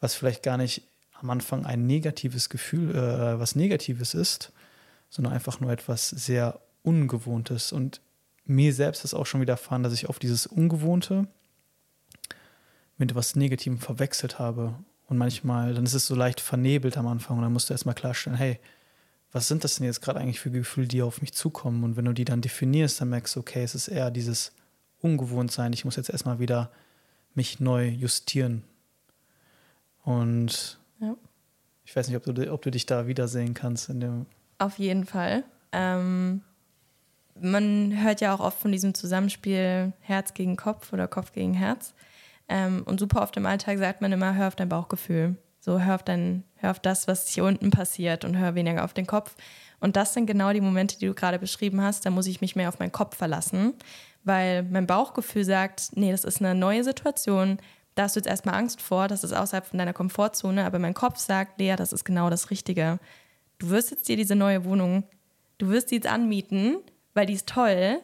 was 0.00 0.14
vielleicht 0.14 0.42
gar 0.42 0.56
nicht 0.56 0.88
am 1.20 1.30
Anfang 1.30 1.64
ein 1.64 1.86
negatives 1.86 2.48
Gefühl, 2.48 2.94
äh, 2.96 3.38
was 3.38 3.54
Negatives 3.54 4.14
ist, 4.14 4.52
sondern 5.08 5.32
einfach 5.32 5.60
nur 5.60 5.70
etwas 5.70 6.08
sehr 6.08 6.60
Ungewohntes. 6.82 7.72
Und 7.72 8.00
mir 8.44 8.72
selbst 8.72 9.04
ist 9.04 9.14
auch 9.14 9.26
schon 9.26 9.40
widerfahren, 9.40 9.82
dass 9.82 9.92
ich 9.92 10.08
auf 10.08 10.18
dieses 10.18 10.46
Ungewohnte 10.46 11.26
mit 12.98 13.10
etwas 13.10 13.36
Negativem 13.36 13.78
verwechselt 13.78 14.38
habe. 14.38 14.74
Und 15.08 15.18
manchmal, 15.18 15.74
dann 15.74 15.84
ist 15.84 15.94
es 15.94 16.06
so 16.06 16.14
leicht 16.14 16.40
vernebelt 16.40 16.96
am 16.96 17.06
Anfang 17.06 17.36
und 17.36 17.42
dann 17.42 17.52
musst 17.52 17.68
du 17.68 17.74
erstmal 17.74 17.94
klarstellen, 17.94 18.38
hey, 18.38 18.58
was 19.32 19.48
sind 19.48 19.64
das 19.64 19.76
denn 19.76 19.86
jetzt 19.86 20.00
gerade 20.00 20.20
eigentlich 20.20 20.40
für 20.40 20.50
Gefühle, 20.50 20.88
die 20.88 21.02
auf 21.02 21.20
mich 21.20 21.34
zukommen? 21.34 21.84
Und 21.84 21.96
wenn 21.96 22.06
du 22.06 22.12
die 22.12 22.24
dann 22.24 22.40
definierst, 22.40 23.00
dann 23.00 23.10
merkst 23.10 23.36
du, 23.36 23.40
okay, 23.40 23.62
es 23.62 23.74
ist 23.74 23.88
eher 23.88 24.10
dieses 24.10 24.52
Ungewohntsein. 25.00 25.72
Ich 25.72 25.84
muss 25.84 25.96
jetzt 25.96 26.10
erstmal 26.10 26.38
wieder 26.38 26.70
mich 27.34 27.60
neu 27.60 27.86
justieren. 27.86 28.64
Und 30.04 30.78
ja. 31.00 31.16
ich 31.84 31.94
weiß 31.94 32.08
nicht, 32.08 32.16
ob 32.16 32.22
du, 32.22 32.52
ob 32.52 32.62
du 32.62 32.70
dich 32.70 32.86
da 32.86 33.06
wiedersehen 33.06 33.54
kannst 33.54 33.88
in 33.88 34.00
dem. 34.00 34.26
Auf 34.58 34.78
jeden 34.78 35.04
Fall. 35.04 35.44
Ähm, 35.72 36.42
man 37.38 38.02
hört 38.02 38.20
ja 38.20 38.34
auch 38.34 38.40
oft 38.40 38.58
von 38.58 38.72
diesem 38.72 38.94
Zusammenspiel 38.94 39.92
Herz 40.00 40.34
gegen 40.34 40.56
Kopf 40.56 40.92
oder 40.92 41.08
Kopf 41.08 41.32
gegen 41.32 41.54
Herz. 41.54 41.94
Ähm, 42.48 42.82
und 42.86 43.00
super 43.00 43.22
oft 43.22 43.36
im 43.36 43.46
Alltag 43.46 43.78
sagt 43.78 44.00
man 44.00 44.12
immer, 44.12 44.34
hör 44.34 44.48
auf 44.48 44.56
dein 44.56 44.68
Bauchgefühl. 44.68 45.36
So 45.60 45.80
hör 45.80 45.96
auf, 45.96 46.02
dein, 46.04 46.44
hör 46.56 46.70
auf 46.70 46.78
das, 46.78 47.08
was 47.08 47.28
hier 47.28 47.44
unten 47.44 47.70
passiert 47.70 48.24
und 48.24 48.38
hör 48.38 48.54
weniger 48.54 48.84
auf 48.84 48.94
den 48.94 49.06
Kopf. 49.06 49.34
Und 49.80 49.96
das 49.96 50.14
sind 50.14 50.26
genau 50.26 50.52
die 50.52 50.60
Momente, 50.60 50.98
die 50.98 51.06
du 51.06 51.14
gerade 51.14 51.38
beschrieben 51.38 51.82
hast. 51.82 52.06
Da 52.06 52.10
muss 52.10 52.26
ich 52.26 52.40
mich 52.40 52.56
mehr 52.56 52.68
auf 52.68 52.78
meinen 52.78 52.92
Kopf 52.92 53.16
verlassen 53.16 53.74
weil 54.26 54.64
mein 54.64 54.88
Bauchgefühl 54.88 55.44
sagt, 55.44 55.90
nee, 55.94 56.10
das 56.10 56.24
ist 56.24 56.42
eine 56.42 56.54
neue 56.54 56.82
Situation, 56.82 57.58
da 57.94 58.02
hast 58.02 58.16
du 58.16 58.20
jetzt 58.20 58.26
erstmal 58.26 58.56
Angst 58.56 58.82
vor, 58.82 59.08
das 59.08 59.24
ist 59.24 59.32
außerhalb 59.32 59.64
von 59.64 59.78
deiner 59.78 59.92
Komfortzone, 59.92 60.66
aber 60.66 60.80
mein 60.80 60.94
Kopf 60.94 61.18
sagt, 61.18 61.60
Lea, 61.60 61.76
das 61.76 61.92
ist 61.92 62.04
genau 62.04 62.28
das 62.28 62.50
Richtige. 62.50 62.98
Du 63.58 63.70
wirst 63.70 63.90
jetzt 63.90 64.08
dir 64.08 64.16
diese 64.16 64.36
neue 64.36 64.64
Wohnung, 64.64 65.04
du 65.58 65.68
wirst 65.68 65.90
die 65.90 65.96
jetzt 65.96 66.06
anmieten, 66.06 66.78
weil 67.14 67.26
die 67.26 67.34
ist 67.34 67.48
toll, 67.48 68.00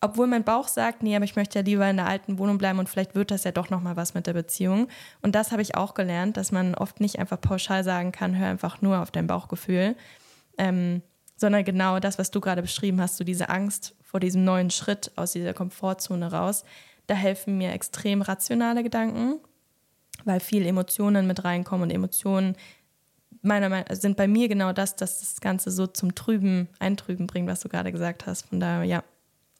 obwohl 0.00 0.26
mein 0.26 0.44
Bauch 0.44 0.68
sagt, 0.68 1.02
nee, 1.02 1.16
aber 1.16 1.24
ich 1.24 1.36
möchte 1.36 1.58
ja 1.58 1.64
lieber 1.64 1.88
in 1.88 1.96
der 1.96 2.06
alten 2.06 2.38
Wohnung 2.38 2.58
bleiben 2.58 2.78
und 2.78 2.90
vielleicht 2.90 3.14
wird 3.14 3.30
das 3.30 3.44
ja 3.44 3.52
doch 3.52 3.70
nochmal 3.70 3.96
was 3.96 4.12
mit 4.12 4.26
der 4.26 4.34
Beziehung. 4.34 4.88
Und 5.22 5.34
das 5.34 5.50
habe 5.50 5.62
ich 5.62 5.76
auch 5.76 5.94
gelernt, 5.94 6.36
dass 6.36 6.52
man 6.52 6.74
oft 6.74 7.00
nicht 7.00 7.18
einfach 7.18 7.40
pauschal 7.40 7.84
sagen 7.84 8.12
kann, 8.12 8.36
hör 8.36 8.48
einfach 8.48 8.82
nur 8.82 9.00
auf 9.00 9.10
dein 9.10 9.26
Bauchgefühl, 9.26 9.96
ähm, 10.58 11.00
sondern 11.36 11.64
genau 11.64 12.00
das, 12.00 12.18
was 12.18 12.30
du 12.30 12.40
gerade 12.40 12.60
beschrieben 12.60 13.00
hast, 13.00 13.16
so 13.16 13.24
diese 13.24 13.48
Angst 13.48 13.94
vor 14.02 14.20
diesem 14.20 14.44
neuen 14.44 14.70
Schritt 14.70 15.10
aus 15.16 15.32
dieser 15.32 15.54
Komfortzone 15.54 16.30
raus. 16.30 16.64
Da 17.06 17.14
helfen 17.14 17.56
mir 17.56 17.72
extrem 17.72 18.20
rationale 18.20 18.82
Gedanken, 18.82 19.40
weil 20.24 20.40
viel 20.40 20.66
Emotionen 20.66 21.26
mit 21.26 21.44
reinkommen 21.44 21.84
und 21.84 21.90
Emotionen 21.90 22.56
meiner 23.44 23.68
Meinung 23.68 23.86
nach 23.88 23.96
sind 23.96 24.16
bei 24.16 24.26
mir 24.26 24.48
genau 24.48 24.72
das, 24.72 24.96
dass 24.96 25.20
das 25.20 25.40
Ganze 25.40 25.70
so 25.70 25.86
zum 25.86 26.14
Trüben, 26.14 26.68
Eintrüben 26.78 27.26
bringt, 27.26 27.48
was 27.48 27.60
du 27.60 27.68
gerade 27.68 27.92
gesagt 27.92 28.26
hast. 28.26 28.46
Von 28.48 28.60
daher, 28.60 28.84
ja, 28.84 29.04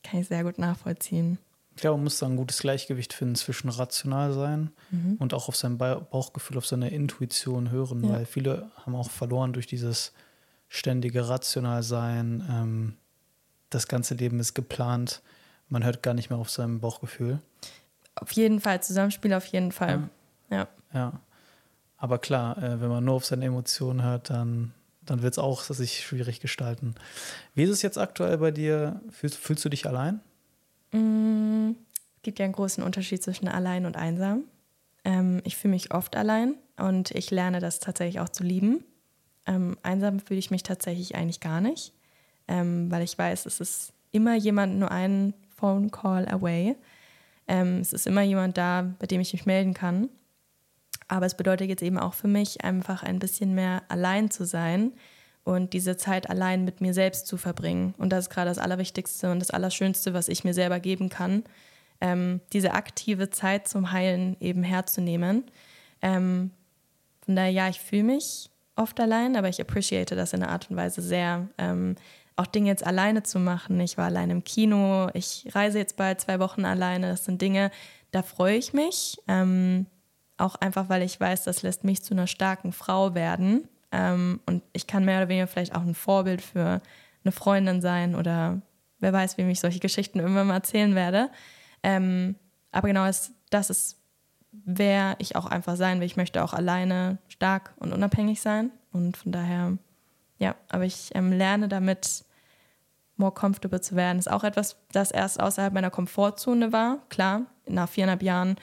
kann 0.02 0.20
ich 0.20 0.28
sehr 0.28 0.44
gut 0.44 0.58
nachvollziehen. 0.58 1.38
Ich 1.74 1.80
glaube, 1.80 1.96
man 1.96 2.04
muss 2.04 2.18
da 2.18 2.26
ein 2.26 2.36
gutes 2.36 2.58
Gleichgewicht 2.58 3.12
finden 3.12 3.34
zwischen 3.34 3.68
rational 3.68 4.32
sein 4.32 4.70
mhm. 4.90 5.16
und 5.18 5.34
auch 5.34 5.48
auf 5.48 5.56
sein 5.56 5.76
Bauchgefühl, 5.76 6.56
auf 6.56 6.66
seine 6.66 6.90
Intuition 6.90 7.70
hören, 7.70 8.04
ja. 8.04 8.10
weil 8.10 8.26
viele 8.26 8.70
haben 8.84 8.94
auch 8.94 9.10
verloren 9.10 9.52
durch 9.52 9.66
dieses 9.66 10.12
ständige 10.68 11.28
rational 11.28 11.82
sein. 11.82 12.44
Ähm, 12.48 12.96
das 13.70 13.88
ganze 13.88 14.14
Leben 14.14 14.38
ist 14.38 14.54
geplant. 14.54 15.20
Man 15.68 15.82
hört 15.84 16.02
gar 16.02 16.14
nicht 16.14 16.30
mehr 16.30 16.38
auf 16.38 16.50
seinem 16.50 16.78
Bauchgefühl. 16.78 17.40
Auf 18.14 18.30
jeden 18.32 18.60
Fall, 18.60 18.80
Zusammenspiel 18.80 19.34
auf 19.34 19.46
jeden 19.46 19.72
Fall. 19.72 20.08
Ja. 20.50 20.56
Ja. 20.58 20.68
ja. 20.92 21.20
Aber 22.04 22.18
klar, 22.18 22.58
äh, 22.58 22.80
wenn 22.80 22.88
man 22.88 23.04
nur 23.04 23.14
auf 23.14 23.24
seine 23.24 23.46
Emotionen 23.46 24.02
hört, 24.02 24.30
dann, 24.30 24.74
dann 25.02 25.22
wird 25.22 25.34
es 25.34 25.38
auch 25.38 25.62
sich 25.62 26.04
schwierig 26.04 26.40
gestalten. 26.40 26.94
Wie 27.54 27.62
ist 27.62 27.70
es 27.70 27.82
jetzt 27.82 27.98
aktuell 27.98 28.38
bei 28.38 28.50
dir? 28.50 29.00
Fühlst, 29.10 29.36
fühlst 29.38 29.64
du 29.64 29.68
dich 29.68 29.86
allein? 29.86 30.20
Mm, 30.92 31.70
es 32.16 32.22
gibt 32.22 32.38
ja 32.38 32.44
einen 32.44 32.52
großen 32.52 32.84
Unterschied 32.84 33.22
zwischen 33.22 33.48
allein 33.48 33.86
und 33.86 33.96
einsam. 33.96 34.44
Ähm, 35.04 35.40
ich 35.44 35.56
fühle 35.56 35.72
mich 35.72 35.94
oft 35.94 36.16
allein 36.16 36.56
und 36.76 37.10
ich 37.12 37.30
lerne 37.30 37.60
das 37.60 37.78
tatsächlich 37.78 38.20
auch 38.20 38.28
zu 38.28 38.44
lieben. 38.44 38.84
Ähm, 39.46 39.78
einsam 39.82 40.20
fühle 40.20 40.38
ich 40.38 40.50
mich 40.50 40.62
tatsächlich 40.62 41.14
eigentlich 41.14 41.40
gar 41.40 41.60
nicht 41.60 41.92
ähm, 42.48 42.90
weil 42.90 43.02
ich 43.02 43.16
weiß, 43.16 43.46
es 43.46 43.60
ist 43.60 43.92
immer 44.12 44.34
jemand 44.34 44.78
nur 44.78 44.90
einen 44.90 45.34
Phone 45.56 45.90
Call 45.90 46.28
away. 46.28 46.76
Ähm, 47.46 47.78
es 47.80 47.92
ist 47.92 48.06
immer 48.06 48.22
jemand 48.22 48.56
da, 48.56 48.94
bei 48.98 49.06
dem 49.06 49.20
ich 49.20 49.32
mich 49.32 49.46
melden 49.46 49.74
kann. 49.74 50.08
Aber 51.08 51.26
es 51.26 51.36
bedeutet 51.36 51.68
jetzt 51.68 51.82
eben 51.82 51.98
auch 51.98 52.14
für 52.14 52.28
mich, 52.28 52.64
einfach 52.64 53.02
ein 53.02 53.18
bisschen 53.18 53.54
mehr 53.54 53.82
allein 53.88 54.30
zu 54.30 54.44
sein 54.44 54.92
und 55.44 55.74
diese 55.74 55.96
Zeit 55.96 56.30
allein 56.30 56.64
mit 56.64 56.80
mir 56.80 56.94
selbst 56.94 57.26
zu 57.26 57.36
verbringen. 57.36 57.94
Und 57.98 58.10
das 58.10 58.24
ist 58.24 58.30
gerade 58.30 58.48
das 58.48 58.58
Allerwichtigste 58.58 59.30
und 59.30 59.40
das 59.40 59.50
Allerschönste, 59.50 60.14
was 60.14 60.28
ich 60.28 60.44
mir 60.44 60.54
selber 60.54 60.80
geben 60.80 61.10
kann, 61.10 61.44
ähm, 62.00 62.40
diese 62.52 62.72
aktive 62.72 63.30
Zeit 63.30 63.68
zum 63.68 63.92
Heilen 63.92 64.36
eben 64.40 64.62
herzunehmen. 64.62 65.44
Ähm, 66.00 66.50
von 67.24 67.36
daher, 67.36 67.50
ja, 67.50 67.68
ich 67.68 67.80
fühle 67.80 68.04
mich 68.04 68.50
oft 68.76 68.98
allein, 69.00 69.36
aber 69.36 69.48
ich 69.48 69.60
appreciate 69.60 70.16
das 70.16 70.32
in 70.32 70.42
einer 70.42 70.52
Art 70.52 70.70
und 70.70 70.76
Weise 70.76 71.02
sehr, 71.02 71.48
ähm, 71.58 71.96
auch 72.36 72.46
Dinge 72.46 72.68
jetzt 72.68 72.84
alleine 72.84 73.22
zu 73.22 73.38
machen. 73.38 73.78
Ich 73.80 73.96
war 73.96 74.06
alleine 74.06 74.32
im 74.32 74.44
Kino, 74.44 75.08
ich 75.14 75.46
reise 75.52 75.78
jetzt 75.78 75.96
bald 75.96 76.20
zwei 76.20 76.40
Wochen 76.40 76.64
alleine. 76.64 77.08
Das 77.08 77.24
sind 77.24 77.40
Dinge, 77.40 77.70
da 78.10 78.22
freue 78.22 78.56
ich 78.56 78.72
mich. 78.72 79.18
Ähm, 79.28 79.86
auch 80.36 80.56
einfach, 80.56 80.88
weil 80.88 81.02
ich 81.02 81.18
weiß, 81.18 81.44
das 81.44 81.62
lässt 81.62 81.84
mich 81.84 82.02
zu 82.02 82.14
einer 82.14 82.26
starken 82.26 82.72
Frau 82.72 83.14
werden. 83.14 83.68
Ähm, 83.92 84.40
und 84.46 84.62
ich 84.72 84.86
kann 84.86 85.04
mehr 85.04 85.18
oder 85.18 85.28
weniger 85.28 85.46
vielleicht 85.46 85.74
auch 85.74 85.82
ein 85.82 85.94
Vorbild 85.94 86.42
für 86.42 86.80
eine 87.24 87.32
Freundin 87.32 87.80
sein 87.80 88.14
oder 88.14 88.60
wer 88.98 89.12
weiß, 89.12 89.38
wem 89.38 89.48
ich 89.48 89.60
solche 89.60 89.80
Geschichten 89.80 90.18
irgendwann 90.18 90.48
mal 90.48 90.54
erzählen 90.54 90.94
werde. 90.94 91.30
Ähm, 91.82 92.36
aber 92.72 92.88
genau 92.88 93.06
das, 93.06 93.32
das 93.50 93.70
ist, 93.70 93.98
wer 94.50 95.16
ich 95.18 95.36
auch 95.36 95.46
einfach 95.46 95.76
sein 95.76 96.00
will. 96.00 96.06
Ich 96.06 96.16
möchte 96.16 96.42
auch 96.42 96.52
alleine 96.52 97.18
stark 97.28 97.74
und 97.78 97.92
unabhängig 97.92 98.40
sein. 98.40 98.70
Und 98.92 99.16
von 99.16 99.32
daher 99.32 99.78
ja, 100.38 100.56
aber 100.68 100.84
ich 100.84 101.10
ähm, 101.14 101.32
lerne 101.32 101.68
damit, 101.68 102.24
more 103.16 103.32
comfortable 103.32 103.80
zu 103.80 103.94
werden. 103.96 104.18
Ist 104.18 104.30
auch 104.30 104.44
etwas, 104.44 104.76
das 104.92 105.10
erst 105.10 105.40
außerhalb 105.40 105.72
meiner 105.72 105.90
Komfortzone 105.90 106.72
war. 106.72 106.98
Klar, 107.08 107.42
nach 107.66 107.88
viereinhalb 107.88 108.22
Jahren 108.22 108.56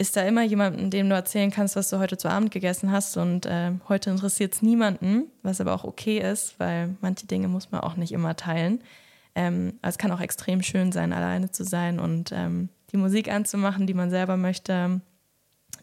ist 0.00 0.16
da 0.16 0.22
immer 0.22 0.42
jemand, 0.42 0.94
dem 0.94 1.10
du 1.10 1.14
erzählen 1.14 1.50
kannst, 1.50 1.76
was 1.76 1.90
du 1.90 1.98
heute 1.98 2.16
zu 2.16 2.30
Abend 2.30 2.50
gegessen 2.50 2.90
hast. 2.90 3.18
Und 3.18 3.44
äh, 3.44 3.72
heute 3.86 4.08
interessiert 4.08 4.54
es 4.54 4.62
niemanden, 4.62 5.26
was 5.42 5.60
aber 5.60 5.74
auch 5.74 5.84
okay 5.84 6.18
ist, 6.18 6.58
weil 6.58 6.96
manche 7.02 7.26
Dinge 7.26 7.48
muss 7.48 7.70
man 7.70 7.82
auch 7.82 7.96
nicht 7.96 8.12
immer 8.12 8.34
teilen. 8.34 8.82
Ähm, 9.34 9.78
also 9.82 9.96
es 9.96 9.98
kann 9.98 10.10
auch 10.10 10.22
extrem 10.22 10.62
schön 10.62 10.90
sein, 10.90 11.12
alleine 11.12 11.50
zu 11.50 11.64
sein 11.64 12.00
und 12.00 12.32
ähm, 12.32 12.70
die 12.92 12.96
Musik 12.96 13.30
anzumachen, 13.30 13.86
die 13.86 13.92
man 13.92 14.08
selber 14.08 14.38
möchte, 14.38 15.02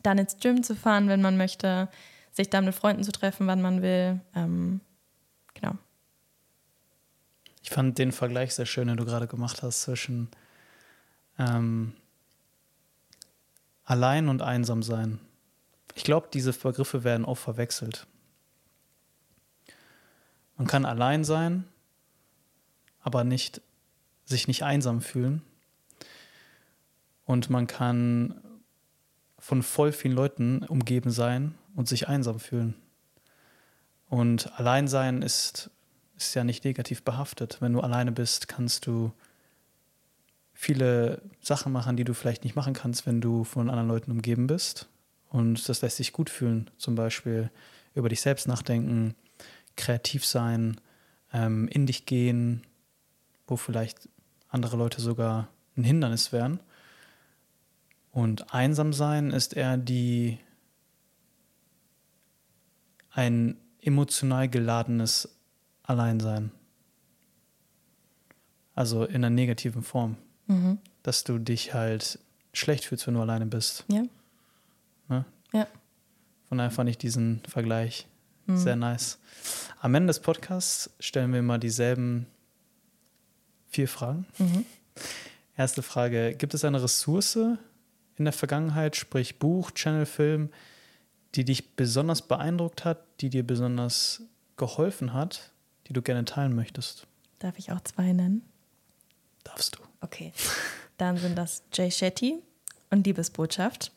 dann 0.01 0.18
ins 0.18 0.38
Gym 0.38 0.63
zu 0.63 0.76
fahren, 0.76 1.09
wenn 1.09 1.22
man 1.22 1.38
möchte, 1.38 1.88
sich 2.32 2.49
dann 2.49 2.65
mit 2.65 2.74
Freunden 2.74 3.03
zu 3.03 3.11
treffen, 3.11 3.45
wann 3.45 3.61
man 3.61 3.84
will. 3.84 4.20
Ähm, 4.36 4.82
genau. 5.53 5.74
Ich 7.61 7.70
fand 7.70 7.99
den 7.99 8.11
Vergleich 8.11 8.55
sehr 8.55 8.65
schön, 8.65 8.88
den 8.88 8.97
du 8.97 9.05
gerade 9.05 9.28
gemacht 9.28 9.61
hast 9.61 9.84
zwischen 9.84 10.30
ähm, 11.38 11.93
allein 13.88 14.28
und 14.28 14.42
einsam 14.42 14.84
sein. 14.84 15.20
Ich 15.96 16.04
glaube, 16.04 16.28
diese 16.32 16.54
Begriffe 16.54 17.04
werden 17.04 17.26
oft 17.26 17.42
verwechselt. 17.42 18.06
Man 20.58 20.68
kann 20.68 20.86
allein 20.86 21.24
sein, 21.24 21.64
aber 23.02 23.24
nicht, 23.24 23.62
sich 24.26 24.48
nicht 24.48 24.64
einsam 24.64 25.02
fühlen. 25.02 25.42
Und 27.26 27.50
man 27.50 27.66
kann 27.66 28.42
von 29.40 29.64
voll 29.64 29.92
vielen 29.92 30.16
Leuten 30.16 30.64
umgeben 30.64 31.10
sein 31.10 31.56
und 31.76 31.88
sich 31.88 32.08
einsam 32.08 32.40
fühlen. 32.40 32.76
Und 34.10 34.58
allein 34.60 34.88
sein 34.88 35.22
ist, 35.22 35.70
ist 36.18 36.34
ja 36.36 36.44
nicht 36.44 36.66
negativ 36.66 37.04
behaftet. 37.04 37.62
Wenn 37.62 37.74
du 37.74 37.80
alleine 37.82 38.12
bist, 38.12 38.48
kannst 38.48 38.86
du 38.86 39.14
viele 40.60 41.22
Sachen 41.39 41.72
machen, 41.72 41.97
die 41.97 42.03
du 42.03 42.16
vielleicht 42.16 42.43
nicht 42.43 42.55
machen 42.55 42.74
kannst, 42.74 43.05
wenn 43.05 43.22
du 43.22 43.43
von 43.43 43.70
anderen 43.70 43.88
Leuten 43.88 44.10
umgeben 44.10 44.47
bist. 44.47 44.89
Und 45.30 45.70
das 45.70 45.84
lässt 45.84 45.97
sich 45.97 46.14
gut 46.14 46.32
fühlen. 46.32 46.72
Zum 46.78 46.95
Beispiel 46.95 47.51
über 47.93 48.10
dich 48.10 48.22
selbst 48.22 48.47
nachdenken, 48.47 49.14
kreativ 49.76 50.26
sein, 50.26 50.82
ähm, 51.32 51.68
in 51.68 51.86
dich 51.86 52.08
gehen, 52.08 52.64
wo 53.45 53.55
vielleicht 53.55 54.10
andere 54.49 54.78
Leute 54.78 54.99
sogar 54.99 55.47
ein 55.78 55.84
Hindernis 55.84 56.32
wären. 56.32 56.60
Und 58.12 58.51
einsam 58.51 58.93
sein 58.93 59.30
ist 59.30 59.55
eher 59.55 59.78
die 59.78 60.39
ein 63.12 63.58
emotional 63.80 64.49
geladenes 64.49 65.30
Alleinsein. 65.84 66.51
Also 68.74 69.05
in 69.05 69.18
einer 69.18 69.30
negativen 69.30 69.84
Form. 69.84 70.18
Mhm. 70.48 70.80
Dass 71.04 71.24
du 71.24 71.38
dich 71.38 71.74
halt 71.74 72.20
schlecht 72.54 72.86
fühlst, 72.86 73.08
wenn 73.08 73.14
du 73.14 73.22
alleine 73.22 73.45
bist. 73.45 73.86
Ja. 73.88 74.04
Ne? 75.10 75.26
Ja. 75.54 75.68
Von 76.50 76.58
daher 76.58 76.72
fand 76.72 76.89
ich 76.89 76.98
diesen 76.98 77.41
Vergleich 77.48 78.08
mhm. 78.45 78.58
sehr 78.58 78.76
nice. 78.76 79.20
Am 79.80 79.93
Ende 79.93 80.08
des 80.08 80.20
Podcasts 80.20 80.89
stellen 81.00 81.34
wir 81.34 81.41
mal 81.41 81.60
dieselben 81.60 82.26
vier 83.70 83.88
Fragen. 83.88 84.26
Mhm. 84.38 84.66
Erste 85.56 85.82
Frage: 85.82 86.36
Gibt 86.36 86.54
es 86.54 86.64
eine 86.64 86.82
Ressource 86.82 87.36
in 87.36 88.26
der 88.26 88.34
Vergangenheit, 88.34 88.95
sprich 88.95 89.39
Buch, 89.39 89.72
Channel, 89.72 90.06
Film, 90.06 90.50
die 91.36 91.45
dich 91.45 91.76
besonders 91.76 92.22
beeindruckt 92.22 92.86
hat, 92.86 93.00
die 93.22 93.30
dir 93.30 93.45
besonders 93.45 94.22
geholfen 94.56 95.14
hat, 95.14 95.52
die 95.88 95.93
du 95.93 96.02
gerne 96.02 96.26
teilen 96.26 96.56
möchtest? 96.56 97.06
Darf 97.39 97.60
ich 97.60 97.72
auch 97.72 97.82
zwei 97.82 98.14
nennen? 98.14 98.41
Darfst 99.43 99.76
du. 99.76 99.87
Okay. 100.08 100.32
Dann 100.97 101.18
sind 101.18 101.38
das 101.38 101.64
Jay 101.74 101.91
Shetty 101.91 102.41
und 102.89 103.05
Liebesbotschaft. 103.05 103.91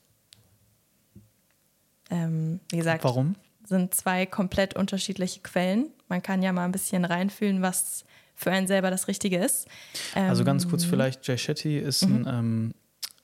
Ähm, 2.10 2.60
wie 2.70 2.78
gesagt, 2.78 3.04
warum? 3.04 3.36
Sind 3.64 3.94
zwei 3.94 4.26
komplett 4.26 4.74
unterschiedliche 4.74 5.40
Quellen. 5.40 5.90
Man 6.08 6.22
kann 6.22 6.42
ja 6.42 6.52
mal 6.52 6.64
ein 6.64 6.72
bisschen 6.72 7.04
reinfühlen, 7.04 7.62
was 7.62 8.04
für 8.34 8.50
einen 8.50 8.66
selber 8.66 8.90
das 8.90 9.06
Richtige 9.06 9.38
ist. 9.38 9.68
Ähm, 10.16 10.28
also 10.28 10.44
ganz 10.44 10.68
kurz 10.68 10.82
ähm, 10.84 10.90
vielleicht, 10.90 11.26
Jay 11.28 11.38
Shetty 11.38 11.78
ist 11.78 12.06
mhm. 12.06 12.26
ein 12.26 12.38
ähm, 12.38 12.74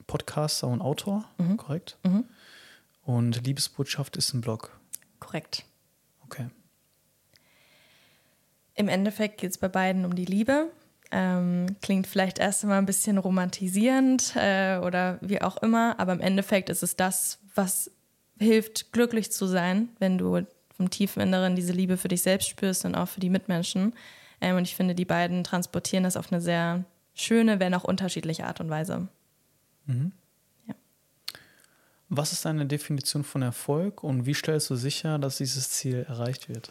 Podcaster 0.07 0.69
und 0.69 0.81
Autor, 0.81 1.25
mhm. 1.39 1.57
korrekt? 1.57 1.99
Mhm. 2.05 2.25
Und 3.03 3.45
Liebesbotschaft 3.45 4.17
ist 4.17 4.33
ein 4.33 4.41
Blog. 4.41 4.79
Korrekt. 5.19 5.65
Okay. 6.25 6.49
Im 8.75 8.89
Endeffekt 8.89 9.39
geht 9.39 9.51
es 9.51 9.59
bei 9.59 9.69
beiden 9.69 10.05
um 10.05 10.15
die 10.15 10.27
Liebe. 10.27 10.71
Ähm, 11.13 11.77
klingt 11.83 12.07
vielleicht 12.07 12.39
erst 12.39 12.65
einmal 12.65 12.79
ein 12.79 12.87
bisschen 12.87 13.19
romantisierend 13.19 14.35
äh, 14.35 14.79
oder 14.79 15.19
wie 15.21 15.41
auch 15.41 15.57
immer, 15.59 15.99
aber 15.99 16.13
im 16.13 16.21
Endeffekt 16.21 16.69
ist 16.69 16.83
es 16.83 16.97
das, 16.97 17.39
was 17.55 17.91
hilft, 18.39 18.93
glücklich 18.93 19.31
zu 19.31 19.47
sein, 19.47 19.89
wenn 19.99 20.19
du 20.19 20.47
vom 20.77 20.91
tiefen 20.91 21.23
Inneren 21.23 21.57
diese 21.57 21.73
Liebe 21.73 21.97
für 21.97 22.09
dich 22.09 22.23
selbst 22.23 22.49
spürst 22.49 22.85
und 22.85 22.95
auch 22.95 23.09
für 23.09 23.21
die 23.21 23.31
Mitmenschen. 23.31 23.95
Ähm, 24.41 24.57
und 24.57 24.65
ich 24.65 24.75
finde, 24.75 24.95
die 24.95 25.05
beiden 25.05 25.45
transportieren 25.45 26.05
das 26.05 26.17
auf 26.17 26.33
eine 26.33 26.41
sehr 26.41 26.85
schöne, 27.15 27.61
wenn 27.61 27.75
auch 27.75 27.85
unterschiedliche 27.85 28.47
Art 28.47 28.61
und 28.61 28.69
Weise. 28.69 29.09
Mhm. 29.87 30.13
Ja. 30.67 30.75
Was 32.09 32.33
ist 32.33 32.45
deine 32.45 32.67
Definition 32.67 33.25
von 33.25 33.43
Erfolg 33.43 34.03
und 34.03 34.27
wie 34.27 34.35
stellst 34.35 34.69
du 34.71 34.77
sicher, 34.77 35.19
dass 35.19 35.39
dieses 35.39 35.71
Ziel 35.71 36.05
erreicht 36.09 36.49
wird? 36.49 36.71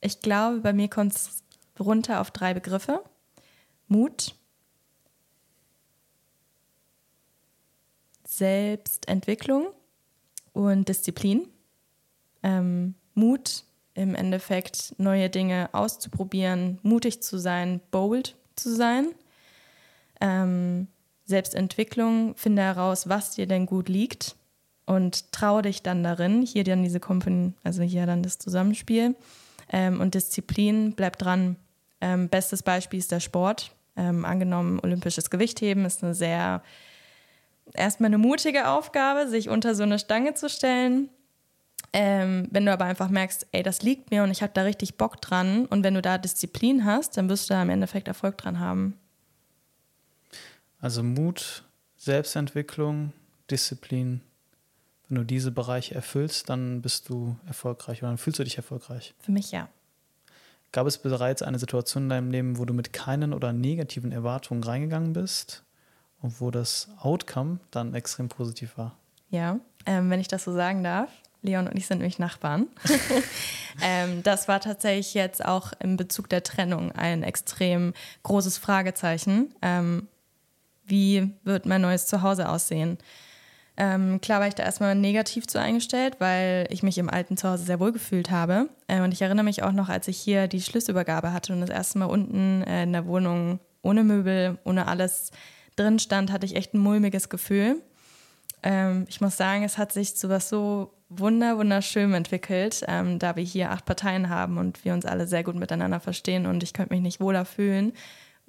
Ich 0.00 0.20
glaube, 0.20 0.60
bei 0.60 0.72
mir 0.72 0.88
kommt 0.88 1.14
es 1.14 1.42
runter 1.78 2.20
auf 2.20 2.30
drei 2.30 2.54
Begriffe. 2.54 3.02
Mut, 3.90 4.36
Selbstentwicklung 8.24 9.66
und 10.52 10.88
Disziplin. 10.88 11.48
Ähm, 12.44 12.94
Mut 13.14 13.64
im 13.94 14.14
Endeffekt, 14.14 14.94
neue 14.98 15.28
Dinge 15.28 15.68
auszuprobieren, 15.72 16.78
mutig 16.82 17.20
zu 17.20 17.38
sein, 17.38 17.80
bold 17.90 18.36
zu 18.54 18.72
sein. 18.72 19.08
Ähm, 20.20 20.86
Selbstentwicklung, 21.24 22.36
finde 22.36 22.62
heraus, 22.62 23.08
was 23.08 23.32
dir 23.32 23.48
denn 23.48 23.66
gut 23.66 23.88
liegt 23.88 24.36
und 24.86 25.32
traue 25.32 25.62
dich 25.62 25.82
dann 25.82 26.04
darin. 26.04 26.42
Hier 26.42 26.62
dann 26.62 26.84
diese 26.84 27.00
Company, 27.00 27.54
also 27.64 27.82
hier 27.82 28.06
dann 28.06 28.22
das 28.22 28.38
Zusammenspiel. 28.38 29.16
Ähm, 29.68 30.00
und 30.00 30.14
Disziplin, 30.14 30.92
bleib 30.92 31.18
dran. 31.18 31.56
Ähm, 32.00 32.28
bestes 32.28 32.62
Beispiel 32.62 33.00
ist 33.00 33.10
der 33.10 33.20
Sport. 33.20 33.74
Ähm, 34.00 34.24
angenommen, 34.24 34.80
olympisches 34.82 35.28
Gewichtheben 35.28 35.84
ist 35.84 36.02
eine 36.02 36.14
sehr, 36.14 36.62
erstmal 37.74 38.08
eine 38.08 38.16
mutige 38.16 38.68
Aufgabe, 38.68 39.28
sich 39.28 39.50
unter 39.50 39.74
so 39.74 39.82
eine 39.82 39.98
Stange 39.98 40.32
zu 40.32 40.48
stellen. 40.48 41.10
Ähm, 41.92 42.48
wenn 42.50 42.64
du 42.64 42.72
aber 42.72 42.86
einfach 42.86 43.10
merkst, 43.10 43.48
ey, 43.52 43.62
das 43.62 43.82
liegt 43.82 44.10
mir 44.10 44.22
und 44.22 44.30
ich 44.30 44.42
habe 44.42 44.54
da 44.54 44.62
richtig 44.62 44.96
Bock 44.96 45.20
dran 45.20 45.66
und 45.66 45.84
wenn 45.84 45.92
du 45.92 46.00
da 46.00 46.16
Disziplin 46.16 46.86
hast, 46.86 47.18
dann 47.18 47.28
wirst 47.28 47.50
du 47.50 47.54
da 47.54 47.62
im 47.62 47.68
Endeffekt 47.68 48.08
Erfolg 48.08 48.38
dran 48.38 48.58
haben. 48.58 48.98
Also 50.80 51.02
Mut, 51.02 51.64
Selbstentwicklung, 51.98 53.12
Disziplin. 53.50 54.22
Wenn 55.08 55.16
du 55.18 55.24
diese 55.24 55.50
Bereiche 55.50 55.94
erfüllst, 55.94 56.48
dann 56.48 56.80
bist 56.80 57.10
du 57.10 57.36
erfolgreich 57.46 58.02
oder 58.02 58.12
dann 58.12 58.18
fühlst 58.18 58.38
du 58.38 58.44
dich 58.44 58.56
erfolgreich. 58.56 59.12
Für 59.18 59.32
mich 59.32 59.50
ja. 59.50 59.68
Gab 60.72 60.86
es 60.86 60.98
bereits 60.98 61.42
eine 61.42 61.58
Situation 61.58 62.04
in 62.04 62.08
deinem 62.08 62.30
Leben, 62.30 62.58
wo 62.58 62.64
du 62.64 62.72
mit 62.72 62.92
keinen 62.92 63.32
oder 63.32 63.52
negativen 63.52 64.12
Erwartungen 64.12 64.62
reingegangen 64.62 65.12
bist 65.12 65.64
und 66.20 66.40
wo 66.40 66.50
das 66.50 66.88
Outcome 67.00 67.58
dann 67.70 67.94
extrem 67.94 68.28
positiv 68.28 68.78
war? 68.78 68.96
Ja, 69.30 69.58
ähm, 69.86 70.10
wenn 70.10 70.20
ich 70.20 70.28
das 70.28 70.44
so 70.44 70.52
sagen 70.52 70.84
darf. 70.84 71.10
Leon 71.42 71.66
und 71.68 71.76
ich 71.76 71.86
sind 71.86 71.98
nämlich 71.98 72.18
Nachbarn. 72.18 72.66
ähm, 73.82 74.22
das 74.22 74.46
war 74.46 74.60
tatsächlich 74.60 75.14
jetzt 75.14 75.44
auch 75.44 75.72
in 75.80 75.96
Bezug 75.96 76.28
der 76.28 76.42
Trennung 76.42 76.92
ein 76.92 77.22
extrem 77.22 77.94
großes 78.22 78.58
Fragezeichen. 78.58 79.54
Ähm, 79.62 80.08
wie 80.84 81.32
wird 81.44 81.66
mein 81.66 81.80
neues 81.80 82.06
Zuhause 82.06 82.48
aussehen? 82.48 82.98
Ähm, 83.76 84.20
klar 84.20 84.40
war 84.40 84.48
ich 84.48 84.54
da 84.54 84.62
erstmal 84.62 84.94
negativ 84.94 85.46
zu 85.46 85.58
eingestellt, 85.58 86.16
weil 86.18 86.66
ich 86.70 86.82
mich 86.82 86.98
im 86.98 87.08
alten 87.08 87.36
Zuhause 87.36 87.64
sehr 87.64 87.80
wohl 87.80 87.92
gefühlt 87.92 88.30
habe. 88.30 88.68
Äh, 88.88 89.00
und 89.00 89.12
ich 89.12 89.22
erinnere 89.22 89.44
mich 89.44 89.62
auch 89.62 89.72
noch, 89.72 89.88
als 89.88 90.08
ich 90.08 90.18
hier 90.18 90.48
die 90.48 90.60
Schlüsselübergabe 90.60 91.32
hatte 91.32 91.52
und 91.52 91.60
das 91.60 91.70
erste 91.70 91.98
Mal 91.98 92.06
unten 92.06 92.62
äh, 92.62 92.82
in 92.82 92.92
der 92.92 93.06
Wohnung 93.06 93.58
ohne 93.82 94.04
Möbel, 94.04 94.58
ohne 94.64 94.86
alles 94.86 95.30
drin 95.76 95.98
stand, 95.98 96.30
hatte 96.30 96.46
ich 96.46 96.56
echt 96.56 96.74
ein 96.74 96.78
mulmiges 96.78 97.28
Gefühl. 97.28 97.76
Ähm, 98.62 99.06
ich 99.08 99.20
muss 99.20 99.36
sagen, 99.36 99.64
es 99.64 99.78
hat 99.78 99.92
sich 99.92 100.16
zu 100.16 100.28
was 100.28 100.48
so 100.48 100.92
wunder, 101.08 101.58
wunderschön 101.58 102.12
entwickelt, 102.14 102.84
ähm, 102.86 103.18
da 103.18 103.36
wir 103.36 103.42
hier 103.42 103.70
acht 103.70 103.84
Parteien 103.84 104.28
haben 104.28 104.58
und 104.58 104.84
wir 104.84 104.92
uns 104.92 105.06
alle 105.06 105.26
sehr 105.26 105.42
gut 105.42 105.56
miteinander 105.56 106.00
verstehen 106.00 106.46
und 106.46 106.62
ich 106.62 106.72
könnte 106.72 106.94
mich 106.94 107.02
nicht 107.02 107.20
wohler 107.20 107.44
fühlen. 107.44 107.92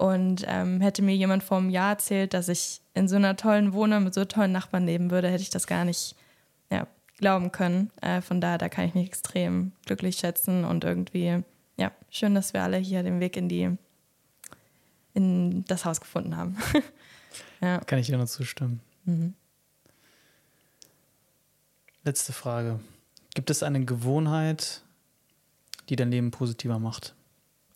Und 0.02 0.44
ähm, 0.48 0.80
hätte 0.80 1.00
mir 1.00 1.14
jemand 1.14 1.44
vor 1.44 1.58
einem 1.58 1.70
Jahr 1.70 1.90
erzählt, 1.90 2.34
dass 2.34 2.48
ich 2.48 2.80
in 2.92 3.06
so 3.06 3.14
einer 3.14 3.36
tollen 3.36 3.72
Wohnung 3.72 4.02
mit 4.02 4.14
so 4.14 4.24
tollen 4.24 4.50
Nachbarn 4.50 4.84
leben 4.84 5.12
würde, 5.12 5.28
hätte 5.28 5.44
ich 5.44 5.50
das 5.50 5.68
gar 5.68 5.84
nicht 5.84 6.16
ja, 6.72 6.88
glauben 7.18 7.52
können. 7.52 7.92
Äh, 8.00 8.20
von 8.20 8.40
daher, 8.40 8.58
da 8.58 8.68
kann 8.68 8.84
ich 8.84 8.94
mich 8.94 9.06
extrem 9.06 9.70
glücklich 9.86 10.16
schätzen 10.16 10.64
und 10.64 10.82
irgendwie, 10.82 11.44
ja, 11.76 11.92
schön, 12.10 12.34
dass 12.34 12.52
wir 12.52 12.64
alle 12.64 12.78
hier 12.78 13.04
den 13.04 13.20
Weg 13.20 13.36
in 13.36 13.48
die, 13.48 13.78
in 15.14 15.64
das 15.66 15.84
Haus 15.84 16.00
gefunden 16.00 16.36
haben. 16.36 16.56
ja. 17.60 17.78
Kann 17.78 18.00
ich 18.00 18.08
dir 18.08 18.16
nur 18.16 18.26
zustimmen. 18.26 18.80
Mhm. 19.04 19.34
Letzte 22.02 22.32
Frage. 22.32 22.80
Gibt 23.36 23.50
es 23.50 23.62
eine 23.62 23.84
Gewohnheit, 23.84 24.82
die 25.88 25.94
dein 25.94 26.10
Leben 26.10 26.32
positiver 26.32 26.80
macht? 26.80 27.14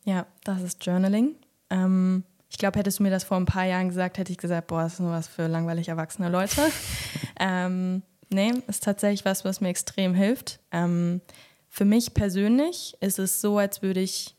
Ja, 0.03 0.25
das 0.43 0.61
ist 0.61 0.85
Journaling. 0.85 1.37
Ähm, 1.69 2.23
ich 2.49 2.57
glaube, 2.57 2.79
hättest 2.79 2.99
du 2.99 3.03
mir 3.03 3.09
das 3.09 3.23
vor 3.23 3.37
ein 3.37 3.45
paar 3.45 3.65
Jahren 3.65 3.89
gesagt, 3.89 4.17
hätte 4.17 4.31
ich 4.31 4.37
gesagt, 4.37 4.67
boah, 4.67 4.83
das 4.83 4.93
ist 4.93 4.99
nur 4.99 5.11
was 5.11 5.27
für 5.27 5.47
langweilig 5.47 5.89
erwachsene 5.89 6.29
Leute. 6.29 6.61
ähm, 7.39 8.03
nee, 8.29 8.53
ist 8.67 8.83
tatsächlich 8.83 9.25
was, 9.25 9.43
was 9.43 9.61
mir 9.61 9.69
extrem 9.69 10.13
hilft. 10.13 10.59
Ähm, 10.71 11.21
für 11.69 11.85
mich 11.85 12.13
persönlich 12.13 12.95
ist 13.01 13.19
es 13.19 13.41
so, 13.41 13.57
als 13.57 13.81
würde 13.81 13.99
ich 13.99 14.35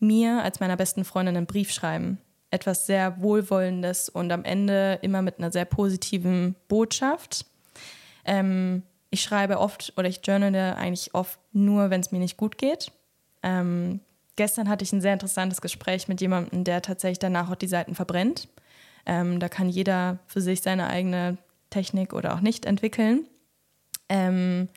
mir 0.00 0.42
als 0.42 0.60
meiner 0.60 0.76
besten 0.76 1.04
Freundin 1.04 1.36
einen 1.36 1.46
Brief 1.46 1.70
schreiben. 1.70 2.18
Etwas 2.50 2.86
sehr 2.86 3.22
Wohlwollendes 3.22 4.08
und 4.08 4.30
am 4.32 4.44
Ende 4.44 4.98
immer 5.02 5.22
mit 5.22 5.38
einer 5.38 5.52
sehr 5.52 5.64
positiven 5.64 6.56
Botschaft. 6.68 7.46
Ähm, 8.24 8.82
ich 9.10 9.22
schreibe 9.22 9.58
oft 9.58 9.92
oder 9.96 10.08
ich 10.08 10.20
journale 10.24 10.76
eigentlich 10.76 11.14
oft 11.14 11.38
nur, 11.52 11.90
wenn 11.90 12.00
es 12.00 12.12
mir 12.12 12.18
nicht 12.18 12.36
gut 12.36 12.58
geht. 12.58 12.90
Ähm, 13.42 14.00
gestern 14.36 14.68
hatte 14.68 14.84
ich 14.84 14.92
ein 14.92 15.00
sehr 15.00 15.12
interessantes 15.12 15.60
Gespräch 15.60 16.08
mit 16.08 16.20
jemandem, 16.20 16.64
der 16.64 16.82
tatsächlich 16.82 17.18
danach 17.18 17.50
auch 17.50 17.56
die 17.56 17.66
Seiten 17.66 17.94
verbrennt. 17.94 18.48
Ähm, 19.06 19.40
da 19.40 19.48
kann 19.48 19.68
jeder 19.68 20.18
für 20.26 20.40
sich 20.40 20.62
seine 20.62 20.88
eigene 20.88 21.38
Technik 21.70 22.12
oder 22.12 22.34
auch 22.34 22.40
nicht 22.40 22.66
entwickeln. 22.66 23.26
Ähm, 24.08 24.68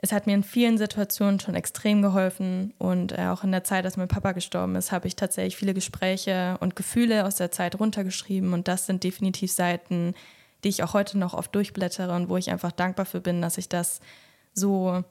es 0.00 0.12
hat 0.12 0.26
mir 0.26 0.34
in 0.34 0.44
vielen 0.44 0.78
Situationen 0.78 1.40
schon 1.40 1.56
extrem 1.56 2.02
geholfen 2.02 2.72
und 2.78 3.18
äh, 3.18 3.26
auch 3.26 3.42
in 3.42 3.50
der 3.50 3.64
Zeit, 3.64 3.84
als 3.84 3.96
mein 3.96 4.08
Papa 4.08 4.32
gestorben 4.32 4.76
ist, 4.76 4.92
habe 4.92 5.08
ich 5.08 5.16
tatsächlich 5.16 5.56
viele 5.56 5.74
Gespräche 5.74 6.56
und 6.60 6.76
Gefühle 6.76 7.26
aus 7.26 7.34
der 7.34 7.50
Zeit 7.50 7.78
runtergeschrieben 7.80 8.52
und 8.52 8.68
das 8.68 8.86
sind 8.86 9.02
definitiv 9.02 9.50
Seiten, 9.50 10.14
die 10.62 10.68
ich 10.68 10.84
auch 10.84 10.94
heute 10.94 11.18
noch 11.18 11.34
oft 11.34 11.52
durchblättere 11.54 12.14
und 12.14 12.28
wo 12.28 12.36
ich 12.36 12.50
einfach 12.50 12.72
dankbar 12.72 13.06
für 13.06 13.20
bin, 13.20 13.42
dass 13.42 13.58
ich 13.58 13.68
das 13.68 14.00
so 14.54 15.02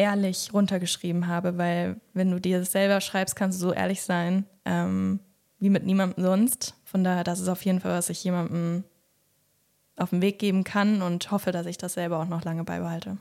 ehrlich 0.00 0.50
runtergeschrieben 0.54 1.26
habe, 1.26 1.58
weil 1.58 2.00
wenn 2.14 2.30
du 2.30 2.40
dir 2.40 2.60
das 2.60 2.72
selber 2.72 3.02
schreibst, 3.02 3.36
kannst 3.36 3.60
du 3.60 3.68
so 3.68 3.72
ehrlich 3.72 4.00
sein 4.00 4.46
ähm, 4.64 5.20
wie 5.58 5.68
mit 5.68 5.84
niemandem 5.84 6.24
sonst. 6.24 6.74
Von 6.84 7.04
daher, 7.04 7.22
das 7.22 7.38
ist 7.38 7.48
auf 7.48 7.62
jeden 7.66 7.80
Fall, 7.80 7.92
was 7.92 8.08
ich 8.08 8.24
jemandem 8.24 8.84
auf 9.96 10.10
den 10.10 10.22
Weg 10.22 10.38
geben 10.38 10.64
kann 10.64 11.02
und 11.02 11.30
hoffe, 11.30 11.52
dass 11.52 11.66
ich 11.66 11.76
das 11.76 11.92
selber 11.92 12.18
auch 12.18 12.28
noch 12.28 12.44
lange 12.44 12.64
beibehalte. 12.64 13.18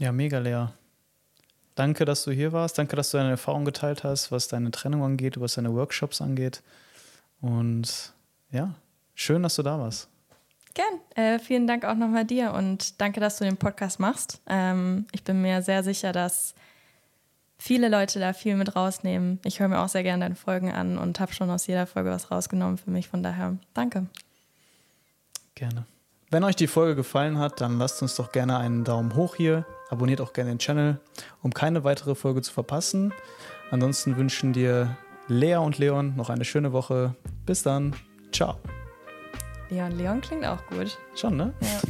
Ja, 0.00 0.10
mega 0.10 0.40
leer. 0.40 0.72
Danke, 1.76 2.04
dass 2.04 2.24
du 2.24 2.32
hier 2.32 2.52
warst. 2.52 2.76
Danke, 2.76 2.96
dass 2.96 3.12
du 3.12 3.18
deine 3.18 3.30
Erfahrung 3.30 3.64
geteilt 3.64 4.02
hast, 4.02 4.32
was 4.32 4.48
deine 4.48 4.72
Trennung 4.72 5.04
angeht, 5.04 5.40
was 5.40 5.54
deine 5.54 5.72
Workshops 5.72 6.20
angeht. 6.20 6.62
Und 7.40 8.12
ja, 8.50 8.74
schön, 9.14 9.44
dass 9.44 9.54
du 9.54 9.62
da 9.62 9.78
warst. 9.78 10.08
Gern. 10.74 11.00
Äh, 11.14 11.38
vielen 11.38 11.66
Dank 11.66 11.84
auch 11.84 11.94
nochmal 11.94 12.24
dir 12.24 12.52
und 12.52 13.00
danke, 13.00 13.20
dass 13.20 13.38
du 13.38 13.44
den 13.44 13.56
Podcast 13.56 14.00
machst. 14.00 14.40
Ähm, 14.46 15.06
ich 15.12 15.22
bin 15.22 15.42
mir 15.42 15.62
sehr 15.62 15.82
sicher, 15.82 16.12
dass 16.12 16.54
viele 17.58 17.88
Leute 17.88 18.18
da 18.18 18.32
viel 18.32 18.56
mit 18.56 18.74
rausnehmen. 18.74 19.38
Ich 19.44 19.60
höre 19.60 19.68
mir 19.68 19.80
auch 19.80 19.88
sehr 19.88 20.02
gerne 20.02 20.24
deine 20.24 20.34
Folgen 20.34 20.72
an 20.72 20.98
und 20.98 21.20
habe 21.20 21.32
schon 21.32 21.50
aus 21.50 21.66
jeder 21.66 21.86
Folge 21.86 22.10
was 22.10 22.30
rausgenommen 22.30 22.78
für 22.78 22.90
mich. 22.90 23.08
Von 23.08 23.22
daher, 23.22 23.56
danke. 23.74 24.06
Gerne. 25.54 25.84
Wenn 26.30 26.44
euch 26.44 26.56
die 26.56 26.66
Folge 26.66 26.96
gefallen 26.96 27.38
hat, 27.38 27.60
dann 27.60 27.78
lasst 27.78 28.00
uns 28.00 28.16
doch 28.16 28.32
gerne 28.32 28.56
einen 28.56 28.84
Daumen 28.84 29.14
hoch 29.14 29.36
hier. 29.36 29.66
Abonniert 29.90 30.22
auch 30.22 30.32
gerne 30.32 30.50
den 30.50 30.58
Channel, 30.58 30.98
um 31.42 31.52
keine 31.52 31.84
weitere 31.84 32.14
Folge 32.14 32.40
zu 32.40 32.52
verpassen. 32.52 33.12
Ansonsten 33.70 34.16
wünschen 34.16 34.54
dir 34.54 34.96
Lea 35.28 35.56
und 35.56 35.78
Leon 35.78 36.16
noch 36.16 36.30
eine 36.30 36.46
schöne 36.46 36.72
Woche. 36.72 37.14
Bis 37.44 37.62
dann. 37.62 37.94
Ciao. 38.32 38.56
Leon, 39.72 39.92
Leon 39.92 40.20
klingt 40.20 40.44
auch 40.44 40.66
gut. 40.66 40.98
Schon, 41.14 41.38
ne? 41.38 41.54
Ja. 41.62 41.80